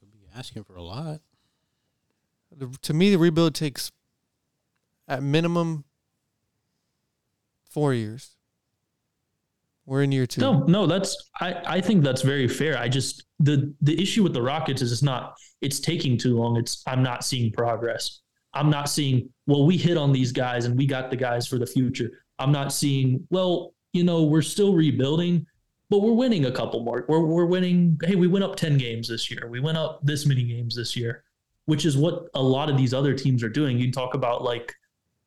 [0.00, 1.20] Could be asking for a lot.
[2.56, 3.92] The, to me, the rebuild takes
[5.06, 5.84] at minimum
[7.70, 8.30] four years.
[9.88, 10.42] We're in year two.
[10.42, 12.76] No, no, that's I, I think that's very fair.
[12.76, 16.58] I just the the issue with the Rockets is it's not it's taking too long.
[16.58, 18.20] It's I'm not seeing progress.
[18.52, 21.58] I'm not seeing, well, we hit on these guys and we got the guys for
[21.58, 22.10] the future.
[22.38, 25.46] I'm not seeing, well, you know, we're still rebuilding,
[25.88, 27.06] but we're winning a couple more.
[27.08, 29.48] We're we're winning, hey, we went up 10 games this year.
[29.48, 31.24] We went up this many games this year,
[31.64, 33.78] which is what a lot of these other teams are doing.
[33.78, 34.74] You talk about like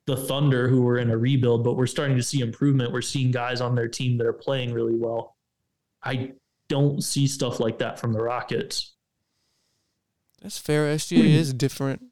[0.06, 2.92] the Thunder who were in a rebuild, but we're starting to see improvement.
[2.92, 5.36] We're seeing guys on their team that are playing really well.
[6.02, 6.32] I
[6.68, 8.94] don't see stuff like that from the Rockets.
[10.40, 10.92] That's fair.
[10.96, 11.26] SGA hmm.
[11.26, 12.02] is different,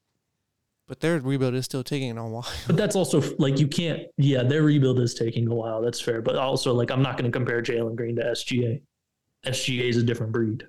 [0.87, 2.47] but their rebuild is still taking a while.
[2.69, 4.03] But that's also like you can't.
[4.17, 5.83] Yeah, their rebuild is taking a while.
[5.83, 6.23] That's fair.
[6.23, 8.81] But also, like, I'm not going to compare Jalen Green to SGA.
[9.47, 10.65] SGA is a different breed.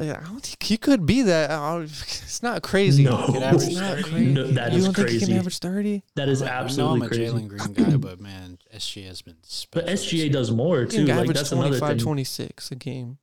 [0.00, 1.48] Yeah, I don't think he could be that.
[1.50, 3.04] Uh, it's not crazy.
[3.04, 4.02] No, Could It's not 30.
[4.02, 4.26] crazy.
[4.32, 6.02] No, that you is don't think he can average 30?
[6.16, 7.24] That is absolutely I know I'm a crazy.
[7.32, 9.36] Jalen Green guy, but man, SGA has been.
[9.70, 10.96] But SGA does more He too.
[10.96, 11.98] can Like average that's another 25, thing.
[11.98, 13.18] 26 a game.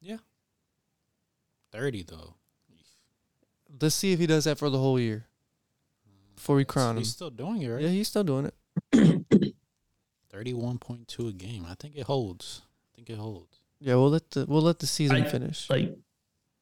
[0.00, 0.16] Yeah.
[1.70, 2.34] thirty though.
[3.80, 5.26] Let's see if he does that for the whole year
[6.34, 7.02] before we crown him.
[7.02, 7.82] He's still doing it, right?
[7.82, 8.50] Yeah, he's still doing
[8.92, 9.54] it.
[10.30, 11.64] Thirty-one point two a game.
[11.68, 12.62] I think it holds.
[12.64, 13.49] I think it holds.
[13.80, 15.68] Yeah, we'll let the we'll let the season I- finish.
[15.70, 15.96] Like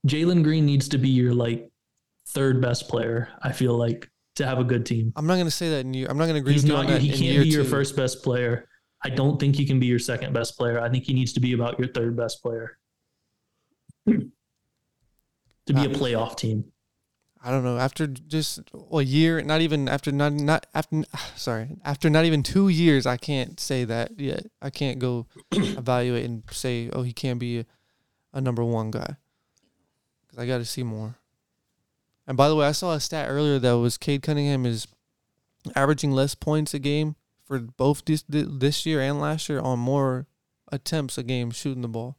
[0.07, 1.71] Jalen Green needs to be your like
[2.29, 3.29] third best player.
[3.43, 5.13] I feel like to have a good team.
[5.17, 6.07] I'm not gonna say that in year.
[6.09, 7.01] I'm not gonna agree He's with you not.
[7.01, 7.69] He can't be your two.
[7.71, 8.69] first best player.
[9.05, 10.81] I don't think he can be your second best player.
[10.81, 12.79] I think he needs to be about your third best player
[14.09, 14.21] to
[15.73, 16.65] be a playoff team.
[17.43, 17.79] I don't know.
[17.79, 18.61] After just
[18.93, 21.05] a year, not even after not not after
[21.37, 24.47] sorry after not even two years, I can't say that yet.
[24.61, 27.67] I can't go evaluate and say, oh, he can't be a,
[28.33, 29.17] a number one guy
[30.27, 31.17] because I got to see more.
[32.27, 34.87] And by the way, I saw a stat earlier that was Cade Cunningham is
[35.75, 40.27] averaging less points a game for both this this year and last year on more
[40.71, 42.19] attempts a game shooting the ball.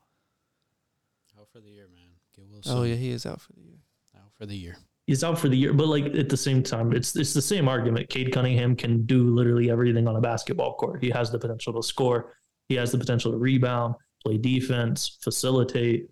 [1.40, 2.10] Out for the year, man.
[2.36, 2.78] Get Wilson.
[2.78, 3.80] Oh yeah, he is out for the year.
[4.16, 4.78] Out for the year.
[5.10, 7.68] He's out for the year, but like at the same time, it's it's the same
[7.68, 8.10] argument.
[8.10, 11.02] Cade Cunningham can do literally everything on a basketball court.
[11.02, 12.36] He has the potential to score.
[12.68, 16.12] He has the potential to rebound, play defense, facilitate.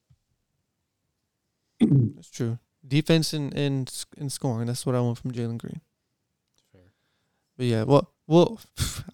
[1.80, 2.58] That's true.
[2.88, 4.66] Defense and and, and scoring.
[4.66, 5.82] That's what I want from Jalen Green.
[6.72, 6.82] Fair.
[7.56, 8.60] But yeah, well, well,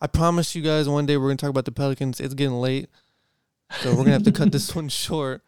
[0.01, 2.21] I promise you guys one day we're gonna talk about the Pelicans.
[2.21, 2.87] It's getting late,
[3.81, 5.41] so we're gonna have to cut this one short.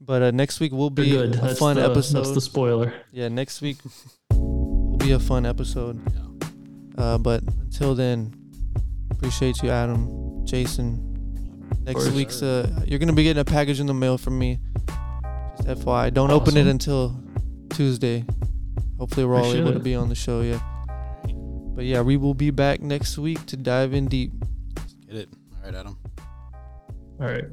[0.00, 1.34] But uh, next week will be good.
[1.34, 2.18] a That's fun the, episode.
[2.18, 2.92] That's the spoiler.
[3.12, 3.78] yeah, next week
[4.30, 6.00] will be a fun episode.
[6.14, 6.48] Yeah.
[6.96, 8.32] Uh, but until then,
[9.10, 11.04] appreciate you, Adam, Jason.
[11.84, 12.14] Next course.
[12.14, 14.60] week's uh, you're gonna be getting a package in the mail from me.
[15.56, 17.20] Just FYI, don't open it until
[17.70, 18.24] Tuesday.
[18.98, 20.40] Hopefully, we're all able to be on the show.
[20.42, 20.60] Yeah.
[21.74, 24.32] But yeah, we will be back next week to dive in deep.
[25.06, 25.28] Get it.
[25.58, 25.98] All right, Adam.
[27.20, 27.44] All right.